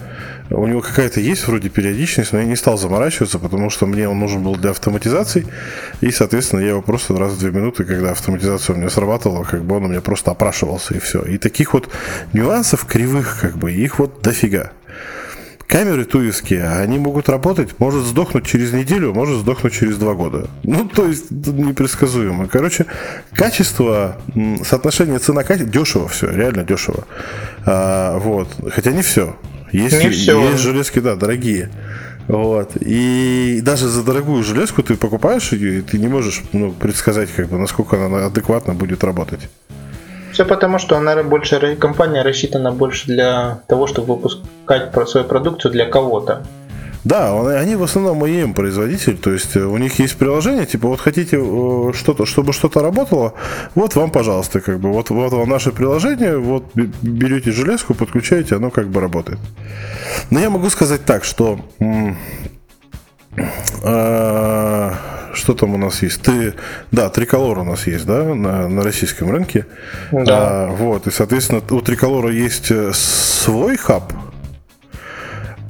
у 0.49 0.67
него 0.67 0.81
какая-то 0.81 1.19
есть 1.19 1.47
вроде 1.47 1.69
периодичность, 1.69 2.33
но 2.33 2.39
я 2.39 2.45
не 2.45 2.55
стал 2.55 2.77
заморачиваться, 2.77 3.39
потому 3.39 3.69
что 3.69 3.85
мне 3.87 4.07
он 4.07 4.19
нужен 4.19 4.43
был 4.43 4.55
для 4.55 4.71
автоматизации. 4.71 5.47
И, 6.01 6.11
соответственно, 6.11 6.59
я 6.61 6.69
его 6.69 6.81
просто 6.81 7.15
раз 7.17 7.33
в 7.33 7.39
две 7.39 7.51
минуты, 7.51 7.83
когда 7.83 8.11
автоматизация 8.11 8.75
у 8.75 8.77
меня 8.77 8.89
срабатывала, 8.89 9.43
как 9.43 9.63
бы 9.63 9.77
он 9.77 9.85
у 9.85 9.87
меня 9.87 10.01
просто 10.01 10.31
опрашивался 10.31 10.93
и 10.93 10.99
все. 10.99 11.21
И 11.23 11.37
таких 11.37 11.73
вот 11.73 11.89
нюансов 12.33 12.85
кривых, 12.85 13.39
как 13.41 13.57
бы, 13.57 13.71
их 13.71 13.99
вот 13.99 14.21
дофига. 14.21 14.71
Камеры 15.67 16.05
туевские, 16.05 16.69
они 16.69 16.99
могут 16.99 17.27
работать, 17.27 17.79
может 17.79 18.05
сдохнуть 18.05 18.45
через 18.45 18.71
неделю, 18.71 19.13
может 19.13 19.39
сдохнуть 19.39 19.73
через 19.73 19.97
два 19.97 20.13
года. 20.13 20.47
Ну, 20.61 20.87
то 20.87 21.07
есть, 21.07 21.31
непредсказуемо. 21.31 22.47
Короче, 22.47 22.85
качество, 23.33 24.17
соотношение 24.63 25.17
цена-качество, 25.17 25.71
дешево 25.71 26.07
все, 26.07 26.29
реально 26.29 26.63
дешево. 26.63 27.05
А, 27.65 28.19
вот. 28.19 28.47
Хотя 28.71 28.91
не 28.91 29.01
все. 29.01 29.35
Есть, 29.71 30.03
не 30.03 30.09
все. 30.09 30.39
есть 30.49 30.61
железки, 30.61 30.99
да, 30.99 31.15
дорогие. 31.15 31.69
Вот. 32.27 32.71
И 32.79 33.61
даже 33.63 33.87
за 33.87 34.03
дорогую 34.03 34.43
железку 34.43 34.81
ты 34.81 34.95
покупаешь 34.95 35.51
ее, 35.51 35.79
и 35.79 35.81
ты 35.81 35.99
не 35.99 36.07
можешь 36.07 36.43
ну, 36.53 36.71
предсказать, 36.71 37.29
как 37.31 37.49
бы, 37.49 37.57
насколько 37.57 38.03
она 38.03 38.25
адекватно 38.25 38.73
будет 38.73 39.03
работать. 39.03 39.41
Все 40.31 40.43
потому, 40.43 40.79
что 40.79 40.97
она 40.97 41.23
больше 41.23 41.77
компания 41.77 42.21
рассчитана 42.21 42.71
больше 42.71 43.05
для 43.07 43.59
того, 43.67 43.87
чтобы 43.87 44.15
выпускать 44.15 44.91
свою 45.07 45.25
продукцию 45.25 45.71
для 45.71 45.85
кого-то. 45.85 46.43
Да, 47.05 47.39
они 47.59 47.75
в 47.75 47.83
основном 47.83 48.23
OEM 48.23 48.55
производитель, 48.55 49.15
то 49.15 49.31
есть 49.31 49.55
э, 49.55 49.63
у 49.63 49.77
них 49.77 49.99
есть 49.99 50.17
приложение, 50.17 50.65
типа 50.65 50.87
вот 50.87 50.99
хотите 50.99 51.37
э, 51.39 51.91
что-то, 51.93 52.25
чтобы 52.25 52.51
что-то 52.51 52.81
работало, 52.81 53.35
вот 53.75 53.95
вам, 53.95 54.09
пожалуйста, 54.09 54.59
как 54.59 54.79
бы 54.79 54.91
вот, 54.91 55.11
вот 55.11 55.31
вам 55.31 55.47
наше 55.47 55.71
приложение, 55.71 56.39
вот 56.39 56.65
берете 56.73 57.51
железку, 57.51 57.93
подключаете, 57.93 58.55
оно 58.55 58.71
как 58.71 58.89
бы 58.89 59.01
работает. 59.01 59.37
Но 60.31 60.39
я 60.39 60.49
могу 60.49 60.67
сказать 60.71 61.05
так, 61.05 61.25
что 61.25 61.59
э, 63.83 64.91
что 65.33 65.53
там 65.53 65.75
у 65.75 65.77
нас 65.77 66.01
есть? 66.01 66.23
Ты, 66.23 66.55
да, 66.91 67.09
триколор 67.09 67.59
у 67.59 67.63
нас 67.63 67.85
есть, 67.85 68.07
да, 68.07 68.23
на, 68.23 68.67
на 68.67 68.81
российском 68.81 69.29
рынке. 69.29 69.67
Да. 70.11 70.23
А, 70.25 70.67
вот, 70.71 71.05
и, 71.05 71.11
соответственно, 71.11 71.61
у 71.69 71.81
триколора 71.81 72.31
есть 72.31 72.71
свой 72.95 73.77
хаб, 73.77 74.11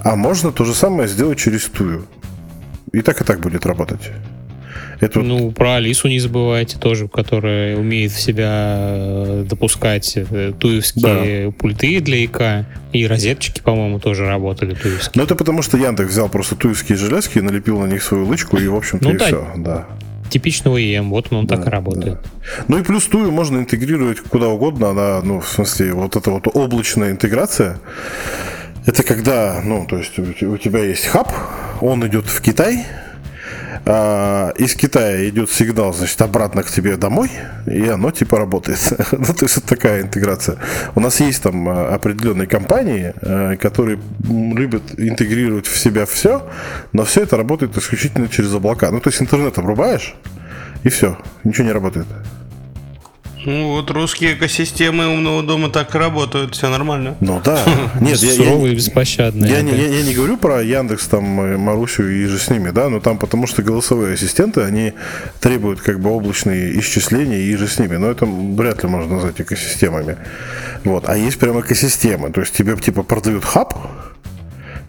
а 0.06 0.16
можно 0.16 0.52
то 0.52 0.64
же 0.66 0.76
самое 0.76 1.10
сделать 1.10 1.40
через 1.40 1.64
Тую. 1.64 2.06
И 2.94 3.02
так 3.02 3.20
и 3.22 3.24
так 3.24 3.40
будет 3.40 3.66
работать. 3.66 4.12
Это 5.00 5.20
ну, 5.22 5.46
вот... 5.46 5.56
про 5.56 5.76
Алису 5.76 6.08
не 6.08 6.20
забывайте 6.20 6.78
тоже, 6.78 7.08
которая 7.08 7.76
умеет 7.76 8.12
в 8.12 8.22
себя 8.22 8.76
э, 8.78 9.46
допускать 9.50 10.14
э, 10.16 10.54
туевские 10.58 11.48
да. 11.48 11.52
пульты 11.58 12.00
для 12.02 12.24
ИК. 12.24 12.68
И 12.94 13.08
розеточки, 13.08 13.62
по-моему, 13.62 14.00
тоже 14.00 14.28
работали 14.28 14.76
туевские. 14.76 15.14
Ну, 15.16 15.24
это 15.24 15.34
потому 15.34 15.64
что 15.64 15.76
Яндекс 15.76 16.12
взял 16.12 16.30
просто 16.30 16.56
туевские 16.56 17.00
железки, 17.00 17.40
налепил 17.40 17.80
на 17.80 17.88
них 17.88 18.04
свою 18.04 18.28
лычку, 18.28 18.58
и, 18.58 18.68
в 18.68 18.76
общем-то, 18.76 19.06
ну, 19.06 19.16
и 19.16 19.18
да, 19.18 19.26
все. 19.26 19.48
Да. 19.58 19.88
Типичного 20.30 20.78
EM, 20.78 21.10
вот 21.10 21.30
он, 21.32 21.40
он 21.40 21.48
да, 21.48 21.58
так 21.58 21.66
и 21.66 21.70
работает. 21.72 22.20
Да. 22.22 22.64
Ну 22.68 22.78
и 22.78 22.84
плюс 22.84 23.06
тую 23.06 23.32
можно 23.32 23.58
интегрировать 23.58 24.20
куда 24.20 24.50
угодно. 24.50 24.92
Она, 24.92 25.22
ну, 25.24 25.40
в 25.40 25.48
смысле, 25.48 25.94
вот 25.94 26.16
эта 26.16 26.30
вот 26.30 26.48
облачная 26.54 27.10
интеграция, 27.10 27.80
это 28.86 29.04
когда, 29.04 29.62
ну, 29.64 29.86
то 29.86 29.98
есть 29.98 30.18
у 30.20 30.58
тебя 30.58 30.84
есть 30.84 31.06
хаб, 31.08 31.32
он 31.82 32.06
идет 32.08 32.26
в 32.28 32.42
Китай, 32.42 32.86
а, 33.88 34.52
из 34.58 34.76
Китая 34.76 35.28
идет 35.30 35.52
сигнал, 35.52 35.94
значит, 35.94 36.20
обратно 36.22 36.64
к 36.64 36.72
тебе 36.72 36.98
домой, 36.98 37.30
и 37.68 37.88
оно 37.88 38.12
типа 38.12 38.38
работает. 38.38 38.80
ну, 39.12 39.26
то 39.26 39.46
есть 39.46 39.58
это 39.58 39.68
такая 39.68 40.02
интеграция. 40.02 40.58
У 40.96 41.00
нас 41.00 41.20
есть 41.20 41.44
там 41.44 41.68
а, 41.70 41.94
определенные 41.94 42.48
компании, 42.48 43.14
а, 43.22 43.56
которые 43.58 44.00
любят 44.28 44.84
интегрировать 44.98 45.68
в 45.68 45.78
себя 45.78 46.06
все, 46.06 46.48
но 46.94 47.06
все 47.06 47.22
это 47.24 47.38
работает 47.38 47.78
исключительно 47.78 48.28
через 48.28 48.54
облака. 48.54 48.90
Ну, 48.92 49.00
то 49.00 49.10
есть 49.10 49.22
интернет 49.22 49.58
обрубаешь, 49.58 50.16
и 50.84 50.90
все, 50.90 51.18
ничего 51.44 51.66
не 51.66 51.74
работает. 51.74 52.08
Ну 53.46 53.74
вот 53.74 53.92
русские 53.92 54.34
экосистемы 54.34 55.08
умного 55.08 55.44
дома 55.44 55.70
так 55.70 55.94
и 55.94 55.98
работают, 55.98 56.56
все 56.56 56.70
нормально. 56.70 57.16
Ну 57.20 57.40
да. 57.44 57.64
Нет, 58.02 58.18
я, 58.18 58.34
Суровые 58.34 58.74
и 58.74 58.76
беспощадные. 58.76 59.52
Я, 59.52 59.60
я, 59.60 59.88
я, 59.88 60.04
не 60.04 60.14
говорю 60.16 60.38
про 60.38 60.64
Яндекс, 60.64 61.08
там, 61.08 61.42
э, 61.42 61.58
Марусю 61.58 62.10
и 62.10 62.26
же 62.26 62.40
с 62.40 62.50
ними, 62.50 62.72
да, 62.72 62.90
но 62.90 63.00
там 63.00 63.20
потому 63.20 63.46
что 63.46 63.62
голосовые 63.62 64.16
ассистенты, 64.16 64.62
они 64.62 64.94
требуют 65.40 65.82
как 65.82 66.00
бы 66.00 66.10
облачные 66.10 66.80
исчисления 66.80 67.38
и 67.38 67.56
же 67.56 67.68
с 67.68 67.78
ними. 67.78 67.98
Но 67.98 68.10
это 68.10 68.26
вряд 68.26 68.84
ли 68.84 68.90
можно 68.90 69.16
назвать 69.16 69.40
экосистемами. 69.40 70.18
Вот. 70.84 71.08
А 71.08 71.16
есть 71.16 71.38
прям 71.38 71.60
экосистемы. 71.60 72.32
То 72.32 72.42
есть 72.42 72.54
тебе 72.54 72.76
типа 72.76 73.04
продают 73.04 73.46
хаб, 73.46 73.76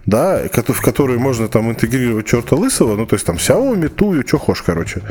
да, 0.06 0.40
в 0.48 0.80
которые 0.80 1.18
можно 1.18 1.48
там 1.48 1.70
интегрировать 1.70 2.26
черта 2.26 2.56
лысого, 2.56 2.96
ну, 2.96 3.06
то 3.06 3.16
есть 3.16 3.26
там 3.26 3.36
Xiaomi, 3.36 3.88
Тую, 3.88 4.26
что 4.26 4.38
хочешь, 4.38 4.62
короче. 4.62 5.02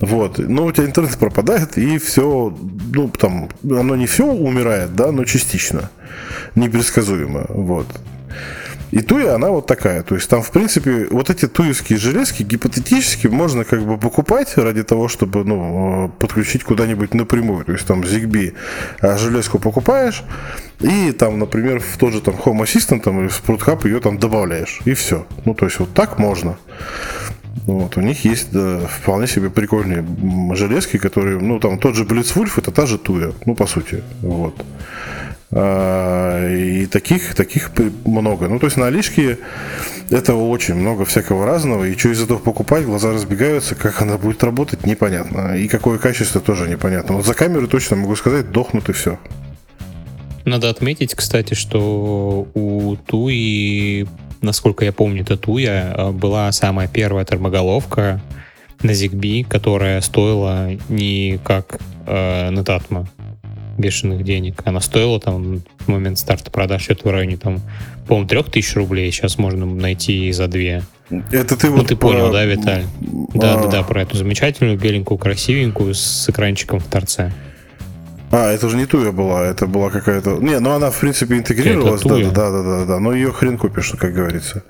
Вот. 0.00 0.38
Но 0.38 0.66
у 0.66 0.72
тебя 0.72 0.86
интернет 0.86 1.16
пропадает, 1.16 1.78
и 1.78 1.98
все, 1.98 2.56
ну, 2.92 3.08
там, 3.08 3.48
оно 3.62 3.96
не 3.96 4.06
все 4.06 4.26
умирает, 4.26 4.94
да, 4.94 5.12
но 5.12 5.24
частично. 5.24 5.90
Непредсказуемо. 6.56 7.46
Вот. 7.48 7.86
И 8.90 9.00
туя, 9.00 9.34
она 9.34 9.50
вот 9.50 9.66
такая. 9.66 10.02
То 10.02 10.14
есть 10.14 10.28
там, 10.28 10.42
в 10.42 10.50
принципе, 10.50 11.06
вот 11.10 11.30
эти 11.30 11.46
туевские 11.46 11.98
железки 11.98 12.42
гипотетически 12.42 13.28
можно 13.28 13.64
как 13.64 13.82
бы 13.82 13.98
покупать 13.98 14.56
ради 14.56 14.82
того, 14.82 15.08
чтобы 15.08 15.44
ну, 15.44 16.12
подключить 16.18 16.64
куда-нибудь 16.64 17.14
напрямую. 17.14 17.64
То 17.64 17.72
есть 17.72 17.86
там 17.86 18.02
ZigBee 18.02 18.54
а, 19.00 19.16
железку 19.16 19.58
покупаешь, 19.58 20.22
и 20.80 21.12
там, 21.12 21.38
например, 21.38 21.80
в 21.80 21.96
тот 21.98 22.12
же 22.12 22.20
там 22.20 22.34
Home 22.34 22.62
Assistant 22.62 23.00
там, 23.00 23.20
или 23.20 23.28
в 23.28 23.42
Sprout 23.42 23.60
Hub 23.60 23.86
ее 23.86 24.00
там 24.00 24.18
добавляешь. 24.18 24.80
И 24.84 24.94
все. 24.94 25.26
Ну, 25.44 25.54
то 25.54 25.66
есть 25.66 25.78
вот 25.78 25.94
так 25.94 26.18
можно. 26.18 26.58
Вот, 27.66 27.96
у 27.96 28.00
них 28.00 28.24
есть 28.24 28.52
да, 28.52 28.80
вполне 28.80 29.26
себе 29.26 29.50
прикольные 29.50 30.04
железки, 30.54 30.98
которые, 30.98 31.38
ну, 31.38 31.60
там 31.60 31.78
тот 31.78 31.94
же 31.94 32.04
Blitzwolf, 32.04 32.52
это 32.56 32.70
та 32.70 32.86
же 32.86 32.98
туя, 32.98 33.32
ну, 33.44 33.54
по 33.54 33.66
сути, 33.66 34.02
вот. 34.22 34.54
А, 35.52 36.48
и 36.48 36.86
таких, 36.86 37.34
таких 37.34 37.72
много. 38.04 38.48
Ну, 38.48 38.58
то 38.58 38.66
есть 38.66 38.76
на 38.76 38.86
Алишке 38.86 39.38
этого 40.10 40.48
очень 40.48 40.74
много 40.74 41.04
всякого 41.04 41.44
разного. 41.44 41.84
И 41.84 41.96
что 41.96 42.10
из 42.10 42.22
этого 42.22 42.38
покупать, 42.38 42.84
глаза 42.84 43.12
разбегаются, 43.12 43.74
как 43.74 44.00
она 44.00 44.16
будет 44.16 44.42
работать, 44.44 44.86
непонятно. 44.86 45.56
И 45.56 45.66
какое 45.66 45.98
качество 45.98 46.40
тоже 46.40 46.68
непонятно. 46.68 47.16
Вот 47.16 47.26
за 47.26 47.34
камеры 47.34 47.66
точно 47.66 47.96
могу 47.96 48.14
сказать, 48.16 48.52
дохнут 48.52 48.88
и 48.88 48.92
все. 48.92 49.18
Надо 50.44 50.70
отметить, 50.70 51.14
кстати, 51.14 51.54
что 51.54 52.48
у 52.54 52.96
Туи, 52.96 54.06
насколько 54.40 54.84
я 54.84 54.92
помню, 54.92 55.22
это 55.22 55.36
Туя, 55.36 55.92
а, 55.94 56.12
была 56.12 56.50
самая 56.52 56.86
первая 56.86 57.24
термоголовка 57.24 58.20
на 58.82 58.92
ZigBee, 58.92 59.44
которая 59.44 60.00
стоила 60.00 60.70
не 60.88 61.38
как 61.44 61.78
э, 62.06 62.50
Netatmo 62.50 63.06
бешеных 63.80 64.24
денег. 64.24 64.62
Она 64.64 64.80
стоила 64.80 65.20
там 65.20 65.62
в 65.80 65.88
момент 65.88 66.18
старта 66.18 66.50
продаж 66.50 66.82
что-то 66.82 67.08
в 67.08 67.10
районе 67.10 67.36
там, 67.36 67.60
по-моему, 68.06 68.28
трех 68.28 68.50
тысяч 68.50 68.74
рублей. 68.76 69.10
Сейчас 69.10 69.38
можно 69.38 69.66
найти 69.66 70.30
за 70.32 70.46
две. 70.48 70.82
Это 71.32 71.56
ты 71.56 71.68
ну, 71.68 71.78
вот 71.78 71.88
ты 71.88 71.96
про- 71.96 72.08
понял, 72.08 72.30
да, 72.32 72.44
Виталь? 72.44 72.84
Да, 73.34 73.54
А. 73.54 73.62
да, 73.64 73.66
да, 73.68 73.82
про 73.82 74.02
эту 74.02 74.16
замечательную, 74.16 74.78
беленькую, 74.78 75.18
красивенькую 75.18 75.94
с 75.94 76.28
экранчиком 76.28 76.78
в 76.78 76.84
торце. 76.86 77.32
А, 78.32 78.52
это 78.52 78.68
же 78.68 78.76
не 78.76 78.86
Туя 78.86 79.10
была, 79.10 79.44
это 79.44 79.66
была 79.66 79.90
какая-то... 79.90 80.36
Не, 80.36 80.60
ну 80.60 80.70
она, 80.70 80.90
в 80.92 81.00
принципе, 81.00 81.36
интегрировалась, 81.36 82.02
да, 82.02 82.08
Туя. 82.08 82.30
да, 82.30 82.50
да, 82.50 82.62
да, 82.62 82.84
да, 82.84 83.00
но 83.00 83.12
ее 83.12 83.32
хрен 83.32 83.58
купишь, 83.58 83.92
как 83.98 84.14
говорится. 84.14 84.62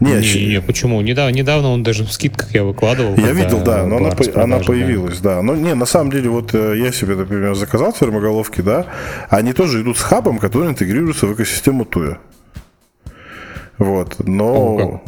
Не, 0.00 0.14
Не, 0.14 0.22
щ- 0.22 0.48
не, 0.48 0.60
почему? 0.60 1.00
Недавно, 1.00 1.32
недавно 1.32 1.68
он 1.68 1.84
даже 1.84 2.02
в 2.02 2.10
скидках 2.12 2.52
я 2.52 2.64
выкладывал. 2.64 3.14
Я 3.16 3.30
видел, 3.32 3.60
да, 3.60 3.84
но 3.84 3.98
она, 3.98 4.08
она 4.08 4.16
распродажа, 4.16 4.58
да. 4.58 4.64
появилась, 4.64 5.20
да. 5.20 5.40
Но 5.40 5.54
не, 5.54 5.74
на 5.74 5.86
самом 5.86 6.10
деле, 6.10 6.30
вот 6.30 6.52
э, 6.52 6.74
я 6.78 6.90
себе, 6.90 7.14
например, 7.14 7.54
заказал 7.54 7.92
термоголовки, 7.92 8.60
да, 8.60 8.86
они 9.30 9.52
тоже 9.52 9.82
идут 9.82 9.98
с 9.98 10.02
хабом, 10.02 10.38
который 10.38 10.68
интегрируется 10.68 11.28
в 11.28 11.34
экосистему 11.34 11.84
Tuya. 11.84 12.18
Вот, 13.78 14.16
но... 14.26 14.46
О, 14.76 15.02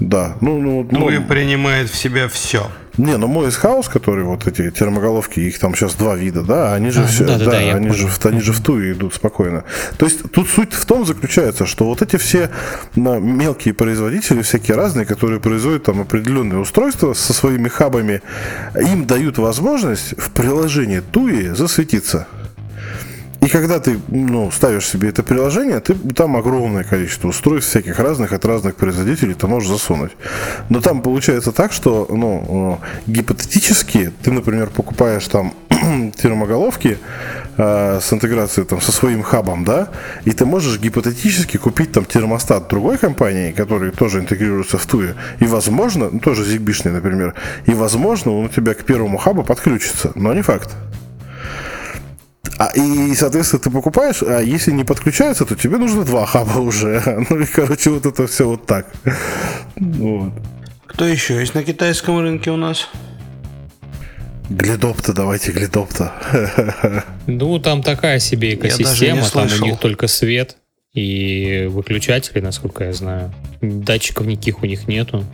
Да, 0.00 0.36
ну, 0.40 0.60
ну, 0.60 0.88
ну, 0.90 0.98
Tuya 0.98 1.18
принимает 1.18 1.90
в 1.90 1.94
себя 1.96 2.28
все. 2.28 2.68
Не, 2.96 3.16
ну 3.16 3.26
MoesHouse, 3.26 3.88
который 3.88 4.24
вот 4.24 4.46
эти 4.46 4.70
термоголовки, 4.70 5.40
их 5.40 5.58
там 5.58 5.74
сейчас 5.74 5.94
два 5.94 6.14
вида, 6.14 6.42
да, 6.42 6.74
они 6.74 6.90
же 6.90 7.02
А, 7.02 7.06
все, 7.06 7.22
ну 7.24 7.28
да-да-да, 7.30 7.60
я 7.60 7.74
они 7.76 7.90
же, 7.90 8.06
в- 8.06 8.26
они 8.26 8.40
же 8.40 8.52
в 8.52 8.60
Tuya 8.60 8.92
идут 8.92 9.14
спокойно. 9.14 9.64
То 9.98 10.06
есть 10.06 10.30
тут 10.32 10.48
суть 10.48 10.72
в 10.72 10.84
том 10.84 11.04
заключается, 11.06 11.66
что 11.66 11.84
вот 11.86 12.02
эти 12.02 12.16
все 12.16 12.50
ну, 12.94 13.18
мелкие 13.20 13.74
производители, 13.74 14.42
всякие 14.42 14.76
разные, 14.76 15.06
которые 15.06 15.40
производят 15.40 15.84
там 15.84 16.00
определенные 16.00 16.58
устройства 16.60 17.14
со 17.14 17.32
своими 17.32 17.68
хабами, 17.68 18.22
им 18.80 19.06
дают 19.06 19.38
возможность 19.38 20.14
в 20.18 20.30
приложении 20.30 21.00
туи 21.00 21.48
засветиться. 21.48 22.26
И 23.44 23.48
когда 23.48 23.78
ты 23.78 24.00
ну, 24.08 24.50
ставишь 24.50 24.88
себе 24.88 25.10
это 25.10 25.22
приложение, 25.22 25.78
ты, 25.80 25.94
там 25.94 26.34
огромное 26.36 26.82
количество 26.82 27.28
устройств 27.28 27.70
всяких 27.70 27.98
разных 27.98 28.32
от 28.32 28.44
разных 28.46 28.74
производителей 28.74 29.34
ты 29.34 29.46
можешь 29.46 29.68
засунуть. 29.68 30.12
Но 30.70 30.80
там 30.80 31.02
получается 31.02 31.52
так, 31.52 31.72
что 31.72 32.06
ну, 32.08 32.80
э, 32.82 33.10
гипотетически 33.10 34.12
ты, 34.22 34.30
например, 34.30 34.70
покупаешь 34.70 35.28
там 35.28 35.52
термоголовки 36.16 36.96
э, 37.58 38.00
с 38.00 38.12
интеграцией 38.14 38.66
там, 38.66 38.80
со 38.80 38.92
своим 38.92 39.22
хабом, 39.22 39.64
да, 39.64 39.88
и 40.24 40.30
ты 40.30 40.46
можешь 40.46 40.80
гипотетически 40.80 41.58
купить 41.58 41.92
там 41.92 42.06
термостат 42.06 42.68
другой 42.68 42.96
компании, 42.96 43.52
который 43.52 43.90
тоже 43.90 44.20
интегрируется 44.20 44.78
в 44.78 44.86
туе, 44.86 45.16
и 45.40 45.44
возможно, 45.44 46.08
ну, 46.10 46.18
тоже 46.18 46.44
зигбишный, 46.44 46.92
например, 46.92 47.34
и 47.66 47.72
возможно 47.72 48.32
он 48.32 48.46
у 48.46 48.48
тебя 48.48 48.72
к 48.72 48.84
первому 48.84 49.18
хабу 49.18 49.44
подключится, 49.44 50.12
но 50.14 50.32
не 50.32 50.40
факт. 50.40 50.70
А, 52.58 52.70
и, 52.74 53.14
соответственно, 53.14 53.62
ты 53.62 53.70
покупаешь, 53.70 54.22
а 54.22 54.40
если 54.40 54.70
не 54.70 54.84
подключается, 54.84 55.44
то 55.44 55.56
тебе 55.56 55.78
нужно 55.78 56.04
два 56.04 56.26
хаба 56.26 56.58
уже. 56.58 57.02
Ну 57.30 57.40
и, 57.40 57.46
короче, 57.46 57.90
вот 57.90 58.06
это 58.06 58.26
все 58.26 58.46
вот 58.48 58.66
так. 58.66 58.86
Вот. 59.76 60.32
Кто 60.86 61.06
еще 61.06 61.40
есть 61.40 61.54
на 61.54 61.64
китайском 61.64 62.20
рынке 62.20 62.50
у 62.50 62.56
нас? 62.56 62.88
Глидопта, 64.50 65.12
давайте 65.12 65.52
глидопта. 65.52 66.12
Ну, 67.26 67.58
там 67.58 67.82
такая 67.82 68.18
себе 68.18 68.54
даже 68.54 68.68
не 68.68 68.68
экосистема, 68.68 69.22
там 69.30 69.46
у 69.46 69.48
слышал. 69.48 69.66
них 69.66 69.78
только 69.80 70.06
свет 70.06 70.56
и 70.92 71.66
выключатели, 71.70 72.40
насколько 72.40 72.84
я 72.84 72.92
знаю. 72.92 73.32
Датчиков 73.60 74.26
никаких 74.26 74.62
у 74.62 74.66
них 74.66 74.86
нету. 74.86 75.24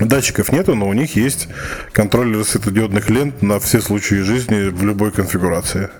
Датчиков 0.00 0.50
нету, 0.50 0.74
но 0.74 0.88
у 0.88 0.92
них 0.92 1.14
есть 1.14 1.48
контроллеры 1.92 2.44
светодиодных 2.44 3.10
лент 3.10 3.42
на 3.42 3.60
все 3.60 3.80
случаи 3.80 4.16
жизни 4.16 4.70
в 4.70 4.82
любой 4.84 5.12
конфигурации. 5.12 5.90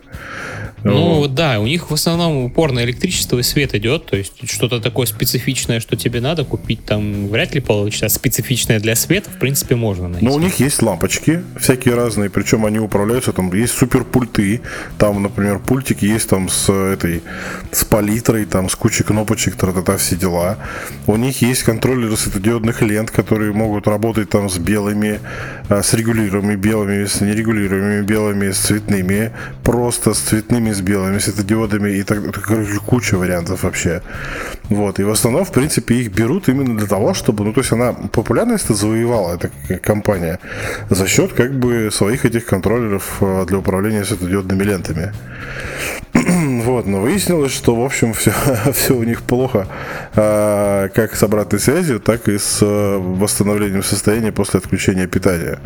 Ну 0.84 1.14
Вот. 1.20 1.34
да, 1.34 1.60
у 1.60 1.66
них 1.66 1.90
в 1.90 1.94
основном 1.94 2.44
упор 2.44 2.72
на 2.72 2.84
электричество 2.84 3.38
и 3.38 3.42
свет 3.42 3.74
идет, 3.74 4.06
то 4.06 4.16
есть 4.16 4.48
что-то 4.50 4.80
такое 4.80 5.06
специфичное, 5.06 5.80
что 5.80 5.96
тебе 5.96 6.20
надо 6.20 6.44
купить, 6.44 6.84
там 6.84 7.28
вряд 7.28 7.54
ли 7.54 7.60
получится. 7.60 8.06
А 8.06 8.08
специфичное 8.08 8.80
для 8.80 8.94
света, 8.96 9.30
в 9.30 9.38
принципе, 9.38 9.76
можно 9.76 10.08
найти. 10.08 10.24
Но 10.24 10.32
Ну, 10.32 10.36
у 10.36 10.40
них 10.40 10.60
есть 10.60 10.82
лампочки, 10.82 11.42
всякие 11.58 11.94
разные, 11.94 12.28
причем 12.28 12.66
они 12.66 12.78
управляются, 12.78 13.32
там 13.32 13.52
есть 13.54 13.72
суперпульты, 13.72 14.60
там, 14.98 15.22
например, 15.22 15.58
пультики 15.58 16.04
есть 16.04 16.28
там 16.28 16.48
с 16.48 16.68
этой, 16.70 17.22
с 17.72 17.84
палитрой, 17.84 18.44
там 18.44 18.68
с 18.68 18.74
кучей 18.74 19.04
кнопочек, 19.04 19.56
тра-та-та, 19.56 19.96
все 19.96 20.16
дела. 20.16 20.58
У 21.06 21.16
них 21.16 21.40
есть 21.42 21.62
контроллеры 21.62 22.16
светодиодных 22.16 22.82
лент, 22.82 23.10
которые 23.10 23.52
могут 23.52 23.86
работать 23.86 24.28
там 24.28 24.50
с 24.50 24.58
белыми, 24.58 25.20
а, 25.68 25.82
с 25.82 25.94
регулируемыми 25.94 26.56
белыми, 26.56 27.04
с 27.06 27.20
нерегулируемыми 27.22 28.02
белыми, 28.02 28.50
с 28.50 28.58
цветными, 28.58 29.32
просто 29.62 30.12
с 30.12 30.18
цветными, 30.18 30.73
с 30.74 30.80
белыми 30.80 31.18
светодиодами 31.18 31.90
и 31.90 32.02
так, 32.02 32.32
короче, 32.32 32.78
куча 32.86 33.16
вариантов 33.16 33.62
вообще. 33.62 34.02
Вот, 34.64 34.98
и 35.00 35.04
в 35.04 35.10
основном, 35.10 35.44
в 35.44 35.52
принципе, 35.52 35.96
их 35.96 36.12
берут 36.12 36.48
именно 36.48 36.76
для 36.76 36.86
того, 36.86 37.14
чтобы, 37.14 37.44
ну, 37.44 37.52
то 37.52 37.60
есть 37.60 37.72
она 37.72 37.92
популярность 37.92 38.68
завоевала, 38.68 39.34
эта 39.34 39.78
компания, 39.78 40.38
за 40.90 41.06
счет, 41.06 41.32
как 41.32 41.58
бы, 41.58 41.90
своих 41.92 42.24
этих 42.24 42.46
контроллеров 42.46 43.18
э, 43.20 43.44
для 43.46 43.58
управления 43.58 44.04
светодиодными 44.04 44.62
лентами. 44.62 45.12
Вот, 46.64 46.86
но 46.86 47.00
выяснилось, 47.00 47.52
что, 47.52 47.74
в 47.74 47.84
общем, 47.84 48.12
все, 48.12 48.32
все 48.72 48.94
у 48.94 49.02
них 49.02 49.22
плохо, 49.22 49.66
а, 50.14 50.88
как 50.88 51.14
с 51.14 51.22
обратной 51.22 51.58
связью, 51.58 52.00
так 52.00 52.28
и 52.28 52.38
с 52.38 52.58
э, 52.62 52.96
восстановлением 52.98 53.82
состояния 53.82 54.32
после 54.32 54.60
отключения 54.60 55.06
питания. 55.06 55.58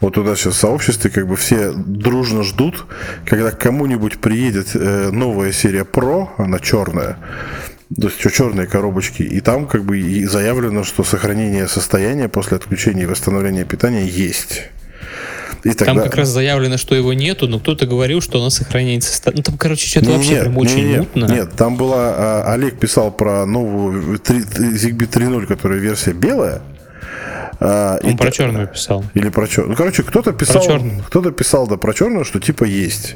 Вот 0.00 0.18
у 0.18 0.24
нас 0.24 0.38
сейчас 0.38 0.54
в 0.54 0.58
сообществе 0.58 1.10
как 1.10 1.26
бы 1.26 1.36
все 1.36 1.72
дружно 1.72 2.42
ждут, 2.42 2.86
когда 3.24 3.50
кому-нибудь 3.50 4.18
приедет 4.20 4.51
э, 4.56 5.10
новая 5.12 5.52
серия 5.52 5.84
Pro, 5.84 6.28
она 6.38 6.58
черная, 6.58 7.16
то 8.00 8.08
есть 8.08 8.18
черные 8.18 8.66
коробочки, 8.66 9.22
и 9.22 9.40
там 9.40 9.66
как 9.66 9.84
бы 9.84 9.98
и 10.00 10.24
заявлено, 10.24 10.84
что 10.84 11.04
сохранение 11.04 11.68
состояния 11.68 12.28
после 12.28 12.56
отключения 12.56 13.02
и 13.04 13.06
восстановления 13.06 13.64
питания 13.64 14.06
есть. 14.06 14.62
И 15.64 15.68
Там 15.74 15.86
тогда- 15.88 16.02
как 16.04 16.16
раз 16.16 16.28
заявлено, 16.28 16.76
что 16.76 16.94
его 16.96 17.12
нету, 17.12 17.46
но 17.46 17.60
кто-то 17.60 17.86
говорил, 17.86 18.20
что 18.20 18.38
оно 18.40 18.50
сохраняется. 18.50 19.22
Ну 19.32 19.42
там, 19.42 19.56
короче, 19.56 19.86
что-то 19.86 20.06
Не, 20.06 20.12
вообще 20.16 20.30
нет, 20.30 20.40
прям 20.40 20.58
очень 20.58 20.88
не, 20.88 20.96
мутно. 20.96 21.24
Нет, 21.26 21.52
там 21.52 21.76
была... 21.76 22.14
а, 22.16 22.52
Олег 22.52 22.80
писал 22.80 23.12
про 23.12 23.46
новую 23.46 24.18
три- 24.18 24.40
ZigBee 24.40 25.08
3.0, 25.08 25.46
которая 25.46 25.78
версия 25.78 26.14
белая. 26.14 26.62
А, 27.60 27.98
Он 28.02 28.10
и 28.10 28.16
про 28.16 28.30
черную 28.30 28.66
писал. 28.68 29.04
Или 29.14 29.28
про 29.28 29.46
черную. 29.46 29.70
Ну, 29.70 29.76
короче, 29.76 30.02
кто-то 30.02 30.32
писал, 30.32 30.62
кто-то 31.06 31.30
писал, 31.30 31.66
да, 31.68 31.76
про 31.76 31.94
черную, 31.94 32.24
что 32.24 32.40
типа 32.40 32.64
есть. 32.64 33.14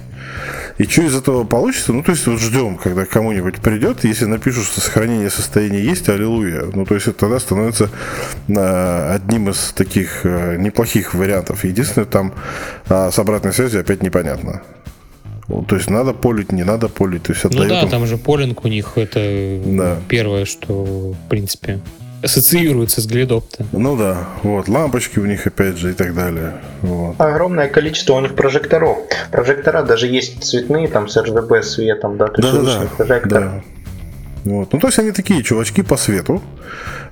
И 0.78 0.84
что 0.84 1.02
из 1.02 1.16
этого 1.16 1.44
получится? 1.44 1.92
Ну, 1.92 2.02
то 2.02 2.12
есть, 2.12 2.26
вот 2.26 2.38
ждем, 2.38 2.76
когда 2.76 3.06
кому-нибудь 3.06 3.56
придет, 3.60 4.04
если 4.04 4.26
напишут, 4.26 4.64
что 4.66 4.80
сохранение 4.80 5.30
состояния 5.30 5.80
есть, 5.80 6.08
аллилуйя. 6.08 6.64
Ну, 6.72 6.84
то 6.84 6.94
есть, 6.94 7.08
это 7.08 7.18
тогда 7.18 7.40
становится 7.40 7.90
а, 8.54 9.14
одним 9.14 9.48
из 9.48 9.72
таких 9.72 10.20
а, 10.24 10.56
неплохих 10.56 11.14
вариантов. 11.14 11.64
Единственное, 11.64 12.06
там 12.06 12.34
а, 12.88 13.10
с 13.10 13.18
обратной 13.18 13.52
связью 13.52 13.80
опять 13.80 14.02
непонятно. 14.02 14.62
То 15.68 15.76
есть, 15.76 15.88
надо 15.88 16.12
полить, 16.12 16.52
не 16.52 16.64
надо 16.64 16.88
полить. 16.88 17.22
То 17.22 17.32
есть, 17.32 17.44
Ну 17.44 17.64
да, 17.66 17.82
им- 17.82 17.88
там 17.88 18.06
же 18.06 18.16
полинг 18.18 18.64
у 18.64 18.68
них 18.68 18.92
это 18.96 19.60
Да. 19.64 19.96
первое, 20.08 20.44
что, 20.44 21.12
в 21.12 21.28
принципе, 21.28 21.80
ассоциируется 22.26 23.00
с 23.00 23.06
глидопто. 23.06 23.64
Ну 23.72 23.96
да, 23.96 24.28
вот, 24.42 24.68
лампочки 24.68 25.18
у 25.18 25.26
них 25.26 25.46
опять 25.46 25.78
же 25.78 25.90
и 25.90 25.94
так 25.94 26.14
далее. 26.14 26.54
Вот. 26.82 27.14
Огромное 27.18 27.68
количество 27.68 28.14
у 28.14 28.20
них 28.20 28.34
прожекторов. 28.34 28.98
Прожектора 29.32 29.82
даже 29.82 30.06
есть 30.06 30.44
цветные, 30.44 30.88
там 30.88 31.08
с 31.08 31.16
RGB 31.16 31.62
светом, 31.62 32.18
да, 32.18 32.26
то 32.26 32.42
есть 32.42 32.52
Да-да-да. 32.52 32.78
уличный 32.78 32.96
прожектор. 32.96 33.40
да. 33.42 33.62
Вот. 34.44 34.72
Ну, 34.72 34.78
то 34.78 34.86
есть 34.86 34.98
они 35.00 35.10
такие 35.10 35.42
чувачки 35.42 35.82
по 35.82 35.96
свету. 35.96 36.40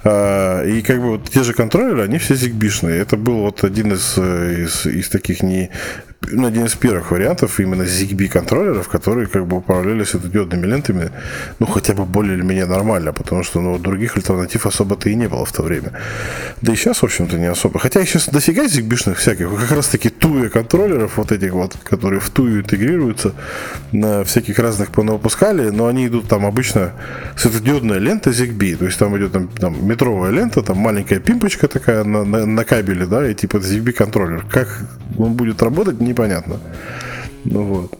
А, 0.04 0.62
и 0.62 0.82
как 0.82 1.00
бы 1.00 1.12
вот 1.12 1.30
те 1.30 1.42
же 1.42 1.52
контроллеры, 1.52 2.04
они 2.04 2.18
все 2.18 2.36
зигбишные. 2.36 3.00
Это 3.00 3.16
был 3.16 3.38
вот 3.40 3.64
один 3.64 3.92
из, 3.92 4.14
э, 4.16 4.64
из, 4.64 4.86
из 4.86 5.08
таких 5.08 5.42
не 5.42 5.70
ну, 6.32 6.46
один 6.46 6.64
из 6.66 6.74
первых 6.74 7.10
вариантов 7.10 7.60
именно 7.60 7.82
ZigBee 7.82 8.28
контроллеров, 8.28 8.88
которые 8.88 9.26
как 9.26 9.46
бы 9.46 9.58
управляли 9.58 10.04
светодиодными 10.04 10.66
лентами, 10.66 11.10
ну, 11.58 11.66
хотя 11.66 11.94
бы 11.94 12.04
более 12.04 12.36
или 12.36 12.42
менее 12.44 12.66
нормально, 12.66 13.12
потому 13.12 13.44
что, 13.44 13.60
ну, 13.60 13.78
других 13.78 14.16
альтернатив 14.16 14.66
особо-то 14.66 15.08
и 15.08 15.14
не 15.14 15.28
было 15.28 15.44
в 15.44 15.52
то 15.52 15.62
время. 15.62 15.92
Да 16.62 16.72
и 16.72 16.76
сейчас, 16.76 16.98
в 16.98 17.04
общем-то, 17.04 17.38
не 17.38 17.46
особо. 17.46 17.78
Хотя 17.78 18.04
сейчас 18.04 18.28
дофига 18.28 18.66
зигбишных 18.66 19.18
всяких, 19.18 19.50
как 19.50 19.70
раз 19.70 19.88
таки 19.88 20.08
туя 20.10 20.48
контроллеров, 20.48 21.16
вот 21.16 21.32
этих 21.32 21.52
вот, 21.52 21.76
которые 21.82 22.20
в 22.20 22.30
тую 22.30 22.60
интегрируются, 22.60 23.32
на 23.92 24.24
всяких 24.24 24.58
разных 24.58 24.90
понавыпускали, 24.90 25.70
но 25.70 25.86
они 25.86 26.06
идут 26.06 26.28
там 26.28 26.46
обычно 26.46 26.92
светодиодная 27.36 27.98
лента 27.98 28.30
ZigBee, 28.30 28.76
то 28.76 28.84
есть 28.84 28.98
там 28.98 29.16
идет 29.16 29.32
там, 29.32 29.48
там 29.48 29.86
метровая 29.86 30.30
лента, 30.30 30.62
там 30.62 30.78
маленькая 30.78 31.20
пимпочка 31.20 31.68
такая 31.68 32.04
на, 32.04 32.24
на, 32.24 32.46
на 32.46 32.64
кабеле, 32.64 33.06
да, 33.06 33.28
и 33.28 33.34
типа 33.34 33.58
ZigBee 33.58 33.92
контроллер. 33.92 34.44
Как 34.50 34.68
он 35.18 35.34
будет 35.34 35.62
работать, 35.62 36.00
непонятно. 36.14 36.60
Ну 37.44 37.64
вот. 37.64 37.98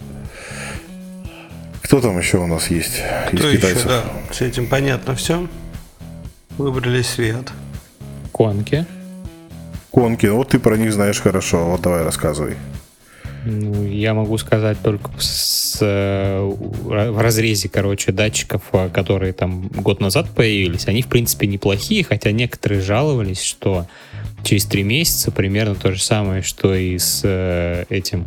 Кто 1.83 2.01
там 2.01 2.19
еще 2.19 2.39
у 2.39 2.47
нас 2.47 2.69
есть? 2.69 3.03
Кто 3.29 3.37
из 3.37 3.45
еще, 3.45 3.57
китайцев? 3.57 3.87
да. 3.87 4.05
С 4.33 4.41
этим 4.41 4.69
понятно 4.69 5.15
все. 5.15 5.47
Выбрали 6.57 7.03
свет. 7.03 7.51
Конки. 8.33 8.87
Конки, 9.91 10.27
ну 10.27 10.37
вот 10.37 10.49
ты 10.49 10.59
про 10.59 10.77
них 10.77 10.93
знаешь 10.93 11.21
хорошо, 11.21 11.67
вот 11.67 11.83
давай 11.83 12.03
рассказывай. 12.03 12.57
Ну, 13.47 13.87
я 13.87 14.15
могу 14.15 14.39
сказать 14.39 14.79
только 14.83 15.11
с, 15.19 15.79
э, 15.81 16.41
в 16.41 17.21
разрезе, 17.21 17.69
короче, 17.69 18.11
датчиков, 18.11 18.63
э, 18.73 18.89
которые 18.89 19.33
там 19.35 19.69
год 19.69 20.01
назад 20.01 20.31
появились. 20.35 20.89
Они, 20.89 21.03
в 21.03 21.09
принципе, 21.09 21.47
неплохие, 21.47 22.05
хотя 22.05 22.33
некоторые 22.33 22.81
жаловались, 22.81 23.43
что 23.43 23.87
через 24.45 24.65
три 24.65 24.83
месяца 24.83 25.31
примерно 25.31 25.75
то 25.75 25.93
же 25.93 26.03
самое, 26.03 26.43
что 26.43 26.75
и 26.75 26.99
с 26.99 27.21
э, 27.25 27.85
этим 27.91 28.27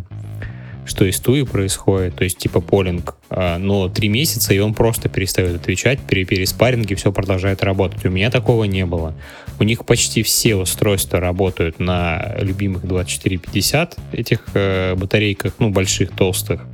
что 0.86 1.03
и 1.03 1.11
с 1.11 1.20
Туи 1.20 1.43
происходит, 1.43 2.15
то 2.15 2.24
есть 2.24 2.38
типа 2.38 2.61
полинг, 2.61 3.18
но 3.30 3.89
три 3.89 4.07
месяца, 4.07 4.53
и 4.53 4.59
он 4.59 4.74
просто 4.74 5.09
перестает 5.09 5.57
отвечать, 5.57 5.99
при 5.99 6.24
переспарринге 6.24 6.95
все 6.95 7.11
продолжает 7.11 7.61
работать. 7.61 8.05
У 8.05 8.09
меня 8.09 8.32
такого 8.32 8.63
не 8.63 8.86
было. 8.86 9.13
У 9.59 9.63
них 9.63 9.85
почти 9.85 10.21
все 10.21 10.55
устройства 10.55 11.19
работают 11.19 11.79
на 11.79 12.35
любимых 12.39 12.85
2450 12.85 13.97
этих 14.11 14.43
э, 14.53 14.95
батарейках, 14.95 15.53
ну, 15.59 15.69
больших, 15.69 16.11
толстых. 16.11 16.65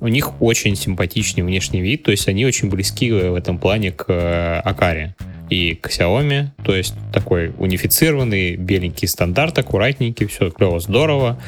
У 0.00 0.08
них 0.08 0.40
очень 0.40 0.76
симпатичный 0.76 1.42
внешний 1.42 1.80
вид, 1.80 2.04
то 2.04 2.10
есть 2.10 2.28
они 2.28 2.46
очень 2.46 2.70
близки 2.70 3.10
в 3.10 3.34
этом 3.34 3.58
плане 3.58 3.90
к 3.92 4.04
э, 4.08 4.60
Акаре 4.60 5.16
и 5.50 5.74
к 5.74 5.88
Xiaomi, 5.88 6.48
то 6.64 6.74
есть 6.74 6.94
такой 7.12 7.52
унифицированный 7.58 8.54
беленький 8.56 9.08
стандарт, 9.08 9.58
аккуратненький, 9.58 10.26
все 10.26 10.50
клево, 10.50 10.78
здорово. 10.78 11.40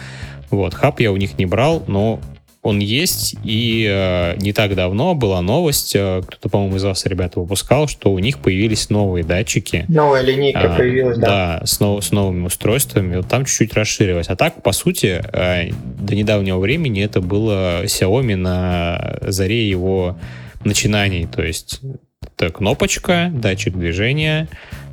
Вот, 0.51 0.75
хаб 0.75 1.01
я 1.01 1.13
у 1.13 1.17
них 1.17 1.39
не 1.39 1.47
брал, 1.47 1.85
но 1.87 2.21
он 2.63 2.79
есть, 2.79 3.35
и 3.43 3.87
э, 3.91 4.37
не 4.37 4.53
так 4.53 4.77
давно 4.77 5.15
была 5.15 5.43
новость, 5.43 5.97
э, 5.97 6.23
кто-то, 6.25 6.49
по-моему, 6.49 6.77
из 6.77 6.85
вас, 6.85 7.05
ребята, 7.07 7.41
выпускал, 7.41 7.89
что 7.89 8.13
у 8.13 8.19
них 8.21 8.39
появились 8.39 8.89
новые 8.89 9.25
датчики. 9.25 9.85
Новая 9.89 10.23
линейка 10.23 10.75
а, 10.75 10.77
появилась, 10.77 11.19
да. 11.19 11.27
Да, 11.61 11.67
с, 11.67 11.81
нов, 11.81 12.05
с 12.05 12.13
новыми 12.13 12.47
устройствами, 12.47 13.17
вот 13.17 13.27
там 13.27 13.45
чуть-чуть 13.45 13.75
расширилось. 13.75 14.29
А 14.29 14.37
так, 14.37 14.63
по 14.63 14.71
сути, 14.71 15.21
э, 15.33 15.73
до 15.99 16.15
недавнего 16.15 16.59
времени 16.59 17.03
это 17.03 17.21
было 17.21 17.85
Xiaomi 17.85 18.37
на 18.37 19.19
заре 19.23 19.69
его 19.69 20.17
начинаний, 20.63 21.27
то 21.27 21.43
есть 21.43 21.81
это 22.37 22.51
кнопочка, 22.51 23.33
датчик 23.35 23.77
движения, 23.77 24.49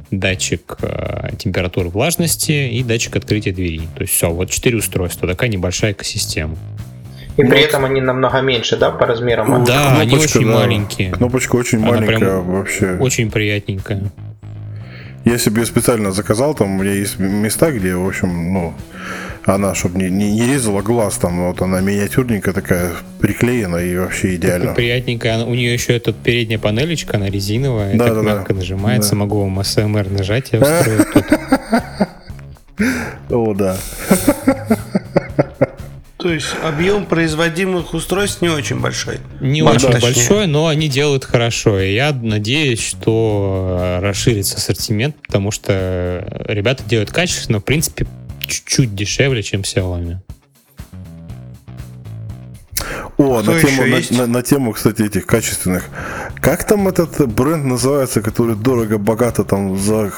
датчик 0.10 0.78
э, 0.82 1.36
температуры 1.38 1.90
влажности 1.90 2.70
и 2.70 2.84
датчик 2.84 3.16
открытия 3.16 3.52
двери. 3.52 3.82
То 3.96 4.02
есть 4.02 4.14
все, 4.14 4.32
вот 4.32 4.50
четыре 4.50 4.78
устройства, 4.78 5.28
такая 5.28 5.50
небольшая 5.50 5.92
экосистема. 5.92 6.58
И 7.40 7.44
при 7.44 7.62
этом 7.62 7.86
они 7.86 8.02
намного 8.02 8.42
меньше, 8.42 8.76
да, 8.76 8.92
по 8.92 9.06
размерам? 9.06 9.64
Да, 9.64 9.96
Кнопочка, 9.96 10.00
они 10.02 10.16
очень 10.18 10.46
да. 10.46 10.54
маленькие. 10.56 11.12
Кнопочка 11.12 11.56
очень 11.56 11.78
Она 11.78 11.88
маленькая 11.88 12.36
вообще. 12.40 12.98
Очень 13.00 13.32
приятненькая. 13.32 14.02
Я 15.24 15.38
себе 15.38 15.66
специально 15.66 16.12
заказал, 16.12 16.54
там 16.54 16.76
у 16.76 16.84
меня 16.84 16.92
есть 16.92 17.18
места, 17.18 17.72
где, 17.72 17.96
в 17.96 18.06
общем, 18.06 18.54
ну, 18.54 18.74
она, 19.46 19.74
чтобы 19.74 20.00
не, 20.00 20.10
не, 20.10 20.32
не 20.34 20.48
резала 20.48 20.82
глаз, 20.82 21.16
там, 21.18 21.48
вот 21.48 21.62
она 21.62 21.80
миниатюрненькая 21.80 22.54
такая, 22.54 22.92
приклеена 23.22 23.78
и 23.78 23.96
вообще 23.96 24.36
идеально. 24.36 24.74
Приятненькая. 24.74 25.46
У 25.46 25.54
нее 25.54 25.74
еще 25.74 25.96
эта 25.96 26.12
передняя 26.12 26.60
панелечка, 26.60 27.16
она 27.16 27.30
резиновая, 27.30 27.96
Да, 27.96 28.06
так 28.06 28.16
да, 28.16 28.22
да. 28.22 28.36
мягко 28.36 28.54
нажимается. 28.54 29.12
Да. 29.12 29.16
Могу 29.18 29.42
вам 29.42 29.64
СМР 29.64 30.10
нажать, 30.10 30.50
я 30.52 30.60
устрою 30.60 31.06
тут. 31.14 31.26
О, 33.30 33.54
да. 33.54 33.78
То 36.20 36.34
есть 36.34 36.48
объем 36.66 37.06
производимых 37.06 37.94
устройств 37.94 38.42
не 38.42 38.50
очень 38.50 38.82
большой. 38.82 39.20
Не 39.40 39.62
Да, 39.64 39.70
очень 39.72 39.90
точнее. 39.90 40.02
большой, 40.14 40.48
но 40.48 40.68
они 40.68 40.90
делают 40.90 41.24
хорошо. 41.24 41.80
И 41.80 41.94
я 41.94 42.12
надеюсь, 42.12 42.82
что 42.86 43.78
э, 43.80 44.06
расширится 44.06 44.58
ассортимент, 44.58 45.16
потому 45.26 45.52
что 45.52 45.72
э, 45.72 46.54
ребята 46.54 46.84
делают 46.84 47.12
качественно, 47.12 47.60
в 47.62 47.64
принципе, 47.64 48.06
чуть-чуть 48.46 48.94
дешевле, 48.94 49.42
чем 49.44 49.62
Xiaomi. 49.62 50.18
О, 53.18 53.42
Кто 53.42 53.52
на 53.54 53.62
тему, 53.62 53.84
на, 53.86 54.18
на- 54.18 54.28
на 54.28 54.42
тему, 54.44 54.74
кстати, 54.74 55.04
этих 55.04 55.26
качественных. 55.26 55.86
Как 56.42 56.66
там 56.68 56.90
этот 56.90 57.32
бренд 57.34 57.64
называется, 57.64 58.22
который 58.22 58.56
дорого-богато 58.58 59.46
там 59.46 59.78
за 59.78 60.12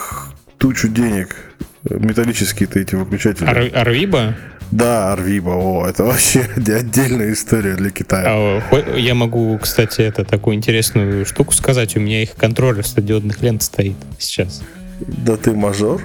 тучу 0.58 0.88
денег? 0.88 1.36
Металлические-то 1.84 2.80
эти 2.80 2.95
выключатели. 2.95 3.45
Ар- 3.45 3.72
Арвиба? 3.76 4.36
Да, 4.72 5.11
Арвиба, 5.11 5.49
о, 5.51 5.86
это 5.86 6.05
вообще 6.05 6.41
отдельная 6.55 7.34
история 7.34 7.76
для 7.76 7.89
Китая. 7.89 8.24
А, 8.28 8.97
Я 8.97 9.15
могу, 9.15 9.57
кстати, 9.57 10.01
это 10.01 10.24
такую 10.24 10.55
интересную 10.55 11.26
штуку 11.26 11.53
сказать. 11.53 11.95
У 11.97 11.99
меня 11.99 12.24
их 12.24 12.36
контроллер 12.36 12.86
светодиодных 12.86 13.41
лент 13.41 13.63
стоит 13.63 13.97
сейчас. 14.17 14.61
Да 15.01 15.36
ты 15.36 15.51
мажор? 15.53 16.01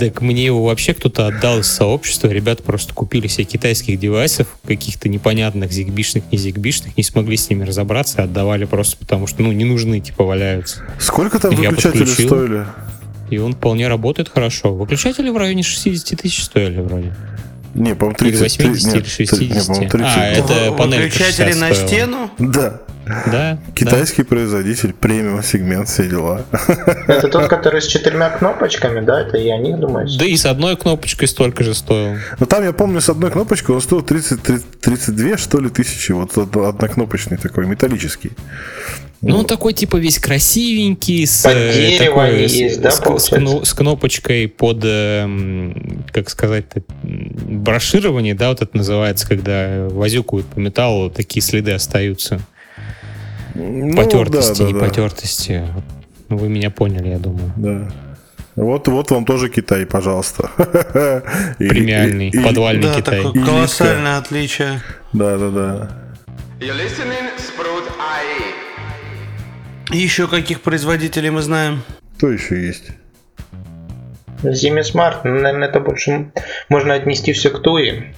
Так 0.00 0.20
мне 0.20 0.44
его 0.44 0.64
вообще 0.64 0.94
кто-то 0.94 1.28
отдал 1.28 1.60
из 1.60 1.68
сообщества. 1.68 2.28
Ребята 2.28 2.62
просто 2.64 2.92
купили 2.92 3.28
себе 3.28 3.44
китайских 3.44 3.98
девайсов, 4.00 4.48
каких-то 4.66 5.08
непонятных 5.08 5.70
зигбишных, 5.72 6.24
не 6.32 6.38
зигбишных, 6.38 6.96
не 6.96 7.04
смогли 7.04 7.36
с 7.36 7.48
ними 7.48 7.62
разобраться, 7.64 8.22
отдавали 8.24 8.64
просто 8.64 8.96
потому, 8.96 9.26
что 9.26 9.42
ну 9.42 9.52
не 9.52 9.64
нужны, 9.64 10.00
типа 10.00 10.24
валяются. 10.24 10.82
Сколько 10.98 11.38
там 11.38 11.52
Я 11.52 11.70
выключатели 11.70 12.00
подключил. 12.04 12.26
стоили? 12.28 12.66
И 13.30 13.38
он 13.38 13.54
вполне 13.54 13.88
работает 13.88 14.28
хорошо. 14.28 14.74
Выключатели 14.74 15.28
в 15.30 15.36
районе 15.36 15.62
60 15.62 16.20
тысяч 16.20 16.44
стоили 16.44 16.80
вроде. 16.80 17.14
Не, 17.74 17.94
по-моему, 17.94 18.16
Или 18.20 18.36
30. 18.38 18.58
80, 18.64 18.86
нет, 18.86 18.94
или 18.94 19.02
три- 19.02 19.10
60. 19.10 19.40
не, 19.40 19.60
по-моему, 19.60 19.88
30. 19.90 20.16
А, 20.16 20.24
это 20.26 20.72
панелька 20.72 21.04
Выключатели 21.04 21.52
60 21.52 21.60
на 21.60 21.74
стоила. 21.74 21.88
стену? 21.88 22.30
Да. 22.38 22.80
Да. 23.26 23.58
Китайский 23.74 24.22
производитель, 24.22 24.92
премиум 24.92 25.42
сегмент, 25.42 25.88
все 25.88 26.06
дела. 26.08 26.44
Это 27.06 27.28
тот, 27.28 27.46
который 27.48 27.80
с 27.80 27.86
четырьмя 27.86 28.28
кнопочками, 28.30 29.00
да? 29.00 29.22
Это 29.22 29.38
и 29.38 29.48
о 29.48 29.56
них 29.56 29.78
да. 29.80 30.04
Да 30.18 30.24
и 30.26 30.36
с 30.36 30.44
одной 30.44 30.76
кнопочкой 30.76 31.26
столько 31.28 31.64
же 31.64 31.72
стоил. 31.74 32.16
Но 32.38 32.44
там, 32.46 32.64
я 32.64 32.72
помню, 32.72 33.00
с 33.00 33.08
одной 33.08 33.30
кнопочкой 33.30 33.76
он 33.76 33.80
стоил 33.80 34.02
30, 34.02 34.42
30 34.42 34.80
32, 34.80 35.38
что 35.38 35.58
ли, 35.60 35.70
тысячи. 35.70 36.12
Вот 36.12 36.36
од- 36.36 36.54
однокнопочный 36.56 37.38
такой, 37.38 37.66
металлический. 37.66 38.32
Ну, 39.20 39.38
он 39.38 39.46
такой, 39.46 39.72
типа, 39.72 39.96
весь 39.96 40.18
красивенький, 40.20 41.26
с, 41.26 41.44
э, 41.44 41.98
такой, 41.98 42.36
они 42.38 42.48
с- 42.48 42.52
есть, 42.52 42.80
да, 42.80 42.90
с, 42.92 43.00
с 43.00 43.74
кнопочкой 43.74 44.46
под, 44.46 44.80
эм, 44.84 46.04
как 46.12 46.30
сказать, 46.30 46.66
броширование, 47.02 48.34
да, 48.34 48.50
вот 48.50 48.62
это 48.62 48.76
называется, 48.76 49.26
когда 49.28 49.88
возюкают 49.90 50.46
по 50.46 50.60
металлу, 50.60 51.10
такие 51.10 51.42
следы 51.42 51.72
остаются. 51.72 52.38
Ну, 53.54 53.96
потертости, 53.96 54.58
да, 54.58 54.64
да, 54.64 54.64
не 54.66 54.72
да. 54.74 54.78
потертости. 54.86 55.64
Ну, 56.28 56.36
Вы 56.36 56.48
меня 56.48 56.70
поняли, 56.70 57.08
я 57.08 57.18
думаю. 57.18 57.52
Да. 57.56 57.90
Вот, 58.54 58.86
вот 58.88 59.10
вам 59.10 59.24
тоже 59.24 59.48
Китай, 59.48 59.84
пожалуйста. 59.86 60.50
Премиальный, 61.58 62.28
и- 62.28 62.36
и- 62.38 62.44
подвальный 62.44 62.82
Да, 62.84 62.94
Китай. 62.94 63.22
такое 63.22 63.42
И 63.42 63.44
колоссальное 63.44 64.18
отличие. 64.18 64.80
Да, 65.12 65.36
да, 65.38 65.50
да. 65.50 65.90
Еще 69.90 70.28
каких 70.28 70.60
производителей 70.60 71.30
мы 71.30 71.42
знаем? 71.42 71.82
Кто 72.16 72.30
еще 72.30 72.60
есть? 72.60 72.90
Смарт, 74.84 75.24
ну, 75.24 75.40
наверное, 75.40 75.68
это 75.68 75.80
больше 75.80 76.30
можно 76.68 76.94
отнести 76.94 77.32
все 77.32 77.50
к 77.50 77.60
Туи. 77.60 78.14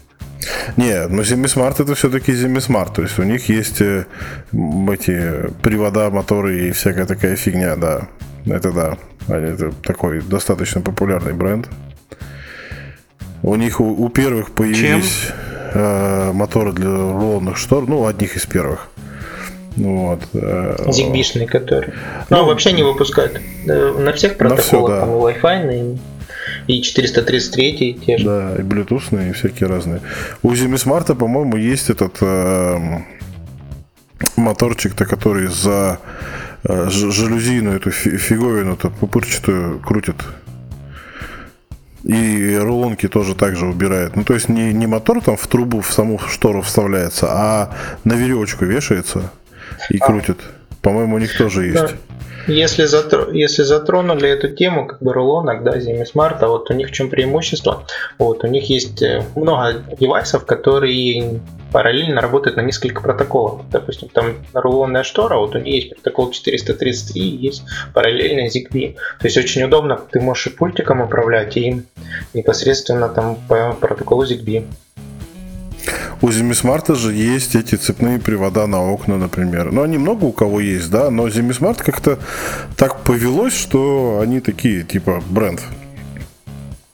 Нет, 0.77 1.11
ну 1.11 1.23
Зимисмарт 1.23 1.81
это 1.81 1.95
все-таки 1.95 2.33
Зимисмарт. 2.33 2.95
То 2.95 3.03
есть 3.03 3.19
у 3.19 3.23
них 3.23 3.49
есть 3.49 3.81
э, 3.81 4.07
эти 4.53 5.51
привода, 5.63 6.11
моторы 6.11 6.69
и 6.69 6.73
всякая 6.73 7.07
такая 7.07 7.37
фигня, 7.37 7.77
да. 7.77 8.09
Это 8.47 8.73
да. 8.73 8.99
Это 9.29 9.73
такой 9.83 10.21
достаточно 10.23 10.81
популярный 10.81 11.35
бренд. 11.35 11.69
У 13.43 13.55
них 13.55 13.81
у, 13.81 14.05
у 14.05 14.09
первых 14.09 14.51
появились 14.51 15.29
э, 15.73 16.33
моторы 16.33 16.73
для 16.73 16.89
рулонных 16.89 17.57
штор, 17.57 17.89
ну, 17.89 18.07
одних 18.07 18.37
из 18.37 18.45
первых. 18.47 18.89
Ну 19.77 20.07
Вот. 20.09 20.21
э, 20.35 20.91
Зигбишный, 20.93 21.47
который. 21.47 21.93
Ну, 22.29 22.45
вообще 22.45 22.73
не 22.73 22.83
выпускают. 22.83 23.41
Э, 23.67 23.93
На 23.99 24.13
всех 24.13 24.37
протоколах, 24.37 24.65
всё, 24.67 24.89
да. 24.89 25.01
там 25.01 25.11
и 25.11 25.13
Wi-Fi, 25.13 25.99
и, 26.67 26.73
и 26.79 26.83
433 26.83 28.01
те 28.07 28.19
же. 28.19 28.25
Да, 28.25 28.57
и 28.59 28.63
блютусные, 28.63 29.31
и 29.31 29.33
всякие 29.33 29.69
разные. 29.69 30.01
У 30.43 30.55
Зимисмарта, 30.55 31.15
по-моему, 31.15 31.57
есть 31.57 31.89
этот 31.91 32.17
эм, 32.21 33.05
моторчик-то, 34.37 35.05
который 35.07 35.47
за 35.47 35.99
э, 36.65 36.89
ж- 36.91 37.11
жалюзину, 37.13 37.71
эту 37.73 37.91
фи- 37.91 38.17
фиговину-то 38.17 38.91
пупырчатую 38.91 39.79
крутит. 39.81 40.17
И 42.03 42.57
рулонки 42.57 43.09
тоже 43.09 43.35
так 43.35 43.57
же 43.57 43.67
убирает. 43.67 44.17
Ну, 44.17 44.25
то 44.25 44.33
есть 44.35 44.49
не, 44.49 44.73
не 44.73 44.87
мотор 44.87 45.21
там 45.23 45.37
в 45.37 45.47
трубу, 45.47 45.81
в 45.83 45.93
саму 45.93 46.19
штору 46.19 46.63
вставляется, 46.63 47.27
а 47.31 47.75
на 48.05 48.15
веревочку 48.15 48.65
вешается 48.65 49.31
и 49.89 49.99
крутит. 49.99 50.39
По-моему, 50.83 51.17
у 51.17 51.19
них 51.19 51.37
тоже 51.37 51.67
есть. 51.67 51.75
Да. 51.75 51.91
Если, 52.47 52.85
затро- 52.85 53.31
если 53.33 53.63
затронули 53.63 54.29
эту 54.29 54.49
тему, 54.49 54.87
как 54.87 55.01
бы 55.03 55.13
рулонок, 55.13 55.63
да, 55.63 55.77
Zimi 55.77 56.05
Smart, 56.05 56.39
а 56.41 56.49
вот 56.49 56.71
у 56.71 56.75
них 56.75 56.89
в 56.89 56.93
чем 56.93 57.11
преимущество? 57.11 57.87
Вот, 58.19 58.45
у 58.45 58.47
них 58.47 58.69
есть 58.71 59.03
э, 59.03 59.23
много 59.37 59.75
девайсов, 59.99 60.47
которые 60.47 61.41
параллельно 61.71 62.21
работают 62.21 62.57
на 62.57 62.63
несколько 62.63 63.03
протоколов. 63.03 63.63
Допустим, 63.71 64.09
там 64.09 64.37
рулонная 64.53 65.03
штора, 65.03 65.37
вот 65.37 65.55
у 65.55 65.59
них 65.59 65.75
есть 65.75 65.91
протокол 65.91 66.31
433, 66.31 67.21
и 67.21 67.37
есть 67.37 67.63
параллельно 67.95 68.49
ZigBee. 68.49 68.95
То 68.95 69.27
есть 69.27 69.37
очень 69.37 69.63
удобно, 69.63 69.97
ты 69.97 70.21
можешь 70.21 70.49
и 70.49 70.51
пультиком 70.51 71.01
управлять, 71.01 71.57
и 71.57 71.83
непосредственно 72.35 73.09
там 73.09 73.37
по 73.49 73.77
протоколу 73.79 74.25
ZigBee. 74.25 74.67
У 76.23 76.31
Зимисмарта 76.31 76.95
же 76.95 77.13
есть 77.13 77.55
эти 77.55 77.75
цепные 77.77 78.19
привода 78.19 78.67
на 78.67 78.83
окна, 78.83 79.17
например. 79.17 79.73
Ну, 79.73 79.83
они 79.83 79.99
много 79.99 80.25
у 80.25 80.33
кого 80.33 80.61
есть, 80.61 80.91
да, 80.91 81.11
но 81.11 81.31
Зимисмарт 81.31 81.83
как-то 81.83 82.19
так 82.77 83.01
повелось, 83.01 83.55
что 83.55 84.21
они 84.23 84.41
такие, 84.41 84.83
типа, 84.83 85.23
бренд. 85.31 85.63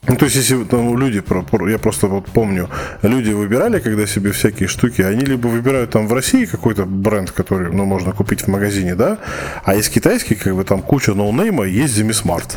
Ну, 0.09 0.15
то 0.15 0.27
есть, 0.27 0.37
если 0.37 0.63
там 0.65 0.97
люди, 0.97 1.23
я 1.69 1.79
просто 1.79 2.07
вот 2.07 2.27
помню, 2.27 2.71
люди 3.03 3.31
выбирали, 3.31 3.81
когда 3.81 4.07
себе 4.07 4.31
всякие 4.31 4.69
штуки, 4.69 5.03
они 5.03 5.25
либо 5.25 5.49
выбирают 5.49 5.91
там 5.91 6.07
в 6.07 6.13
России 6.13 6.45
какой-то 6.45 6.87
бренд, 6.87 7.33
который, 7.33 7.73
ну, 7.73 7.85
можно 7.85 8.13
купить 8.13 8.43
в 8.43 8.47
магазине, 8.47 8.95
да, 8.95 9.19
а 9.65 9.75
из 9.75 9.89
китайских, 9.89 10.45
как 10.45 10.55
бы, 10.55 10.63
там 10.63 10.81
куча 10.81 11.15
ноунейма, 11.15 11.65
есть 11.65 11.95
Zemismart. 11.95 12.57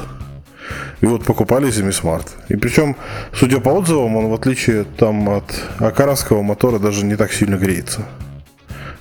И 1.02 1.06
вот 1.06 1.24
покупали 1.24 1.72
Zemismart. 1.72 2.28
И 2.50 2.56
причем, 2.56 2.96
судя 3.34 3.60
по 3.60 3.70
отзывам, 3.70 4.16
он 4.16 4.28
в 4.28 4.34
отличие 4.34 4.84
там 4.84 5.30
от 5.30 5.46
акаровского 5.80 6.42
мотора 6.42 6.80
даже 6.80 7.06
не 7.06 7.16
так 7.16 7.32
сильно 7.32 7.56
греется. 7.56 8.06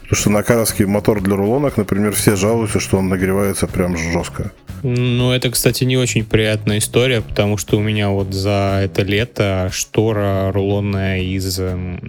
Потому 0.02 0.20
что 0.20 0.30
на 0.30 0.38
акаровский 0.38 0.86
мотор 0.86 1.20
для 1.20 1.36
рулонок, 1.36 1.76
например, 1.76 2.14
все 2.14 2.34
жалуются, 2.34 2.80
что 2.80 2.96
он 2.96 3.08
нагревается 3.08 3.66
прям 3.66 3.96
жестко. 3.96 4.52
Ну, 4.82 5.32
это, 5.32 5.50
кстати, 5.50 5.84
не 5.84 5.98
очень 5.98 6.24
приятная 6.24 6.78
история, 6.78 7.20
потому 7.20 7.58
что 7.58 7.76
у 7.76 7.82
меня 7.82 8.08
вот 8.08 8.32
за 8.32 8.80
это 8.84 9.02
лето 9.02 9.68
штора 9.70 10.50
рулонная 10.52 11.20
из 11.20 11.60
эм, 11.60 12.00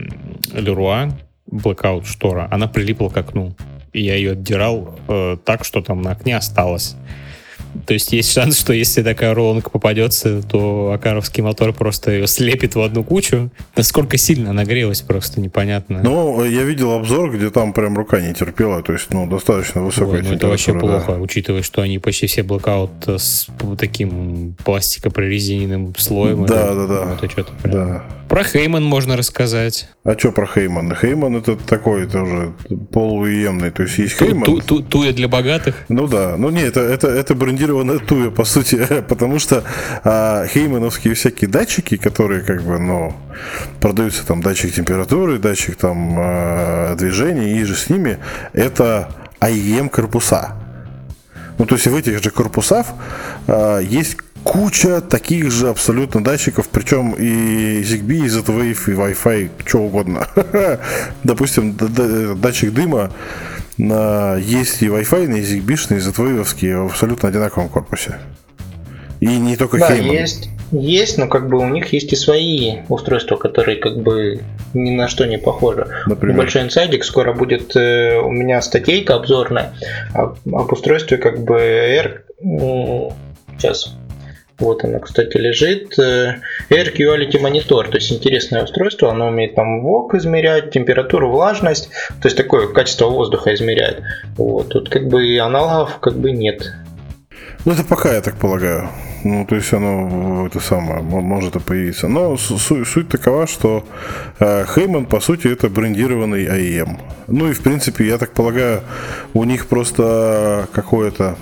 Леруа, 0.54 1.10
Blackout 1.52 2.06
штора, 2.06 2.48
она 2.52 2.68
прилипла 2.68 3.10
к 3.10 3.18
окну. 3.18 3.54
И 3.92 4.02
я 4.02 4.16
ее 4.16 4.32
отдирал 4.32 5.00
э, 5.08 5.38
так, 5.44 5.66
что 5.66 5.82
там 5.82 6.02
на 6.02 6.12
окне 6.12 6.38
осталось. 6.38 6.96
То 7.86 7.94
есть 7.94 8.12
есть 8.14 8.32
шанс, 8.32 8.60
что 8.60 8.74
если 8.74 9.04
такая 9.04 9.34
ролонка 9.34 9.70
попадется, 9.70 10.42
то 10.42 10.92
Акаровский 10.94 11.44
мотор 11.44 11.74
просто 11.74 12.12
ее 12.12 12.28
слепит 12.28 12.76
в 12.76 12.82
одну 12.82 13.04
кучу. 13.04 13.50
Насколько 13.76 14.18
сильно 14.18 14.54
нагрелась, 14.54 15.02
просто 15.02 15.42
непонятно. 15.42 16.02
Ну, 16.04 16.44
я 16.44 16.64
видел 16.64 16.92
обзор, 16.92 17.36
где 17.36 17.50
там 17.50 17.74
прям 17.74 17.98
рука 17.98 18.22
не 18.22 18.34
терпела, 18.34 18.82
то 18.82 18.94
есть, 18.94 19.12
ну, 19.12 19.28
достаточно 19.28 19.84
высокая 19.84 20.22
Ой, 20.22 20.28
ну, 20.28 20.34
Это 20.36 20.48
вообще 20.48 20.74
да. 20.74 20.80
плохо, 20.80 21.12
учитывая, 21.12 21.64
что 21.64 21.82
они 21.82 22.00
почти 22.00 22.28
все 22.28 22.44
блокаут 22.44 22.92
с 23.08 23.48
таким 23.78 24.56
пластикопрорезиненным 24.64 25.96
слоем. 25.98 26.46
Да, 26.46 26.72
это, 26.72 26.88
да, 26.88 27.06
да. 27.06 27.14
Это 27.14 27.30
что-то 27.30 27.52
прям... 27.62 27.74
Да. 27.74 28.04
Про 28.30 28.44
Хейман 28.44 28.84
можно 28.84 29.18
рассказать. 29.18 29.90
А 30.04 30.16
что 30.16 30.32
про 30.32 30.46
Хейман? 30.46 30.96
Хейман 30.96 31.38
это 31.38 31.56
такой, 31.56 32.04
это 32.04 32.22
уже 32.22 32.54
полууемный, 32.92 33.72
то 33.72 33.82
есть 33.82 33.98
есть 33.98 34.20
Хейман. 34.20 34.44
Ту, 34.44 34.62
ту, 34.62 34.84
туя 34.84 35.14
для 35.14 35.28
богатых? 35.28 35.86
Ну 35.90 36.08
да, 36.08 36.36
ну 36.38 36.52
не, 36.52 36.62
это, 36.62 36.80
это, 36.80 37.08
это 37.08 37.34
брендированная 37.60 38.00
туя, 38.00 38.32
по 38.32 38.46
сути, 38.46 39.04
потому 39.08 39.40
что 39.40 39.64
а, 40.04 40.46
хеймановские 40.48 41.14
всякие 41.14 41.50
датчики, 41.50 41.98
которые 41.98 42.42
как 42.42 42.64
бы, 42.64 42.80
ну, 42.80 43.14
продаются 43.82 44.26
там 44.26 44.42
датчик 44.42 44.74
температуры, 44.74 45.40
датчик 45.40 45.76
там 45.76 46.16
а, 46.18 46.96
движения, 46.96 47.60
и 47.60 47.64
же 47.66 47.76
с 47.76 47.90
ними, 47.90 48.18
это 48.54 49.10
IEM 49.42 49.90
корпуса. 49.90 50.56
Ну, 51.58 51.66
то 51.66 51.76
есть 51.76 51.88
в 51.88 51.96
этих 51.96 52.24
же 52.24 52.30
корпусах 52.30 52.88
а, 53.48 53.80
есть 53.80 54.18
куча 54.44 55.02
таких 55.02 55.52
же 55.52 55.68
абсолютно 55.68 56.24
датчиков, 56.24 56.70
причем 56.70 57.12
и 57.12 57.82
ZigBee, 57.82 58.26
и 58.26 58.30
Z-Wave, 58.30 58.80
и 58.88 58.92
Wi-Fi, 58.92 59.50
что 59.66 59.80
угодно. 59.80 60.28
Допустим, 61.26 61.76
датчик 61.76 62.72
дыма 62.72 63.12
есть 63.80 64.82
и 64.82 64.88
Wi-Fi, 64.88 65.26
и 65.26 65.42
ZigBee, 65.42 65.96
и 65.96 66.00
Z-Wave 66.00 66.44
в 66.44 66.86
абсолютно 66.88 67.30
одинаковом 67.30 67.70
корпусе. 67.70 68.20
И 69.20 69.28
не 69.28 69.56
только 69.56 69.80
да, 69.80 69.98
Heyman. 69.98 70.14
есть, 70.14 70.50
есть, 70.72 71.18
но 71.18 71.28
как 71.28 71.50
бы 71.50 71.58
у 71.58 71.68
них 71.68 71.92
есть 71.94 72.14
и 72.14 72.16
свои 72.16 72.78
устройства, 72.88 73.36
которые 73.36 73.78
как 73.78 73.98
бы 73.98 74.42
ни 74.74 74.92
на 74.92 75.08
что 75.08 75.26
не 75.26 75.38
похожи. 75.38 75.88
Например? 76.06 76.36
Небольшой 76.36 76.64
инсайдик, 76.64 77.04
скоро 77.04 77.34
будет 77.34 77.76
э, 77.76 78.18
у 78.20 78.32
меня 78.32 78.62
статейка 78.62 79.16
обзорная 79.16 79.74
об, 80.14 80.38
об 80.54 80.72
устройстве 80.72 81.18
как 81.18 81.44
бы 81.44 81.58
R... 81.60 82.24
Сейчас 83.58 83.94
вот 84.60 84.84
она, 84.84 85.00
кстати, 85.00 85.38
лежит. 85.38 85.98
Air 85.98 86.96
Quality 86.96 87.42
Monitor, 87.42 87.90
то 87.90 87.96
есть 87.96 88.12
интересное 88.12 88.64
устройство, 88.64 89.12
оно 89.12 89.28
умеет 89.28 89.56
там 89.56 89.82
ВОК 89.82 90.16
измерять, 90.16 90.72
температуру, 90.72 91.32
влажность, 91.32 91.90
то 92.22 92.28
есть 92.28 92.38
такое 92.38 92.68
качество 92.68 93.08
воздуха 93.08 93.54
измеряет. 93.54 94.02
Вот, 94.38 94.70
тут 94.70 94.90
как 94.90 95.08
бы 95.08 95.38
аналогов 95.40 96.00
как 96.00 96.16
бы 96.16 96.32
нет. 96.32 96.74
Ну, 97.66 97.74
это 97.74 97.84
пока, 97.84 98.14
я 98.14 98.22
так 98.22 98.36
полагаю. 98.36 98.90
Ну, 99.26 99.46
то 99.46 99.56
есть 99.56 99.74
оно 99.74 100.48
это 100.48 100.62
самое, 100.62 101.02
может 101.02 101.56
и 101.58 101.60
появиться. 101.60 102.08
Но 102.08 102.38
суть, 102.38 102.88
суть 102.88 103.10
такова, 103.10 103.48
что 103.48 103.84
э, 104.40 104.66
Хейман, 104.66 105.06
по 105.06 105.20
сути, 105.20 105.48
это 105.48 105.70
брендированный 105.70 106.46
AEM. 106.46 107.00
Ну 107.28 107.50
и, 107.50 107.54
в 107.54 107.62
принципе, 107.62 108.08
я 108.08 108.18
так 108.18 108.32
полагаю, 108.32 108.82
у 109.34 109.44
них 109.44 109.68
просто 109.68 110.68
какое-то... 110.72 111.38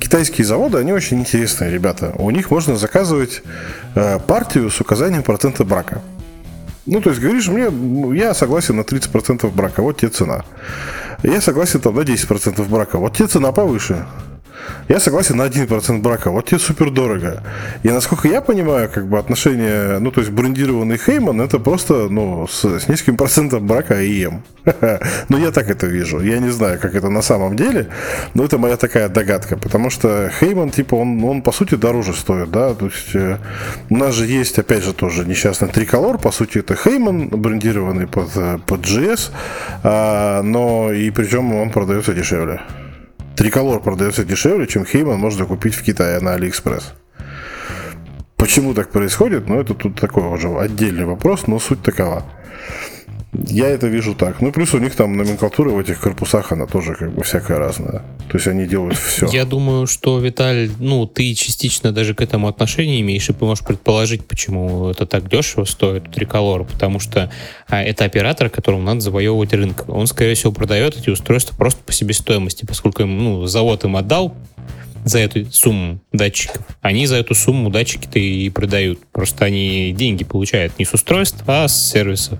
Китайские 0.00 0.46
заводы, 0.46 0.78
они 0.78 0.92
очень 0.92 1.18
интересные, 1.18 1.70
ребята. 1.70 2.12
У 2.18 2.30
них 2.30 2.50
можно 2.50 2.76
заказывать 2.76 3.42
э, 3.94 4.18
партию 4.18 4.70
с 4.70 4.80
указанием 4.80 5.22
процента 5.22 5.64
брака. 5.64 6.02
Ну, 6.86 7.00
то 7.00 7.10
есть, 7.10 7.20
говоришь, 7.20 7.48
мне, 7.48 8.16
я 8.16 8.32
согласен 8.32 8.76
на 8.76 8.80
30% 8.80 9.50
брака, 9.50 9.82
вот 9.82 9.98
тебе 9.98 10.10
цена. 10.10 10.44
Я 11.22 11.40
согласен 11.40 11.80
там 11.80 11.94
на 11.94 12.00
10% 12.00 12.66
брака, 12.68 12.98
вот 12.98 13.16
тебе 13.16 13.28
цена 13.28 13.52
повыше. 13.52 14.06
Я 14.88 15.00
согласен 15.00 15.36
на 15.36 15.46
1% 15.46 16.00
брака. 16.00 16.30
Вот 16.30 16.46
тебе 16.46 16.58
супер 16.58 16.90
дорого. 16.90 17.42
И 17.82 17.90
насколько 17.90 18.28
я 18.28 18.40
понимаю, 18.40 18.88
как 18.88 19.06
бы 19.06 19.18
отношение, 19.18 19.98
ну, 19.98 20.10
то 20.10 20.20
есть 20.20 20.32
брендированный 20.32 20.98
Хейман, 20.98 21.40
это 21.40 21.58
просто, 21.58 22.08
ну, 22.08 22.46
с, 22.48 22.64
с 22.64 22.88
низким 22.88 23.16
процентом 23.16 23.66
брака 23.66 24.02
ИМ. 24.02 24.42
ну, 25.28 25.38
я 25.38 25.50
так 25.50 25.70
это 25.70 25.86
вижу. 25.86 26.20
Я 26.20 26.38
не 26.38 26.50
знаю, 26.50 26.78
как 26.80 26.94
это 26.94 27.08
на 27.08 27.22
самом 27.22 27.56
деле, 27.56 27.88
но 28.34 28.44
это 28.44 28.58
моя 28.58 28.76
такая 28.76 29.08
догадка. 29.08 29.56
Потому 29.56 29.90
что 29.90 30.30
Хейман, 30.40 30.70
типа, 30.70 30.94
он, 30.94 31.22
он 31.24 31.42
по 31.42 31.52
сути 31.52 31.74
дороже 31.74 32.12
стоит, 32.14 32.50
да. 32.50 32.74
То 32.74 32.86
есть 32.86 33.14
э, 33.14 33.38
у 33.90 33.96
нас 33.96 34.14
же 34.14 34.26
есть, 34.26 34.58
опять 34.58 34.84
же, 34.84 34.92
тоже 34.92 35.24
несчастный 35.24 35.68
триколор. 35.68 36.18
По 36.18 36.32
сути, 36.32 36.58
это 36.58 36.74
Heiman, 36.76 37.28
брендированный 37.28 38.06
под, 38.06 38.30
э, 38.36 38.58
под 38.66 38.80
GS, 38.80 39.30
а, 39.82 40.42
но 40.42 40.92
и 40.92 41.10
причем 41.10 41.54
он 41.54 41.70
продается 41.70 42.14
дешевле. 42.14 42.60
Триколор 43.38 43.80
продается 43.80 44.24
дешевле, 44.24 44.66
чем 44.66 44.84
Heiman 44.84 45.20
можно 45.20 45.46
купить 45.46 45.74
в 45.74 45.84
Китае 45.84 46.18
на 46.18 46.34
Алиэкспресс. 46.34 46.92
Почему 48.34 48.74
так 48.74 48.90
происходит? 48.90 49.48
Ну, 49.48 49.60
это 49.60 49.74
тут 49.74 50.00
такой 50.00 50.24
уже 50.24 50.48
отдельный 50.48 51.04
вопрос, 51.04 51.46
но 51.46 51.60
суть 51.60 51.80
такова. 51.80 52.24
Я 53.32 53.68
это 53.68 53.88
вижу 53.88 54.14
так. 54.14 54.40
Ну, 54.40 54.52
плюс 54.52 54.72
у 54.72 54.78
них 54.78 54.94
там 54.94 55.16
номенклатура 55.16 55.68
в 55.68 55.78
этих 55.78 56.00
корпусах, 56.00 56.50
она 56.50 56.66
тоже 56.66 56.94
как 56.94 57.12
бы 57.12 57.22
всякая 57.22 57.58
разная. 57.58 58.02
То 58.28 58.38
есть 58.38 58.46
они 58.46 58.66
делают 58.66 58.96
все. 58.96 59.26
Я 59.26 59.44
думаю, 59.44 59.86
что, 59.86 60.18
Виталь, 60.18 60.70
ну, 60.78 61.06
ты 61.06 61.34
частично 61.34 61.92
даже 61.92 62.14
к 62.14 62.22
этому 62.22 62.48
отношение 62.48 63.02
имеешь, 63.02 63.28
и 63.28 63.34
можешь 63.38 63.64
предположить, 63.64 64.26
почему 64.26 64.88
это 64.88 65.04
так 65.04 65.28
дешево 65.28 65.64
стоит, 65.64 66.10
триколор. 66.10 66.64
Потому 66.64 67.00
что 67.00 67.30
а, 67.68 67.82
это 67.82 68.06
оператор, 68.06 68.48
которому 68.48 68.82
надо 68.82 69.00
завоевывать 69.00 69.52
рынок. 69.52 69.84
Он, 69.88 70.06
скорее 70.06 70.34
всего, 70.34 70.52
продает 70.52 70.96
эти 70.96 71.10
устройства 71.10 71.54
просто 71.54 71.82
по 71.84 71.92
себестоимости, 71.92 72.64
поскольку 72.64 73.04
ну, 73.04 73.44
завод 73.46 73.84
им 73.84 73.96
отдал 73.96 74.34
за 75.04 75.18
эту 75.18 75.44
сумму 75.52 76.00
датчиков. 76.12 76.62
Они 76.80 77.06
за 77.06 77.16
эту 77.16 77.34
сумму 77.34 77.68
датчики-то 77.68 78.18
и 78.18 78.48
продают. 78.48 79.00
Просто 79.12 79.44
они 79.44 79.92
деньги 79.92 80.24
получают 80.24 80.78
не 80.78 80.86
с 80.86 80.94
устройств, 80.94 81.44
а 81.46 81.68
с 81.68 81.90
сервисов 81.90 82.38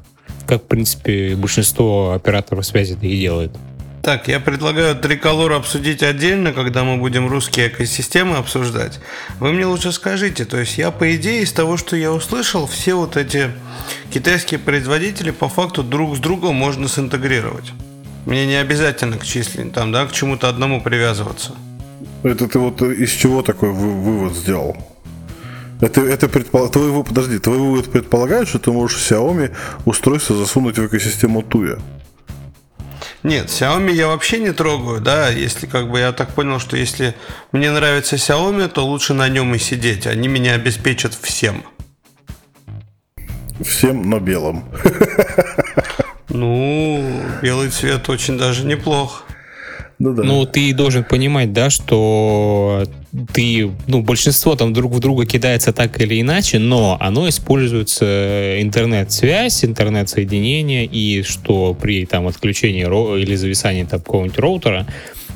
как, 0.48 0.62
в 0.62 0.66
принципе, 0.66 1.36
большинство 1.36 2.12
операторов 2.12 2.64
связи 2.64 2.94
это 2.94 3.06
и 3.06 3.20
делает. 3.20 3.52
Так, 4.02 4.28
я 4.28 4.40
предлагаю 4.40 4.96
триколор 4.96 5.52
обсудить 5.52 6.02
отдельно, 6.02 6.52
когда 6.52 6.84
мы 6.84 6.96
будем 6.96 7.28
русские 7.28 7.68
экосистемы 7.68 8.36
обсуждать. 8.36 9.00
Вы 9.40 9.52
мне 9.52 9.66
лучше 9.66 9.92
скажите, 9.92 10.46
то 10.46 10.56
есть 10.56 10.78
я, 10.78 10.90
по 10.90 11.14
идее, 11.14 11.42
из 11.42 11.52
того, 11.52 11.76
что 11.76 11.96
я 11.96 12.10
услышал, 12.10 12.66
все 12.66 12.94
вот 12.94 13.18
эти 13.18 13.50
китайские 14.10 14.58
производители 14.58 15.30
по 15.30 15.48
факту 15.48 15.82
друг 15.82 16.16
с 16.16 16.20
другом 16.20 16.54
можно 16.54 16.88
синтегрировать. 16.88 17.72
Мне 18.24 18.46
не 18.46 18.54
обязательно 18.54 19.18
к 19.18 19.26
числен, 19.26 19.70
там, 19.70 19.92
да, 19.92 20.06
к 20.06 20.12
чему-то 20.12 20.48
одному 20.48 20.80
привязываться. 20.80 21.52
Это 22.22 22.48
ты 22.48 22.58
вот 22.58 22.80
из 22.80 23.10
чего 23.10 23.42
такой 23.42 23.72
вывод 23.72 24.34
сделал? 24.34 24.76
Это, 25.80 26.00
это 26.00 26.28
предпол... 26.28 26.68
твой, 26.68 27.04
подожди, 27.04 27.38
твой 27.38 27.58
вывод 27.58 27.90
предполагает, 27.90 28.48
что 28.48 28.58
ты 28.58 28.72
можешь 28.72 28.98
Xiaomi 28.98 29.54
устройство 29.84 30.36
засунуть 30.36 30.78
в 30.78 30.86
экосистему 30.86 31.42
Туя? 31.42 31.78
Нет, 33.22 33.46
Xiaomi 33.46 33.92
я 33.92 34.08
вообще 34.08 34.40
не 34.40 34.52
трогаю, 34.52 35.00
да, 35.00 35.28
если 35.28 35.66
как 35.66 35.90
бы 35.90 36.00
я 36.00 36.12
так 36.12 36.30
понял, 36.30 36.58
что 36.58 36.76
если 36.76 37.14
мне 37.52 37.70
нравится 37.70 38.16
Xiaomi, 38.16 38.68
то 38.68 38.86
лучше 38.86 39.14
на 39.14 39.28
нем 39.28 39.54
и 39.54 39.58
сидеть, 39.58 40.06
они 40.06 40.28
меня 40.28 40.54
обеспечат 40.54 41.14
всем. 41.14 41.64
Всем, 43.60 44.08
но 44.08 44.20
белым. 44.20 44.64
Ну, 46.30 47.22
белый 47.40 47.70
цвет 47.70 48.06
очень 48.10 48.36
даже 48.36 48.66
неплох. 48.66 49.24
Ну 49.98 50.14
да. 50.14 50.22
Ну, 50.22 50.46
ты 50.46 50.72
должен 50.72 51.02
понимать, 51.02 51.52
да, 51.52 51.70
что 51.70 52.84
ты, 53.32 53.70
ну, 53.88 54.02
большинство 54.02 54.54
там 54.54 54.72
друг 54.72 54.92
в 54.92 55.00
друга 55.00 55.26
кидается 55.26 55.72
так 55.72 56.00
или 56.00 56.20
иначе, 56.20 56.60
но 56.60 56.96
оно 57.00 57.28
используется 57.28 58.62
интернет-связь, 58.62 59.64
интернет-соединение, 59.64 60.84
и 60.84 61.22
что 61.24 61.74
при 61.74 62.06
там 62.06 62.28
отключении 62.28 62.86
ро- 62.86 63.20
или 63.20 63.34
зависании 63.34 63.84
там 63.84 64.00
какого-нибудь 64.00 64.38
роутера 64.38 64.86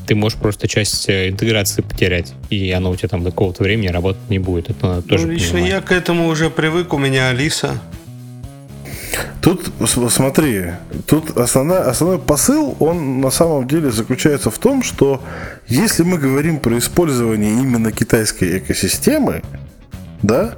ты 0.06 0.14
можешь 0.14 0.38
просто 0.38 0.68
часть 0.68 1.08
э, 1.08 1.28
интеграции 1.28 1.82
потерять, 1.82 2.34
и 2.50 2.70
оно 2.72 2.90
у 2.90 2.96
тебя 2.96 3.08
там 3.08 3.22
до 3.22 3.30
какого-то 3.30 3.62
времени 3.62 3.88
работать 3.88 4.28
не 4.30 4.38
будет. 4.38 4.70
Это 4.70 4.86
надо 4.86 5.02
тоже 5.02 5.26
ну, 5.26 5.32
лично 5.32 5.52
понимать. 5.54 5.70
я 5.70 5.80
к 5.80 5.92
этому 5.92 6.28
уже 6.28 6.50
привык, 6.50 6.92
у 6.92 6.98
меня 6.98 7.28
Алиса. 7.28 7.80
Тут, 9.40 9.72
смотри, 9.86 10.72
тут 11.06 11.36
основной, 11.36 11.80
основной 11.82 12.18
посыл, 12.18 12.76
он 12.78 13.20
на 13.20 13.30
самом 13.30 13.66
деле 13.66 13.90
заключается 13.90 14.50
в 14.50 14.58
том, 14.58 14.82
что 14.82 15.20
если 15.66 16.02
мы 16.02 16.18
говорим 16.18 16.60
про 16.60 16.78
использование 16.78 17.52
именно 17.52 17.92
китайской 17.92 18.58
экосистемы, 18.58 19.42
да, 20.22 20.54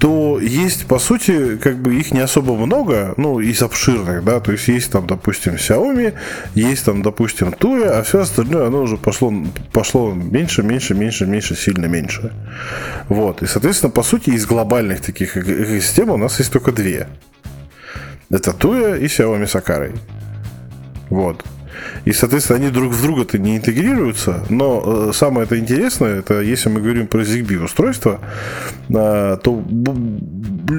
то 0.00 0.38
есть, 0.40 0.86
по 0.86 0.98
сути, 0.98 1.56
как 1.56 1.78
бы 1.78 1.94
их 1.94 2.12
не 2.12 2.20
особо 2.20 2.56
много, 2.56 3.14
ну, 3.16 3.40
из 3.40 3.62
обширных, 3.62 4.24
да, 4.24 4.40
то 4.40 4.52
есть 4.52 4.68
есть 4.68 4.90
там, 4.90 5.06
допустим, 5.06 5.54
Xiaomi, 5.54 6.14
есть 6.54 6.84
там, 6.84 7.02
допустим, 7.02 7.48
Tuya, 7.48 7.90
а 7.90 8.02
все 8.02 8.20
остальное, 8.20 8.66
оно 8.66 8.82
уже 8.82 8.96
пошло, 8.96 9.32
пошло 9.72 10.12
меньше, 10.12 10.62
меньше, 10.62 10.94
меньше, 10.94 11.26
меньше, 11.26 11.56
сильно 11.56 11.86
меньше. 11.86 12.32
Вот, 13.08 13.42
и, 13.42 13.46
соответственно, 13.46 13.92
по 13.92 14.02
сути, 14.02 14.30
из 14.30 14.46
глобальных 14.46 15.00
таких 15.00 15.36
экосистем 15.36 16.10
у 16.10 16.16
нас 16.16 16.38
есть 16.38 16.52
только 16.52 16.72
две. 16.72 17.06
Это 18.30 18.50
Tuya 18.50 18.98
и 18.98 19.04
Xiaomi 19.04 19.46
с 19.46 19.54
Акарой. 19.56 19.92
Вот. 21.10 21.44
И, 22.04 22.12
соответственно, 22.12 22.58
они 22.58 22.70
друг 22.70 22.92
в 22.92 23.02
друга-то 23.02 23.38
не 23.38 23.56
интегрируются, 23.56 24.44
но 24.48 24.82
э, 25.08 25.12
самое 25.12 25.44
это 25.44 25.58
интересное, 25.58 26.20
это 26.20 26.40
если 26.40 26.68
мы 26.68 26.80
говорим 26.80 27.06
про 27.06 27.22
ZigBee 27.22 27.62
устройства, 27.62 28.20
э, 28.88 29.38
то 29.42 29.64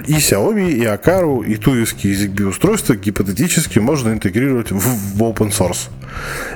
и 0.08 0.14
Xiaomi, 0.14 0.72
и 0.72 0.86
Акару, 0.86 1.42
и 1.42 1.56
туевские 1.58 2.14
ZigBee 2.16 2.46
устройства 2.46 2.96
гипотетически 2.96 3.80
можно 3.80 4.10
интегрировать 4.12 4.72
в, 4.72 4.80
в 4.80 5.22
open 5.22 5.52
source. 5.52 5.90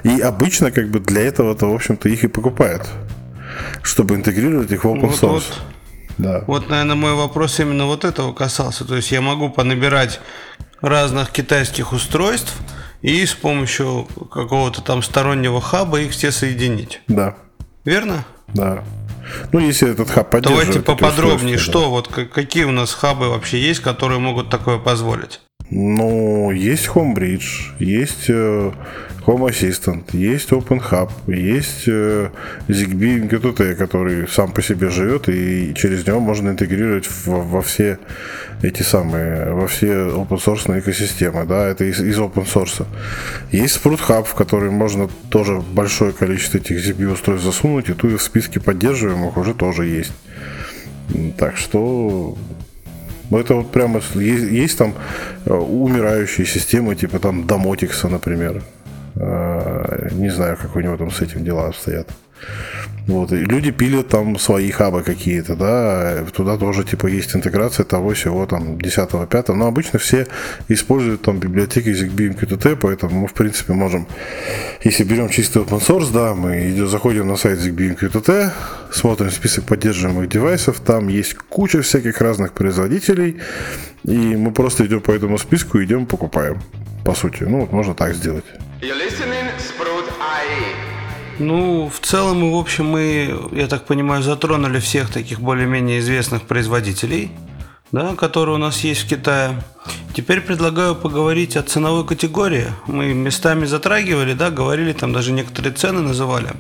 И 0.04 0.22
обычно 0.22 0.72
как 0.72 0.90
бы 0.90 1.00
для 1.00 1.22
этого-то, 1.24 1.68
в 1.68 1.74
общем-то, 1.76 2.10
их 2.10 2.24
и 2.24 2.28
покупают, 2.28 2.88
чтобы 3.82 4.16
интегрировать 4.16 4.72
их 4.72 4.84
в 4.84 4.88
open 4.88 5.08
Вот, 5.08 5.12
source. 5.12 5.30
вот. 5.32 5.62
Да. 6.18 6.44
Вот, 6.48 6.70
наверное, 6.70 6.96
мой 6.96 7.14
вопрос 7.14 7.60
именно 7.60 7.86
вот 7.86 8.04
этого 8.04 8.34
касался. 8.34 8.86
То 8.86 8.96
есть 8.98 9.12
я 9.12 9.22
могу 9.22 9.50
понабирать 9.50 10.20
разных 10.82 11.32
китайских 11.32 11.94
устройств 11.94 12.54
и 13.02 13.26
с 13.26 13.34
помощью 13.34 14.08
какого-то 14.32 14.82
там 14.82 15.02
стороннего 15.02 15.62
хаба 15.62 16.02
их 16.02 16.12
все 16.12 16.32
соединить. 16.32 17.02
Да. 17.08 17.36
Верно? 17.86 18.26
Да. 18.54 18.84
Ну, 19.52 19.60
если 19.60 19.92
этот 19.92 20.10
хаб 20.10 20.30
поддерживает 20.30 20.68
Давайте 20.68 20.86
поподробнее, 20.86 21.56
устройства, 21.58 21.74
да. 21.74 21.80
что 21.80 21.90
вот 21.90 22.08
какие 22.08 22.64
у 22.64 22.72
нас 22.72 22.94
хабы 22.94 23.30
вообще 23.30 23.60
есть, 23.60 23.80
которые 23.80 24.20
могут 24.20 24.50
такое 24.50 24.80
позволить? 24.80 25.42
Ну, 25.70 26.52
есть 26.52 26.88
Homebridge, 26.88 27.76
есть 27.80 28.26
э, 28.28 28.72
Home 29.30 29.48
Assistant, 29.48 30.06
есть 30.14 30.50
Open 30.50 30.82
Hub, 30.90 31.12
есть 31.28 31.84
э, 31.88 32.30
ZigBee 32.68 33.30
MQTT, 33.30 33.76
который 33.76 34.28
сам 34.28 34.52
по 34.52 34.64
себе 34.64 34.90
живет, 34.90 35.30
и 35.30 35.72
через 35.76 36.08
него 36.08 36.20
можно 36.20 36.50
интегрировать 36.50 37.08
во, 37.26 37.40
во 37.40 37.62
все 37.62 38.00
эти 38.64 38.82
самые, 38.82 39.54
во 39.54 39.68
все 39.68 39.88
open 39.88 40.44
source 40.44 40.80
экосистемы, 40.80 41.46
да, 41.46 41.68
это 41.68 41.84
из, 41.84 42.02
из 42.02 42.18
open 42.18 42.48
source. 42.52 42.88
Есть 43.52 43.78
Sprout 43.78 44.00
Hub, 44.08 44.24
в 44.24 44.34
который 44.34 44.72
можно 44.72 45.08
тоже 45.30 45.62
большое 45.62 46.12
количество 46.12 46.58
этих 46.58 46.84
ZigBee 46.84 47.14
устройств 47.14 47.46
засунуть, 47.46 47.88
и 47.90 47.94
тут 47.94 48.14
в 48.14 48.24
списке 48.24 48.60
поддерживаемых 48.60 49.38
уже 49.38 49.54
тоже 49.54 49.86
есть. 49.86 50.14
Так 51.38 51.56
что 51.56 52.36
ну, 53.30 53.38
это 53.38 53.54
вот 53.54 53.72
прямо 53.72 54.02
есть, 54.16 54.52
есть 54.52 54.78
там 54.80 54.96
э, 55.46 55.54
умирающие 55.54 56.48
системы, 56.48 56.96
типа 56.96 57.20
там 57.20 57.46
Домотикса, 57.46 58.08
например. 58.08 58.64
Э, 59.20 60.10
Не 60.12 60.30
знаю, 60.30 60.58
как 60.58 60.76
у 60.76 60.80
него 60.80 60.98
там 60.98 61.12
с 61.12 61.22
этим 61.22 61.44
дела 61.44 61.68
обстоят. 61.68 62.10
Вот, 63.08 63.32
и 63.32 63.38
люди 63.38 63.72
пилят 63.72 64.08
там 64.10 64.38
свои 64.38 64.70
хабы 64.70 65.02
какие-то, 65.02 65.56
да, 65.56 66.24
туда 66.32 66.58
тоже, 66.58 66.84
типа, 66.84 67.08
есть 67.08 67.36
интеграция 67.36 67.84
того 67.84 68.14
всего, 68.14 68.46
там, 68.46 68.80
10 68.80 69.28
5 69.28 69.50
но 69.50 69.66
обычно 69.66 69.98
все 69.98 70.28
используют 70.68 71.24
там 71.24 71.40
библиотеки 71.40 71.90
ZigBee 71.90 72.36
MQTT, 72.36 72.76
поэтому 72.76 73.22
мы, 73.22 73.28
в 73.28 73.34
принципе, 73.34 73.74
можем, 73.74 74.08
если 74.84 75.04
берем 75.04 75.30
чистый 75.30 75.64
open 75.64 75.82
source, 75.82 76.14
да, 76.14 76.36
мы 76.36 76.70
идем, 76.70 76.88
заходим 76.88 77.28
на 77.28 77.36
сайт 77.36 77.58
ZigBee 77.60 77.98
MQTT, 77.98 78.52
смотрим 78.92 79.32
список 79.32 79.64
поддерживаемых 79.64 80.30
девайсов, 80.30 80.80
там 80.80 81.08
есть 81.08 81.34
куча 81.34 81.82
всяких 81.82 82.22
разных 82.22 82.54
производителей, 82.54 83.38
и 84.04 84.36
мы 84.36 84.52
просто 84.52 84.86
идем 84.86 85.02
по 85.02 85.12
этому 85.12 85.40
списку 85.40 85.84
идем 85.84 86.06
покупаем, 86.06 86.62
по 87.04 87.16
сути, 87.16 87.44
ну, 87.44 87.62
вот 87.62 87.72
можно 87.72 87.96
так 87.96 88.14
сделать. 88.14 88.46
You're 88.82 88.96
listening 88.96 89.52
Sprout 89.58 90.10
IE. 90.22 90.74
Ну, 91.40 91.90
в 91.90 92.00
целом 92.00 92.46
и 92.46 92.50
в 92.50 92.56
общем 92.56 92.86
мы, 92.86 93.38
я 93.52 93.68
так 93.68 93.86
понимаю, 93.86 94.24
затронули 94.24 94.80
всех 94.80 95.10
таких 95.10 95.42
более-менее 95.42 96.00
известных 96.00 96.44
производителей, 96.44 97.30
да, 97.92 98.16
которые 98.16 98.56
у 98.56 98.58
нас 98.58 98.80
есть 98.86 99.02
в 99.02 99.08
Китае. 99.10 99.62
Теперь 100.16 100.40
предлагаю 100.40 100.96
поговорить 100.96 101.58
о 101.58 101.64
ценовой 101.64 102.06
категории. 102.06 102.68
Мы 102.88 103.14
местами 103.14 103.66
затрагивали, 103.66 104.32
да, 104.32 104.50
говорили, 104.50 104.94
там 104.94 105.12
даже 105.12 105.34
некоторые 105.34 105.74
цены 105.74 106.00
называли. 106.00 106.52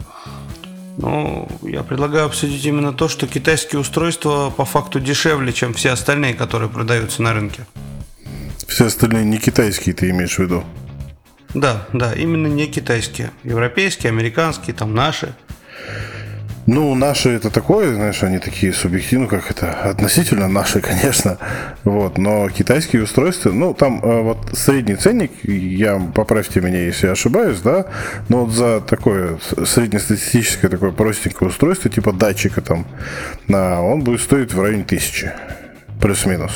Но 0.97 1.47
я 1.61 1.83
предлагаю 1.83 2.25
обсудить 2.25 2.65
именно 2.65 2.91
то, 2.91 3.07
что 3.07 3.27
китайские 3.27 3.79
устройства 3.79 4.49
по 4.49 4.65
факту 4.65 4.99
дешевле, 4.99 5.53
чем 5.53 5.73
все 5.73 5.91
остальные, 5.91 6.33
которые 6.33 6.69
продаются 6.69 7.21
на 7.21 7.33
рынке. 7.33 7.65
Все 8.67 8.87
остальные 8.87 9.23
не 9.23 9.37
китайские 9.37 9.95
ты 9.95 10.09
имеешь 10.09 10.35
в 10.35 10.39
виду? 10.39 10.65
Да, 11.53 11.87
да, 11.93 12.13
именно 12.13 12.47
не 12.47 12.67
китайские. 12.67 13.31
Европейские, 13.43 14.11
американские, 14.11 14.75
там 14.75 14.93
наши. 14.93 15.33
Ну, 16.71 16.93
наши 16.93 17.29
это 17.29 17.49
такое, 17.49 17.95
знаешь, 17.95 18.21
они 18.21 18.37
такие 18.37 18.73
субъективно, 18.73 19.25
как 19.25 19.49
это, 19.49 19.71
относительно 19.71 20.47
наши, 20.47 20.81
конечно, 20.81 21.39
вот, 21.83 22.19
но 22.19 22.47
китайские 22.49 23.03
устройства, 23.03 23.51
ну, 23.51 23.73
там 23.73 23.99
э, 24.03 24.21
вот 24.21 24.49
средний 24.53 24.95
ценник, 24.95 25.31
я, 25.43 25.99
поправьте 26.13 26.61
меня, 26.61 26.85
если 26.85 27.07
я 27.07 27.13
ошибаюсь, 27.13 27.59
да, 27.61 27.87
но 28.27 28.45
вот 28.45 28.53
за 28.53 28.81
такое 28.81 29.39
среднестатистическое 29.65 30.69
такое 30.69 30.91
простенькое 30.91 31.49
устройство, 31.49 31.89
типа 31.89 32.13
датчика 32.13 32.61
там, 32.61 32.85
на, 33.47 33.81
он 33.81 34.03
будет 34.03 34.21
стоить 34.21 34.53
в 34.53 34.61
районе 34.61 34.83
тысячи, 34.83 35.31
плюс-минус. 35.99 36.51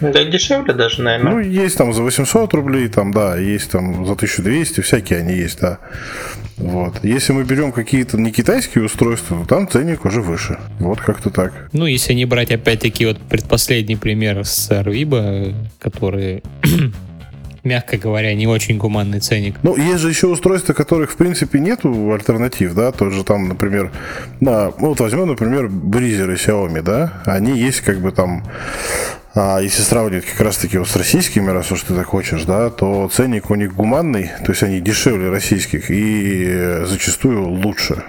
Да 0.00 0.24
дешевле 0.24 0.74
даже, 0.74 0.98
Ну, 0.98 1.04
наверное. 1.04 1.44
есть 1.44 1.76
там 1.76 1.92
за 1.92 2.02
800 2.02 2.54
рублей, 2.54 2.88
там, 2.88 3.12
да, 3.12 3.36
есть 3.36 3.70
там 3.70 4.04
за 4.06 4.12
1200, 4.14 4.80
всякие 4.80 5.20
они 5.20 5.34
есть, 5.34 5.60
да. 5.60 5.78
Вот. 6.56 7.04
Если 7.04 7.32
мы 7.32 7.44
берем 7.44 7.72
какие-то 7.72 8.18
не 8.18 8.30
китайские 8.32 8.84
устройства, 8.84 9.38
то 9.42 9.46
там 9.56 9.68
ценник 9.68 10.04
уже 10.04 10.20
выше. 10.20 10.58
Вот 10.80 11.00
как-то 11.00 11.30
так. 11.30 11.52
Ну, 11.72 11.86
если 11.86 12.14
не 12.14 12.24
брать 12.24 12.50
опять-таки 12.50 13.06
вот 13.06 13.18
предпоследний 13.20 13.96
пример 13.96 14.44
с 14.44 14.70
Arvibo, 14.70 15.54
который, 15.78 16.42
мягко 17.64 17.96
говоря, 17.96 18.34
не 18.34 18.46
очень 18.46 18.78
гуманный 18.78 19.20
ценник. 19.20 19.56
Ну, 19.62 19.76
есть 19.76 20.00
же 20.00 20.08
еще 20.08 20.26
устройства, 20.26 20.72
которых, 20.72 21.12
в 21.12 21.16
принципе, 21.16 21.58
нету 21.60 22.12
альтернатив, 22.12 22.74
да, 22.74 22.90
тот 22.92 23.12
же 23.12 23.22
там, 23.24 23.48
например, 23.48 23.92
на, 24.40 24.66
ну, 24.78 24.88
вот 24.88 25.00
возьмем, 25.00 25.28
например, 25.28 25.68
бризеры 25.68 26.34
Xiaomi, 26.34 26.82
да, 26.82 27.22
они 27.24 27.58
есть 27.58 27.80
как 27.80 27.98
бы 28.00 28.10
там, 28.12 28.44
а 29.34 29.60
если 29.60 29.82
сравнивать 29.82 30.26
как 30.26 30.40
раз-таки 30.40 30.76
вот 30.76 30.88
с 30.88 30.96
российскими, 30.96 31.50
раз 31.50 31.72
уж 31.72 31.82
ты 31.82 31.94
так 31.94 32.06
хочешь, 32.06 32.44
да, 32.44 32.68
то 32.68 33.08
ценник 33.12 33.50
у 33.50 33.54
них 33.54 33.74
гуманный, 33.74 34.30
то 34.44 34.52
есть 34.52 34.62
они 34.62 34.80
дешевле 34.80 35.30
российских 35.30 35.90
и 35.90 36.44
э, 36.46 36.84
зачастую 36.86 37.48
лучше, 37.48 38.04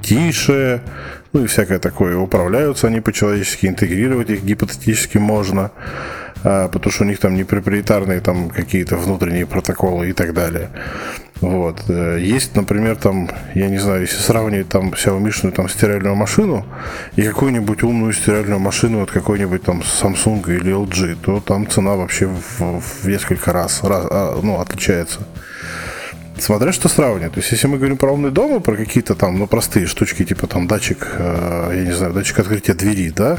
тише, 0.00 0.82
ну 1.32 1.44
и 1.44 1.46
всякое 1.46 1.78
такое. 1.78 2.16
Управляются 2.16 2.88
они 2.88 3.00
по-человечески, 3.00 3.66
интегрировать 3.66 4.30
их 4.30 4.42
гипотетически 4.42 5.18
можно, 5.18 5.70
а, 6.42 6.68
потому 6.68 6.92
что 6.92 7.04
у 7.04 7.06
них 7.06 7.20
там 7.20 7.36
не 7.36 7.44
проприетарные 7.44 8.20
там 8.20 8.50
какие-то 8.50 8.96
внутренние 8.96 9.46
протоколы 9.46 10.10
и 10.10 10.12
так 10.12 10.34
далее. 10.34 10.70
Вот. 11.44 11.84
Э, 11.88 12.18
Есть, 12.20 12.56
например, 12.56 12.96
там, 12.96 13.28
я 13.54 13.68
не 13.68 13.78
знаю, 13.78 14.00
если 14.02 14.16
сравнивать 14.16 14.68
там 14.68 14.90
Xiaomi 14.90 15.50
там 15.50 15.68
стиральную 15.68 16.14
машину 16.14 16.64
и 17.16 17.22
какую-нибудь 17.22 17.82
умную 17.82 18.14
стиральную 18.14 18.58
машину 18.58 19.02
от 19.02 19.10
какой-нибудь 19.10 19.62
там 19.62 19.82
Samsung 19.82 20.42
или 20.56 20.72
LG, 20.72 21.18
то 21.22 21.40
там 21.40 21.68
цена 21.68 21.96
вообще 21.96 22.26
в, 22.26 22.80
в 22.80 23.08
несколько 23.08 23.52
раз, 23.52 23.82
раз 23.82 24.06
а, 24.10 24.40
ну, 24.42 24.58
отличается. 24.58 25.20
Смотря 26.38 26.72
что 26.72 26.88
сравнивать. 26.88 27.34
То 27.34 27.40
есть, 27.40 27.52
если 27.52 27.66
мы 27.66 27.76
говорим 27.76 27.96
про 27.96 28.12
умный 28.12 28.30
дом 28.30 28.62
про 28.62 28.76
какие-то 28.76 29.14
там, 29.14 29.38
ну, 29.38 29.46
простые 29.46 29.86
штучки, 29.86 30.24
типа 30.24 30.46
там 30.46 30.66
датчик, 30.66 31.06
э, 31.18 31.72
я 31.74 31.84
не 31.84 31.92
знаю, 31.92 32.14
датчик 32.14 32.38
открытия 32.38 32.74
двери, 32.74 33.10
да, 33.10 33.38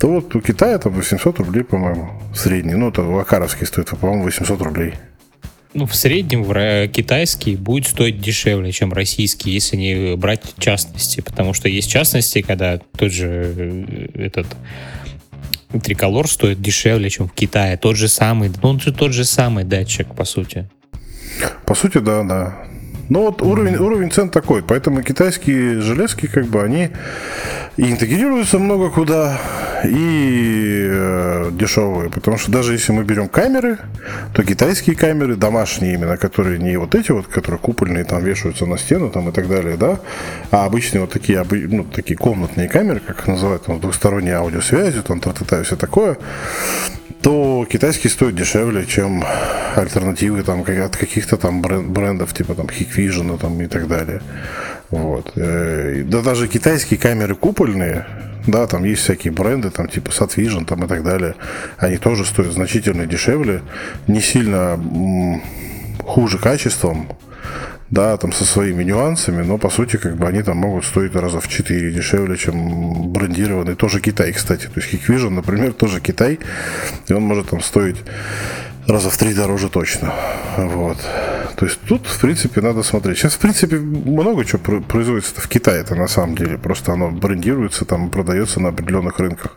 то 0.00 0.08
вот 0.08 0.34
у 0.34 0.40
Китая 0.40 0.78
там 0.78 0.94
800 0.94 1.38
рублей, 1.38 1.64
по-моему, 1.64 2.10
средний. 2.34 2.74
Ну, 2.74 2.88
это 2.88 3.02
у 3.02 3.18
Акаровский 3.18 3.66
стоит, 3.66 3.90
по-моему, 3.90 4.24
800 4.24 4.62
рублей. 4.62 4.94
Ну, 5.74 5.86
в 5.86 5.94
среднем 5.94 6.44
китайский 6.90 7.56
будет 7.56 7.86
стоить 7.86 8.20
дешевле, 8.20 8.72
чем 8.72 8.92
российский, 8.92 9.50
если 9.50 9.76
не 9.76 10.16
брать 10.16 10.54
частности. 10.58 11.20
Потому 11.20 11.54
что 11.54 11.68
есть 11.68 11.90
частности, 11.90 12.42
когда 12.42 12.78
тот 12.78 13.12
же 13.12 13.54
э, 13.56 14.08
этот 14.14 14.46
триколор 15.82 16.28
стоит 16.28 16.60
дешевле, 16.60 17.08
чем 17.08 17.28
в 17.28 17.32
Китае. 17.32 17.76
Тот 17.76 17.96
же 17.96 18.08
самый, 18.08 18.50
ну, 18.62 18.70
он 18.70 18.80
же 18.80 18.92
тот 18.92 19.12
же 19.12 19.24
самый 19.24 19.64
датчик, 19.64 20.14
по 20.14 20.24
сути. 20.24 20.68
По 21.66 21.74
сути, 21.74 21.98
да, 21.98 22.22
да. 22.22 22.66
Но 23.12 23.24
вот 23.26 23.42
уровень, 23.42 23.76
уровень 23.76 24.10
цен 24.10 24.30
такой, 24.30 24.62
поэтому 24.62 25.02
китайские 25.02 25.82
железки, 25.82 26.26
как 26.26 26.46
бы, 26.46 26.62
они 26.62 26.88
интегрируются 27.76 28.58
много 28.58 28.88
куда, 28.88 29.38
и 29.84 30.88
э, 30.90 31.50
дешевые. 31.52 32.08
Потому 32.08 32.38
что 32.38 32.50
даже 32.50 32.72
если 32.72 32.92
мы 32.92 33.04
берем 33.04 33.28
камеры, 33.28 33.76
то 34.32 34.42
китайские 34.42 34.96
камеры, 34.96 35.36
домашние 35.36 35.92
именно, 35.92 36.16
которые 36.16 36.58
не 36.58 36.78
вот 36.78 36.94
эти 36.94 37.12
вот, 37.12 37.26
которые 37.26 37.58
купольные, 37.58 38.04
там 38.04 38.24
вешаются 38.24 38.64
на 38.64 38.78
стену 38.78 39.10
там 39.10 39.28
и 39.28 39.32
так 39.32 39.46
далее, 39.46 39.76
да, 39.76 40.00
а 40.50 40.64
обычные 40.64 41.02
вот 41.02 41.10
такие, 41.10 41.38
обы- 41.38 41.68
ну, 41.68 41.84
такие 41.84 42.16
комнатные 42.16 42.70
камеры, 42.70 43.00
как 43.06 43.18
их 43.18 43.26
называют, 43.26 43.66
там, 43.66 43.76
с 43.76 43.80
двухсторонней 43.82 44.32
аудиосвязью, 44.32 45.02
там, 45.02 45.20
та-та-та, 45.20 45.60
и 45.60 45.64
все 45.64 45.76
такое, 45.76 46.16
то 47.22 47.66
китайский 47.70 48.08
стоит 48.08 48.34
дешевле, 48.34 48.84
чем 48.84 49.22
альтернативы 49.76 50.42
там, 50.42 50.62
от 50.62 50.96
каких-то 50.96 51.36
там 51.36 51.62
брен- 51.62 51.88
брендов, 51.88 52.34
типа 52.34 52.54
там 52.54 52.66
Hikvision 53.02 53.38
там, 53.38 53.60
и 53.60 53.66
так 53.66 53.88
далее. 53.88 54.20
Вот. 54.90 55.32
Э, 55.36 56.02
Да 56.04 56.22
даже 56.22 56.48
китайские 56.48 56.98
камеры 56.98 57.34
купольные, 57.34 58.06
да, 58.46 58.66
там 58.66 58.84
есть 58.84 59.02
всякие 59.02 59.32
бренды, 59.32 59.70
там 59.70 59.88
типа 59.88 60.10
Satvision 60.10 60.64
там 60.64 60.84
и 60.84 60.88
так 60.88 61.02
далее, 61.02 61.34
они 61.78 61.98
тоже 61.98 62.24
стоят 62.24 62.52
значительно 62.52 63.06
дешевле, 63.06 63.62
не 64.06 64.20
сильно 64.20 64.78
хуже 66.04 66.38
качеством, 66.38 67.08
да, 67.90 68.16
там 68.16 68.32
со 68.32 68.44
своими 68.44 68.82
нюансами, 68.82 69.42
но 69.42 69.58
по 69.58 69.70
сути 69.70 69.96
как 69.96 70.16
бы 70.16 70.26
они 70.26 70.42
там 70.42 70.56
могут 70.56 70.84
стоить 70.84 71.14
раза 71.14 71.40
в 71.40 71.48
4 71.48 71.92
дешевле, 71.92 72.36
чем 72.36 73.12
брендированный, 73.12 73.74
тоже 73.74 74.00
Китай, 74.00 74.32
кстати. 74.32 74.66
То 74.66 74.80
есть 74.80 74.92
Hikvision, 74.92 75.28
например, 75.30 75.72
тоже 75.74 76.00
Китай, 76.00 76.38
и 77.08 77.12
он 77.12 77.22
может 77.22 77.50
там 77.50 77.60
стоить 77.60 77.98
раза 78.88 79.10
в 79.10 79.16
три 79.16 79.34
дороже 79.34 79.68
точно. 79.68 80.12
Вот. 80.56 80.98
То 81.56 81.66
есть 81.66 81.80
тут, 81.88 82.06
в 82.06 82.20
принципе, 82.20 82.60
надо 82.60 82.82
смотреть. 82.82 83.18
Сейчас, 83.18 83.34
в 83.34 83.38
принципе, 83.38 83.76
много 83.78 84.44
чего 84.44 84.58
про- 84.58 84.80
производится 84.80 85.40
в 85.40 85.48
Китае, 85.48 85.80
это 85.80 85.94
на 85.94 86.08
самом 86.08 86.36
деле. 86.36 86.58
Просто 86.58 86.92
оно 86.92 87.10
брендируется, 87.10 87.84
там 87.84 88.10
продается 88.10 88.60
на 88.60 88.70
определенных 88.70 89.18
рынках. 89.18 89.56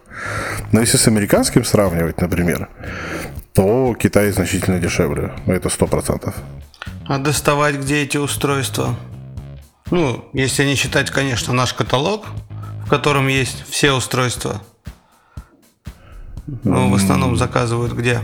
Но 0.71 0.81
если 0.81 0.97
с 0.97 1.07
американским 1.07 1.63
сравнивать, 1.63 2.21
например, 2.21 2.69
то 3.53 3.95
Китай 3.97 4.31
значительно 4.31 4.79
дешевле. 4.79 5.33
Это 5.47 5.69
сто 5.69 5.87
процентов. 5.87 6.35
А 7.07 7.17
доставать 7.17 7.75
где 7.75 8.03
эти 8.03 8.17
устройства? 8.17 8.95
Ну, 9.91 10.25
если 10.33 10.65
не 10.65 10.75
считать, 10.75 11.11
конечно, 11.11 11.53
наш 11.53 11.73
каталог, 11.73 12.25
в 12.85 12.89
котором 12.89 13.27
есть 13.27 13.63
все 13.69 13.93
устройства. 13.93 14.61
Но 16.63 16.89
в 16.89 16.95
основном 16.95 17.37
заказывают 17.37 17.93
где? 17.93 18.19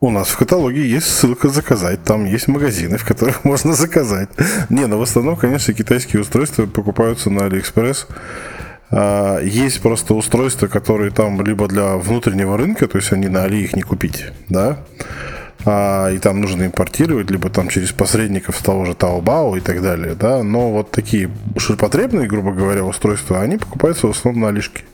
У 0.00 0.10
нас 0.10 0.28
в 0.28 0.36
каталоге 0.36 0.88
есть 0.88 1.08
ссылка 1.08 1.48
заказать, 1.48 2.04
там 2.04 2.24
есть 2.24 2.46
магазины, 2.46 2.98
в 2.98 3.04
которых 3.04 3.44
можно 3.44 3.72
заказать. 3.72 4.28
Не, 4.68 4.86
но 4.86 4.96
в 4.96 5.02
основном, 5.02 5.34
конечно, 5.34 5.74
китайские 5.74 6.22
устройства 6.22 6.66
покупаются 6.66 7.30
на 7.30 7.46
Алиэкспресс. 7.46 8.06
А, 8.92 9.40
Есть 9.40 9.82
просто 9.82 10.14
устройства, 10.14 10.68
которые 10.68 11.10
там 11.10 11.44
либо 11.44 11.66
для 11.66 11.96
внутреннего 11.96 12.56
рынка, 12.56 12.86
то 12.86 12.96
есть 12.96 13.12
они 13.12 13.26
на 13.26 13.42
Али 13.42 13.64
их 13.64 13.74
не 13.74 13.82
купить, 13.82 14.26
да, 14.48 14.78
А, 15.64 16.10
и 16.12 16.18
там 16.18 16.40
нужно 16.40 16.66
импортировать, 16.66 17.28
либо 17.32 17.50
там 17.50 17.68
через 17.68 17.90
посредников 17.90 18.56
с 18.56 18.60
того 18.60 18.84
же 18.84 18.92
Taobao 18.92 19.58
и 19.58 19.60
так 19.60 19.82
далее, 19.82 20.14
да, 20.14 20.44
но 20.44 20.70
вот 20.70 20.92
такие 20.92 21.28
ширпотребные, 21.56 22.28
грубо 22.28 22.52
говоря, 22.52 22.84
устройства, 22.84 23.40
они 23.40 23.56
покупаются 23.56 24.06
в 24.06 24.10
основном 24.10 24.42
на 24.42 24.48
Алишке. 24.50 24.84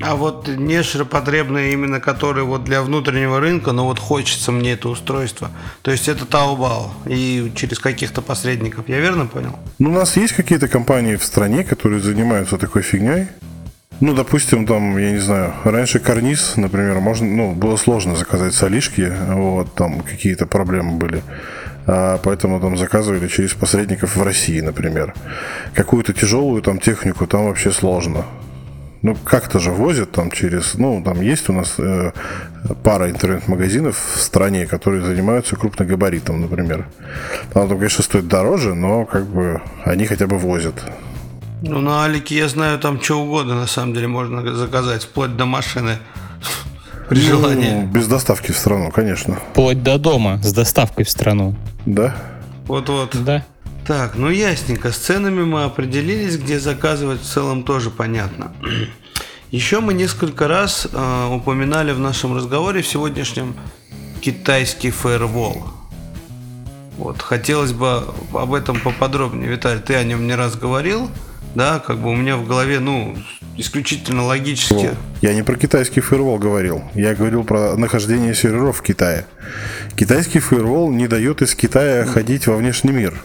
А 0.00 0.16
вот 0.16 0.48
не 0.48 0.82
широпотребные, 0.82 1.72
именно 1.72 2.00
которые 2.00 2.44
вот 2.44 2.64
для 2.64 2.82
внутреннего 2.82 3.40
рынка, 3.40 3.72
но 3.72 3.84
вот 3.84 3.98
хочется 3.98 4.52
мне 4.52 4.72
это 4.72 4.88
устройство. 4.88 5.50
То 5.82 5.90
есть 5.90 6.08
это 6.08 6.24
Taobao 6.24 6.90
и 7.06 7.52
через 7.54 7.78
каких-то 7.78 8.22
посредников. 8.22 8.88
Я 8.88 9.00
верно 9.00 9.26
понял? 9.26 9.56
Ну, 9.78 9.90
у 9.90 9.94
нас 9.94 10.16
есть 10.16 10.34
какие-то 10.34 10.68
компании 10.68 11.16
в 11.16 11.24
стране, 11.24 11.64
которые 11.64 12.00
занимаются 12.00 12.58
такой 12.58 12.82
фигней. 12.82 13.28
Ну, 14.00 14.12
допустим, 14.12 14.66
там, 14.66 14.98
я 14.98 15.12
не 15.12 15.20
знаю, 15.20 15.54
раньше 15.62 16.00
карниз, 16.00 16.56
например, 16.56 16.98
можно, 16.98 17.26
ну, 17.26 17.52
было 17.52 17.76
сложно 17.76 18.16
заказать 18.16 18.52
с 18.52 18.62
Алишки, 18.62 19.12
вот, 19.28 19.74
там 19.74 20.00
какие-то 20.00 20.46
проблемы 20.46 20.98
были. 20.98 21.22
А, 21.86 22.18
поэтому 22.18 22.60
там 22.60 22.76
заказывали 22.76 23.28
через 23.28 23.54
посредников 23.54 24.16
в 24.16 24.22
России, 24.22 24.60
например. 24.60 25.14
Какую-то 25.74 26.12
тяжелую 26.12 26.60
там 26.62 26.78
технику 26.78 27.26
там 27.26 27.46
вообще 27.46 27.70
сложно. 27.70 28.24
Ну, 29.04 29.14
как-то 29.22 29.58
же 29.58 29.70
возят 29.70 30.12
там 30.12 30.30
через... 30.30 30.76
Ну, 30.76 31.02
там 31.04 31.20
есть 31.20 31.50
у 31.50 31.52
нас 31.52 31.74
э, 31.76 32.12
пара 32.82 33.10
интернет-магазинов 33.10 33.98
в 33.98 34.18
стране, 34.18 34.66
которые 34.66 35.04
занимаются 35.04 35.56
крупногабаритом, 35.56 36.40
например. 36.40 36.86
Там, 37.52 37.68
там, 37.68 37.76
конечно, 37.76 38.02
стоит 38.02 38.28
дороже, 38.28 38.74
но 38.74 39.04
как 39.04 39.26
бы 39.26 39.60
они 39.84 40.06
хотя 40.06 40.26
бы 40.26 40.38
возят. 40.38 40.76
Ну, 41.60 41.80
на 41.80 42.06
Алике 42.06 42.34
я 42.34 42.48
знаю, 42.48 42.78
там 42.78 42.98
что 42.98 43.20
угодно 43.20 43.56
на 43.56 43.66
самом 43.66 43.92
деле 43.92 44.08
можно 44.08 44.54
заказать, 44.54 45.04
вплоть 45.04 45.36
до 45.36 45.44
машины. 45.44 45.98
При 47.10 47.20
желании. 47.20 47.82
Ну, 47.82 47.86
без 47.86 48.06
доставки 48.06 48.52
в 48.52 48.56
страну, 48.56 48.90
конечно. 48.90 49.34
Вплоть 49.50 49.82
до 49.82 49.98
дома 49.98 50.40
с 50.42 50.50
доставкой 50.50 51.04
в 51.04 51.10
страну. 51.10 51.54
Да? 51.84 52.16
Вот-вот. 52.66 53.14
Да. 53.22 53.44
Так, 53.86 54.16
ну 54.16 54.30
ясненько. 54.30 54.92
С 54.92 54.96
ценами 54.96 55.44
мы 55.44 55.64
определились, 55.64 56.38
где 56.38 56.58
заказывать 56.58 57.20
в 57.20 57.26
целом 57.26 57.64
тоже 57.64 57.90
понятно. 57.90 58.52
Еще 59.50 59.80
мы 59.80 59.92
несколько 59.92 60.48
раз 60.48 60.88
э, 60.90 61.28
упоминали 61.30 61.92
в 61.92 61.98
нашем 61.98 62.34
разговоре 62.34 62.80
в 62.80 62.86
сегодняшнем 62.86 63.54
китайский 64.22 64.90
фаервол. 64.90 65.64
Вот, 66.96 67.20
хотелось 67.20 67.72
бы 67.72 68.04
об 68.32 68.54
этом 68.54 68.80
поподробнее. 68.80 69.50
Виталий, 69.50 69.80
ты 69.80 69.94
о 69.96 70.04
нем 70.04 70.26
не 70.26 70.34
раз 70.34 70.56
говорил, 70.56 71.10
да, 71.54 71.78
как 71.78 71.98
бы 71.98 72.08
у 72.08 72.16
меня 72.16 72.36
в 72.36 72.46
голове, 72.46 72.80
ну, 72.80 73.14
исключительно 73.58 74.24
логически. 74.24 74.90
Я 75.20 75.34
не 75.34 75.42
про 75.42 75.56
китайский 75.56 76.00
фаервол 76.00 76.38
говорил. 76.38 76.82
Я 76.94 77.14
говорил 77.14 77.44
про 77.44 77.76
нахождение 77.76 78.34
серверов 78.34 78.78
в 78.78 78.82
Китае. 78.82 79.26
Китайский 79.94 80.38
фаервол 80.38 80.90
не 80.90 81.06
дает 81.06 81.42
из 81.42 81.54
Китая 81.54 82.06
ходить 82.06 82.46
во 82.46 82.56
внешний 82.56 82.92
мир. 82.92 83.20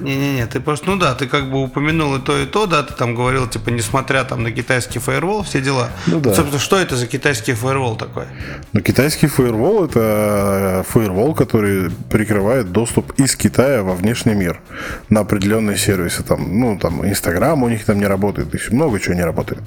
Не-не-не, 0.00 0.46
ты 0.46 0.60
просто, 0.60 0.86
ну 0.86 0.96
да, 0.96 1.14
ты 1.14 1.26
как 1.26 1.50
бы 1.50 1.62
упомянул 1.62 2.16
и 2.16 2.20
то, 2.20 2.38
и 2.38 2.46
то, 2.46 2.66
да, 2.66 2.82
ты 2.82 2.94
там 2.94 3.14
говорил, 3.14 3.48
типа, 3.48 3.70
несмотря 3.70 4.24
там 4.24 4.42
на 4.42 4.52
китайский 4.52 4.98
фаервол, 4.98 5.42
все 5.42 5.60
дела. 5.60 5.90
Ну 6.06 6.20
да. 6.20 6.34
Собственно, 6.34 6.60
что 6.60 6.78
это 6.78 6.96
за 6.96 7.06
китайский 7.06 7.54
фаервол 7.54 7.96
такой? 7.96 8.24
Но 8.72 8.80
китайский 8.80 9.26
фаервол 9.26 9.84
это 9.84 10.84
фаервол, 10.88 11.34
который 11.34 11.90
прикрывает 12.10 12.72
доступ 12.72 13.12
из 13.18 13.36
Китая 13.36 13.82
во 13.82 13.94
внешний 13.94 14.34
мир 14.34 14.60
на 15.08 15.20
определенные 15.20 15.76
сервисы. 15.76 16.22
Там, 16.22 16.58
ну, 16.60 16.78
там, 16.78 17.06
Инстаграм 17.06 17.62
у 17.62 17.68
них 17.68 17.84
там 17.84 17.98
не 17.98 18.06
работает, 18.06 18.54
еще 18.54 18.72
много 18.72 19.00
чего 19.00 19.14
не 19.14 19.24
работает. 19.24 19.62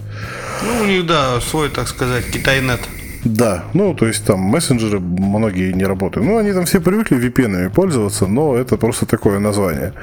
Ну, 0.64 0.84
у 0.84 0.86
них, 0.86 1.06
да, 1.06 1.42
свой, 1.42 1.70
так 1.70 1.88
сказать, 1.88 2.30
китайнет. 2.30 2.80
Да, 3.24 3.66
ну, 3.74 3.94
то 3.94 4.08
есть 4.08 4.26
там 4.26 4.40
мессенджеры 4.40 5.00
многие 5.00 5.74
не 5.74 5.86
работают. 5.86 6.28
Ну, 6.28 6.38
они 6.38 6.54
там 6.54 6.66
все 6.66 6.82
привыкли 6.82 7.18
VPN 7.18 7.70
пользоваться, 7.70 8.26
но 8.26 8.56
это 8.56 8.78
просто 8.78 9.06
такое 9.06 9.38
название. 9.38 9.94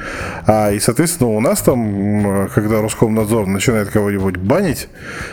А, 0.47 0.71
и, 0.71 0.79
соответственно, 0.79 1.31
у 1.31 1.41
нас 1.41 1.61
там, 1.63 2.49
когда 2.55 2.81
Роскомнадзор 2.81 3.47
начинает 3.47 3.89
кого-нибудь 3.89 4.37
банить 4.37 4.89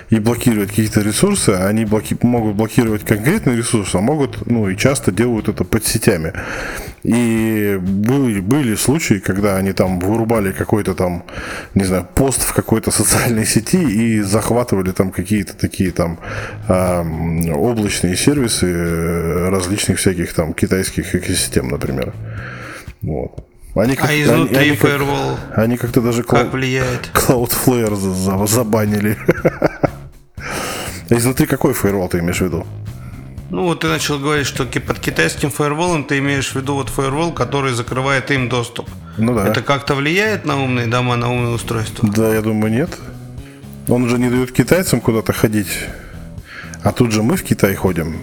и 0.10 0.20
блокировать 0.20 0.70
какие-то 0.70 1.02
ресурсы, 1.02 1.50
они 1.50 1.86
блоки- 1.86 2.18
могут 2.24 2.56
блокировать 2.56 3.04
конкретный 3.04 3.56
ресурс, 3.56 3.94
а 3.94 4.02
могут, 4.02 4.50
ну, 4.50 4.68
и 4.68 4.76
часто 4.76 5.12
делают 5.12 5.48
это 5.48 5.64
под 5.64 5.86
сетями. 5.86 6.34
И 7.08 7.78
были, 7.82 8.40
были 8.42 8.76
случаи, 8.76 9.20
когда 9.20 9.58
они 9.58 9.74
там 9.74 10.00
вырубали 10.00 10.52
какой-то 10.52 10.96
там, 10.96 11.24
не 11.76 11.84
знаю, 11.86 12.08
пост 12.16 12.42
в 12.42 12.54
какой-то 12.54 12.90
социальной 12.92 13.46
сети 13.46 13.78
и 13.78 14.22
захватывали 14.22 14.92
там 14.92 15.12
какие-то 15.12 15.54
такие 15.56 15.92
там 15.92 16.18
м, 16.68 17.50
облачные 17.54 18.16
сервисы 18.16 18.66
э, 18.66 19.50
различных 19.50 19.98
всяких 20.00 20.34
там 20.34 20.54
китайских 20.54 21.14
экосистем, 21.16 21.68
например. 21.68 22.14
Вот. 23.04 23.46
Они 23.76 23.96
как- 23.96 24.10
А 24.10 24.14
они- 24.14 24.24
изнутри 24.24 24.58
они 24.58 24.70
как- 24.72 24.80
фаервол 24.80 25.38
Они 25.56 25.78
как-то 25.78 26.02
даже 26.02 26.24
как 26.24 26.54
влияет? 26.54 27.12
Cloudflare 27.14 27.96
за- 27.96 28.14
за- 28.14 28.46
забанили. 28.48 29.18
А 31.10 31.14
Изнутри 31.14 31.46
какой 31.46 31.74
фаервол 31.74 32.08
ты 32.10 32.18
имеешь 32.20 32.40
в 32.42 32.46
виду? 32.46 32.66
Ну, 33.50 33.64
вот 33.64 33.82
ты 33.82 33.88
начал 33.88 34.20
говорить, 34.20 34.48
что 34.48 34.66
под 34.66 35.00
китайским 35.00 35.52
фаерволом 35.52 36.04
ты 36.04 36.18
имеешь 36.18 36.52
в 36.52 36.56
виду 36.56 36.76
вот 36.76 36.90
фаервол, 36.90 37.32
который 37.32 37.74
закрывает 37.74 38.32
им 38.32 38.50
доступ. 38.50 38.90
Ну 39.18 39.36
да. 39.36 39.48
Это 39.48 39.62
как-то 39.62 39.96
влияет 39.96 40.46
на 40.46 40.62
умные 40.62 40.88
дома, 40.88 41.16
на 41.16 41.32
умные 41.32 41.54
устройства? 41.54 42.10
Да, 42.12 42.34
я 42.34 42.42
думаю, 42.42 42.74
нет. 42.74 42.90
Он 43.88 44.10
же 44.10 44.18
не 44.18 44.30
дает 44.30 44.52
китайцам 44.52 45.00
куда-то 45.00 45.32
ходить. 45.32 45.70
А 46.84 46.92
тут 46.92 47.12
же 47.12 47.22
мы 47.22 47.36
в 47.36 47.44
Китай 47.44 47.76
ходим. 47.76 48.18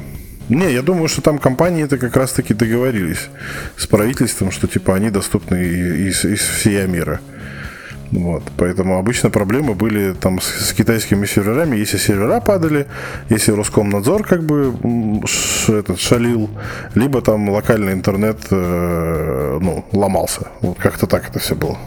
Не, 0.48 0.72
я 0.72 0.82
думаю, 0.82 1.08
что 1.08 1.22
там 1.22 1.38
компании 1.38 1.84
это 1.84 1.98
как 1.98 2.16
раз-таки 2.16 2.52
договорились 2.52 3.28
с 3.76 3.86
правительством, 3.86 4.50
что 4.50 4.66
типа 4.66 4.94
они 4.94 5.10
доступны 5.10 5.56
из, 5.56 6.24
из 6.24 6.40
всея 6.40 6.86
мира. 6.86 7.20
Вот, 8.12 8.42
поэтому 8.58 8.98
обычно 8.98 9.30
проблемы 9.30 9.74
были 9.74 10.12
там 10.12 10.38
с, 10.38 10.44
с 10.44 10.72
китайскими 10.74 11.24
серверами, 11.24 11.76
если 11.76 11.96
сервера 11.96 12.40
падали, 12.40 12.86
если 13.30 13.52
Роскомнадзор 13.52 14.22
как 14.24 14.44
бы 14.44 14.74
ш, 15.26 15.72
этот 15.72 15.98
шалил, 15.98 16.50
либо 16.94 17.22
там 17.22 17.48
локальный 17.48 17.94
интернет 17.94 18.36
э, 18.50 19.58
ну, 19.62 19.84
ломался. 19.92 20.48
Вот 20.60 20.78
как-то 20.78 21.06
так 21.06 21.30
это 21.30 21.38
все 21.38 21.54
было. 21.54 21.78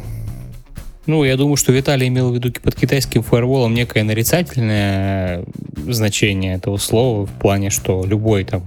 Ну, 1.06 1.24
я 1.24 1.38
думаю, 1.38 1.58
что 1.58 1.72
Виталий 1.72 2.08
имел 2.08 2.32
в 2.32 2.34
виду 2.34 2.52
под 2.60 2.74
китайским 2.74 3.22
фаерволом 3.22 3.76
некое 3.76 4.04
нарицательное 4.04 5.46
значение 5.88 6.56
этого 6.56 6.78
слова 6.78 7.28
в 7.28 7.32
плане, 7.34 7.70
что 7.70 8.04
любой 8.04 8.46
там 8.46 8.64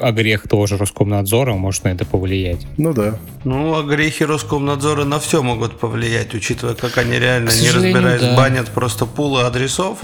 огрех 0.00 0.48
тоже 0.48 0.76
Роскомнадзора 0.76 1.54
может 1.54 1.84
на 1.84 1.88
это 1.88 2.04
повлиять. 2.04 2.66
Ну 2.76 2.92
да. 2.92 3.18
Ну, 3.44 3.76
огрехи 3.76 4.24
Роскомнадзора 4.24 5.04
на 5.04 5.20
все 5.20 5.42
могут 5.42 5.78
повлиять, 5.78 6.34
учитывая, 6.34 6.74
как 6.74 6.98
они 6.98 7.18
реально, 7.18 7.50
не 7.50 7.70
разбираясь, 7.70 8.20
да. 8.20 8.36
банят 8.36 8.68
просто 8.68 9.06
пулы 9.06 9.42
адресов. 9.42 9.98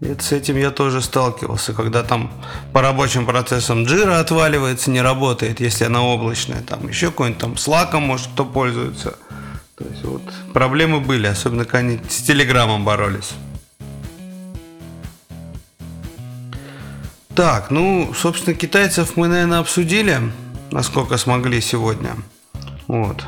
И 0.00 0.16
с 0.18 0.32
этим 0.32 0.56
я 0.56 0.70
тоже 0.72 1.00
сталкивался, 1.00 1.74
когда 1.74 2.02
там 2.02 2.32
по 2.72 2.82
рабочим 2.82 3.24
процессам 3.24 3.84
джира 3.84 4.18
отваливается, 4.18 4.90
не 4.90 5.00
работает, 5.00 5.60
если 5.60 5.84
она 5.84 6.02
облачная. 6.02 6.60
Там 6.62 6.88
еще 6.88 7.06
какой-нибудь 7.06 7.40
там 7.40 7.56
слаком, 7.56 8.02
может, 8.02 8.26
кто 8.28 8.44
пользуется. 8.44 9.14
То 9.76 9.84
есть 9.84 10.04
вот 10.04 10.22
проблемы 10.52 11.00
были, 11.00 11.28
особенно 11.28 11.64
когда 11.64 11.78
они 11.78 12.00
с 12.08 12.22
Телеграмом 12.22 12.84
боролись. 12.84 13.30
Так, 17.34 17.70
ну, 17.70 18.12
собственно, 18.14 18.54
китайцев 18.54 19.16
мы, 19.16 19.26
наверное, 19.26 19.60
обсудили, 19.60 20.18
насколько 20.70 21.16
смогли 21.16 21.62
сегодня. 21.62 22.10
Вот. 22.88 23.24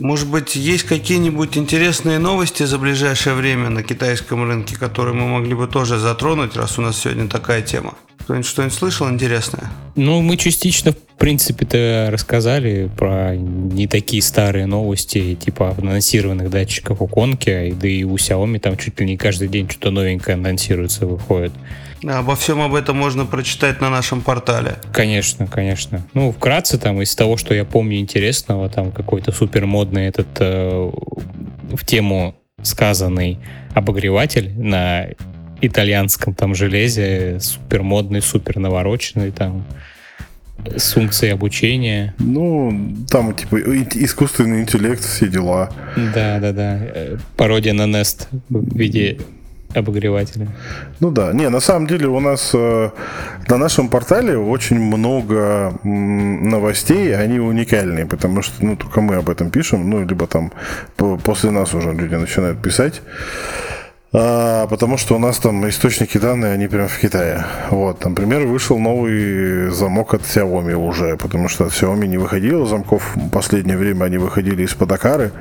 Может 0.00 0.30
быть, 0.30 0.56
есть 0.56 0.84
какие-нибудь 0.84 1.58
интересные 1.58 2.18
новости 2.18 2.62
за 2.62 2.78
ближайшее 2.78 3.34
время 3.34 3.68
на 3.68 3.82
китайском 3.82 4.48
рынке, 4.48 4.76
которые 4.76 5.14
мы 5.14 5.26
могли 5.26 5.54
бы 5.54 5.66
тоже 5.66 5.98
затронуть, 5.98 6.56
раз 6.56 6.78
у 6.78 6.82
нас 6.82 6.98
сегодня 6.98 7.28
такая 7.28 7.60
тема? 7.60 7.94
Кто-нибудь 8.20 8.46
что-нибудь 8.46 8.74
слышал 8.74 9.10
интересное? 9.10 9.70
Ну, 9.96 10.22
мы 10.22 10.36
частично, 10.36 10.92
в 10.92 11.18
принципе-то, 11.18 12.08
рассказали 12.10 12.90
про 12.96 13.34
не 13.36 13.86
такие 13.86 14.22
старые 14.22 14.66
новости, 14.66 15.34
типа 15.34 15.74
анонсированных 15.76 16.48
датчиков 16.48 17.02
у 17.02 17.08
Конки, 17.08 17.74
да 17.78 17.88
и 17.88 18.04
у 18.04 18.14
Xiaomi 18.16 18.58
там 18.58 18.76
чуть 18.76 18.98
ли 19.00 19.06
не 19.06 19.16
каждый 19.16 19.48
день 19.48 19.68
что-то 19.68 19.90
новенькое 19.90 20.36
анонсируется, 20.36 21.06
выходит. 21.06 21.52
Обо 22.04 22.36
всем 22.36 22.60
об 22.60 22.74
этом 22.74 22.96
можно 22.96 23.26
прочитать 23.26 23.80
на 23.80 23.90
нашем 23.90 24.20
портале. 24.20 24.76
Конечно, 24.92 25.46
конечно. 25.46 26.02
Ну, 26.14 26.32
вкратце 26.32 26.78
там 26.78 27.02
из 27.02 27.14
того, 27.14 27.36
что 27.36 27.54
я 27.54 27.64
помню 27.64 27.98
интересного, 27.98 28.68
там 28.68 28.92
какой-то 28.92 29.32
супер 29.32 29.66
модный 29.66 30.06
этот 30.06 30.28
э, 30.38 30.90
в 31.72 31.84
тему 31.84 32.36
сказанный 32.62 33.38
обогреватель 33.74 34.52
на 34.56 35.06
итальянском 35.60 36.34
там 36.34 36.54
железе, 36.54 37.38
супер 37.40 37.82
модный, 37.82 38.22
супер 38.22 38.58
навороченный 38.58 39.30
там 39.30 39.64
с 40.76 40.92
функцией 40.92 41.32
обучения. 41.32 42.14
Ну, 42.18 42.96
там 43.10 43.34
типа 43.34 43.56
искусственный 43.56 44.62
интеллект, 44.62 45.02
все 45.04 45.28
дела. 45.28 45.70
Да, 46.14 46.38
да, 46.40 46.52
да. 46.52 46.80
Пародия 47.36 47.72
на 47.72 47.82
Nest 47.82 48.26
в 48.48 48.76
виде 48.76 49.18
обогревателя. 49.74 50.48
Ну 51.00 51.10
да, 51.10 51.32
не, 51.32 51.48
на 51.48 51.60
самом 51.60 51.86
деле 51.86 52.06
у 52.08 52.20
нас 52.20 52.50
э, 52.54 52.90
на 53.48 53.56
нашем 53.56 53.88
портале 53.88 54.38
очень 54.38 54.78
много 54.78 55.74
м, 55.84 56.48
новостей, 56.48 57.14
они 57.14 57.38
уникальные, 57.38 58.06
потому 58.06 58.42
что 58.42 58.64
ну 58.64 58.76
только 58.76 59.00
мы 59.00 59.16
об 59.16 59.28
этом 59.28 59.50
пишем, 59.50 59.88
ну 59.90 60.04
либо 60.04 60.26
там 60.26 60.52
после 60.96 61.50
нас 61.50 61.74
уже 61.74 61.92
люди 61.92 62.14
начинают 62.14 62.62
писать. 62.62 63.02
А, 64.10 64.66
потому 64.68 64.96
что 64.96 65.16
у 65.16 65.18
нас 65.18 65.36
там 65.38 65.68
источники 65.68 66.16
данных, 66.16 66.52
они 66.52 66.66
прям 66.66 66.88
в 66.88 66.98
Китае. 66.98 67.44
Вот, 67.70 68.02
например, 68.04 68.46
вышел 68.46 68.78
новый 68.78 69.70
замок 69.70 70.14
от 70.14 70.22
Xiaomi 70.22 70.72
уже, 70.72 71.16
потому 71.18 71.48
что 71.48 71.66
от 71.66 71.72
Xiaomi 71.72 72.06
не 72.06 72.16
выходило 72.16 72.66
замков. 72.66 73.14
В 73.16 73.28
последнее 73.28 73.76
время 73.76 74.04
они 74.04 74.16
выходили 74.16 74.62
из-под 74.62 74.92
Акары. 74.92 75.32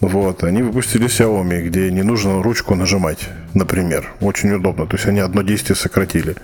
Вот, 0.00 0.42
они 0.42 0.62
выпустили 0.62 1.06
Xiaomi, 1.06 1.62
где 1.68 1.90
не 1.92 2.02
нужно 2.02 2.42
ручку 2.42 2.74
нажимать, 2.74 3.28
например. 3.54 4.12
Очень 4.20 4.52
удобно. 4.52 4.86
То 4.86 4.96
есть 4.96 5.06
они 5.06 5.20
одно 5.20 5.42
действие 5.42 5.76
сократили. 5.76 6.36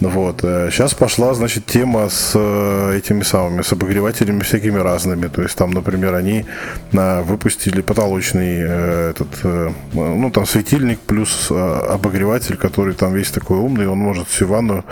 Вот. 0.00 0.40
Сейчас 0.40 0.94
э, 0.94 0.96
пошла, 0.96 1.34
значит, 1.34 1.66
тема 1.66 2.08
с 2.08 2.32
э, 2.34 2.96
этими 2.96 3.22
самыми, 3.22 3.60
с 3.60 3.72
обогревателями 3.72 4.40
всякими 4.40 4.78
разными. 4.78 5.28
То 5.28 5.42
есть 5.42 5.56
там, 5.56 5.72
например, 5.72 6.14
они 6.14 6.46
на, 6.92 7.20
выпустили 7.20 7.82
потолочный 7.82 8.60
э, 8.60 9.10
этот, 9.10 9.74
ну, 9.92 10.30
там 10.30 10.46
светильник 10.46 11.00
плюс 11.00 11.50
обогреватель, 11.50 12.56
который 12.56 12.94
там 12.94 13.12
весь 13.12 13.30
такой 13.30 13.58
умный, 13.58 13.86
он 13.88 13.98
может 13.98 14.28
всю 14.28 14.46
ванну 14.46 14.84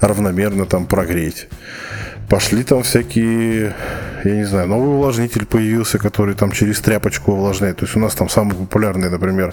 равномерно 0.00 0.66
там 0.66 0.86
прогреть. 0.86 1.48
Пошли 2.30 2.62
там 2.62 2.84
всякие, 2.84 3.74
я 4.22 4.36
не 4.36 4.44
знаю, 4.44 4.68
новый 4.68 4.94
увлажнитель 4.94 5.46
появился, 5.46 5.98
который 5.98 6.36
там 6.36 6.52
через 6.52 6.80
тряпочку 6.80 7.32
увлажняет. 7.32 7.78
То 7.78 7.86
есть 7.86 7.96
у 7.96 7.98
нас 7.98 8.14
там 8.14 8.28
самый 8.28 8.54
популярный, 8.54 9.10
например, 9.10 9.52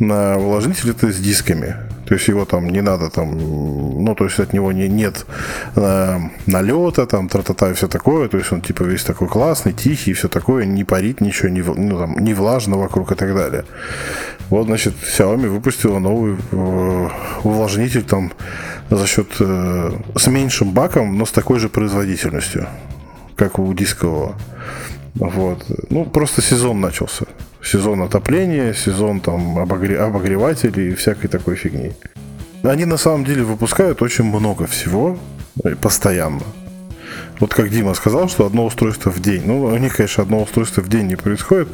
на 0.00 0.36
увлажнитель 0.36 0.90
это 0.90 1.12
с 1.12 1.16
дисками. 1.16 1.76
То 2.08 2.14
есть 2.14 2.26
его 2.26 2.44
там 2.44 2.70
не 2.70 2.80
надо 2.80 3.08
там, 3.10 3.38
ну 3.38 4.14
то 4.16 4.24
есть 4.24 4.40
от 4.40 4.52
него 4.52 4.72
не, 4.72 4.88
нет 4.88 5.26
э, 5.76 6.18
налета, 6.46 7.06
там 7.06 7.28
тра-та-та 7.28 7.70
и 7.70 7.74
все 7.74 7.86
такое. 7.86 8.28
То 8.28 8.38
есть 8.38 8.50
он 8.50 8.62
типа 8.62 8.82
весь 8.82 9.04
такой 9.04 9.28
классный, 9.28 9.72
тихий 9.72 10.10
и 10.10 10.14
все 10.14 10.28
такое, 10.28 10.64
не 10.64 10.82
парит 10.82 11.20
ничего, 11.20 11.50
не, 11.50 11.62
ну, 11.62 11.98
там, 11.98 12.18
не 12.18 12.34
влажно 12.34 12.78
вокруг 12.78 13.12
и 13.12 13.14
так 13.14 13.32
далее. 13.32 13.64
Вот, 14.50 14.66
значит, 14.66 14.94
Xiaomi 15.04 15.48
выпустила 15.48 15.98
новый 15.98 16.36
э, 16.50 17.08
увлажнитель 17.44 18.02
там 18.02 18.32
за 18.90 19.06
счет 19.06 19.28
э, 19.40 19.92
с 20.16 20.26
меньшим 20.28 20.70
баком, 20.70 21.18
но 21.18 21.26
с 21.26 21.30
такой 21.30 21.58
же 21.58 21.68
производительностью, 21.68 22.07
как 23.36 23.58
у 23.58 23.72
дискового. 23.74 24.36
Вот. 25.14 25.64
Ну, 25.90 26.04
просто 26.04 26.42
сезон 26.42 26.80
начался. 26.80 27.26
Сезон 27.62 28.02
отопления, 28.02 28.72
сезон 28.72 29.20
там 29.20 29.58
обогре- 29.58 29.96
обогревателей 29.96 30.92
и 30.92 30.94
всякой 30.94 31.28
такой 31.28 31.56
фигни. 31.56 31.92
Они 32.62 32.84
на 32.84 32.96
самом 32.96 33.24
деле 33.24 33.42
выпускают 33.42 34.02
очень 34.02 34.24
много 34.24 34.66
всего 34.66 35.18
э, 35.64 35.74
постоянно. 35.76 36.42
Вот 37.40 37.54
как 37.54 37.70
Дима 37.70 37.94
сказал, 37.94 38.28
что 38.28 38.46
одно 38.46 38.64
устройство 38.64 39.10
в 39.10 39.20
день. 39.20 39.42
Ну, 39.44 39.64
у 39.64 39.76
них, 39.76 39.96
конечно, 39.96 40.22
одно 40.22 40.42
устройство 40.42 40.80
в 40.80 40.88
день 40.88 41.06
не 41.06 41.16
происходит, 41.16 41.68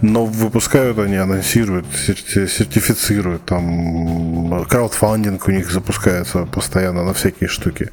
но 0.00 0.24
выпускают 0.24 0.98
они, 0.98 1.16
анонсируют, 1.16 1.86
серти- 1.94 2.48
сертифицируют, 2.48 3.44
там 3.44 4.64
краудфандинг 4.68 5.46
у 5.48 5.50
них 5.50 5.70
запускается 5.70 6.46
постоянно 6.46 7.04
на 7.04 7.14
всякие 7.14 7.48
штуки. 7.48 7.90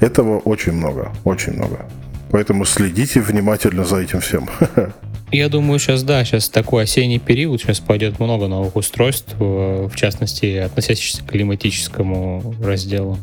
Этого 0.00 0.38
очень 0.38 0.72
много, 0.72 1.12
очень 1.24 1.54
много. 1.54 1.86
Поэтому 2.30 2.64
следите 2.64 3.20
внимательно 3.20 3.84
за 3.84 3.96
этим 3.98 4.20
всем. 4.20 4.48
Я 5.32 5.48
думаю, 5.48 5.78
сейчас, 5.78 6.02
да, 6.02 6.22
сейчас 6.24 6.50
такой 6.50 6.84
осенний 6.84 7.18
период, 7.18 7.60
сейчас 7.60 7.80
пойдет 7.80 8.20
много 8.20 8.48
новых 8.48 8.76
устройств, 8.76 9.34
э, 9.40 9.88
в 9.90 9.96
частности, 9.96 10.56
относящихся 10.56 11.24
к 11.24 11.26
климатическому 11.30 12.54
разделу. 12.62 13.18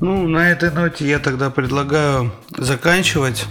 Ну, 0.00 0.26
на 0.26 0.50
этой 0.50 0.72
ноте 0.72 1.08
я 1.08 1.18
тогда 1.18 1.50
предлагаю 1.50 2.32
заканчивать 2.56 3.46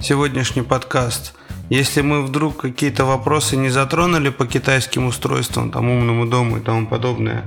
сегодняшний 0.00 0.62
подкаст. 0.62 1.34
Если 1.70 2.00
мы 2.00 2.24
вдруг 2.24 2.62
какие-то 2.62 3.04
вопросы 3.04 3.56
не 3.56 3.68
затронули 3.68 4.30
по 4.30 4.46
китайским 4.46 5.06
устройствам, 5.06 5.70
там 5.70 5.88
умному 5.88 6.26
дому 6.26 6.58
и 6.58 6.60
тому 6.60 6.86
подобное, 6.86 7.44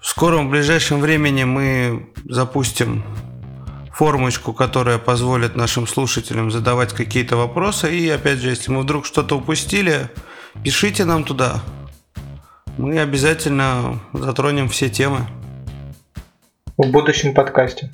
в 0.00 0.06
скором, 0.06 0.48
в 0.48 0.50
ближайшем 0.50 1.00
времени 1.00 1.44
мы 1.44 2.08
запустим 2.24 3.04
формочку, 3.92 4.52
которая 4.52 4.98
позволит 4.98 5.54
нашим 5.54 5.86
слушателям 5.86 6.50
задавать 6.50 6.94
какие-то 6.94 7.36
вопросы. 7.36 7.94
И 7.94 8.08
опять 8.08 8.38
же, 8.38 8.50
если 8.50 8.70
мы 8.70 8.80
вдруг 8.80 9.04
что-то 9.04 9.36
упустили, 9.36 10.08
пишите 10.62 11.04
нам 11.04 11.24
туда. 11.24 11.62
Мы 12.78 12.98
обязательно 12.98 14.00
затронем 14.14 14.68
все 14.68 14.88
темы. 14.88 15.26
В 16.76 16.90
будущем 16.90 17.34
подкасте. 17.34 17.92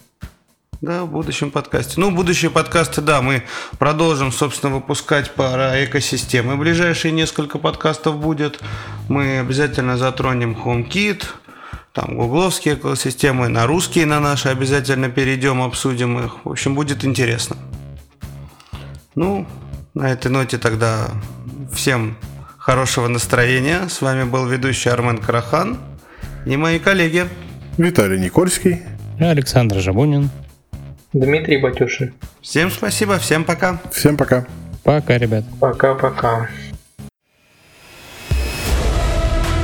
Да, 0.81 1.05
в 1.05 1.11
будущем 1.11 1.51
подкасте. 1.51 2.01
Ну, 2.01 2.11
будущие 2.11 2.51
подкасты, 2.51 3.03
да, 3.03 3.21
мы 3.21 3.43
продолжим, 3.79 4.33
собственно, 4.33 4.75
выпускать 4.75 5.35
про 5.35 5.85
экосистемы. 5.85 6.57
Ближайшие 6.57 7.13
несколько 7.13 7.59
подкастов 7.59 8.19
будет. 8.19 8.59
Мы 9.11 9.41
обязательно 9.41 9.99
затронем 9.99 10.57
HomeKit, 10.57 11.25
там 11.93 12.17
гугловские 12.17 12.77
экосистемы, 12.77 13.49
на 13.49 13.67
русские, 13.67 14.07
на 14.07 14.19
наши 14.19 14.49
обязательно 14.49 15.11
перейдем, 15.11 15.61
обсудим 15.61 16.19
их. 16.19 16.47
В 16.47 16.51
общем, 16.51 16.75
будет 16.75 17.05
интересно. 17.05 17.57
Ну, 19.15 19.47
на 19.93 20.11
этой 20.11 20.31
ноте 20.31 20.57
тогда 20.57 21.09
всем 21.71 22.17
хорошего 22.57 23.09
настроения. 23.09 23.91
С 23.91 24.01
вами 24.01 24.25
был 24.25 24.47
ведущий 24.47 24.89
Армен 24.89 25.19
Карахан 25.19 25.77
и 26.47 26.57
мои 26.57 26.79
коллеги. 26.79 27.29
Виталий 27.79 28.19
Никольский 28.19 28.83
Александр 29.19 29.81
Жабунин. 29.81 30.31
Дмитрий 31.13 31.59
Батюшин. 31.59 32.15
Всем 32.41 32.71
спасибо, 32.71 33.19
всем 33.19 33.45
пока. 33.45 33.81
Всем 33.93 34.17
пока. 34.17 34.47
Пока, 34.85 35.19
ребят. 35.19 35.45
Пока-пока. 35.61 36.49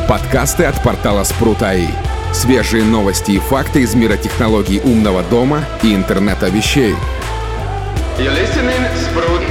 Подкасты 0.08 0.64
от 0.64 0.82
портала 0.82 1.24
Спрут.АИ. 1.24 1.88
Свежие 2.32 2.84
новости 2.84 3.32
и 3.32 3.38
факты 3.38 3.82
из 3.82 3.94
мира 3.94 4.16
технологий 4.16 4.80
умного 4.80 5.22
дома 5.24 5.64
и 5.82 5.94
интернета 5.94 6.48
вещей. 6.48 6.94
You're 8.18 8.32
listening 8.32 8.82
Sprout. 8.94 9.45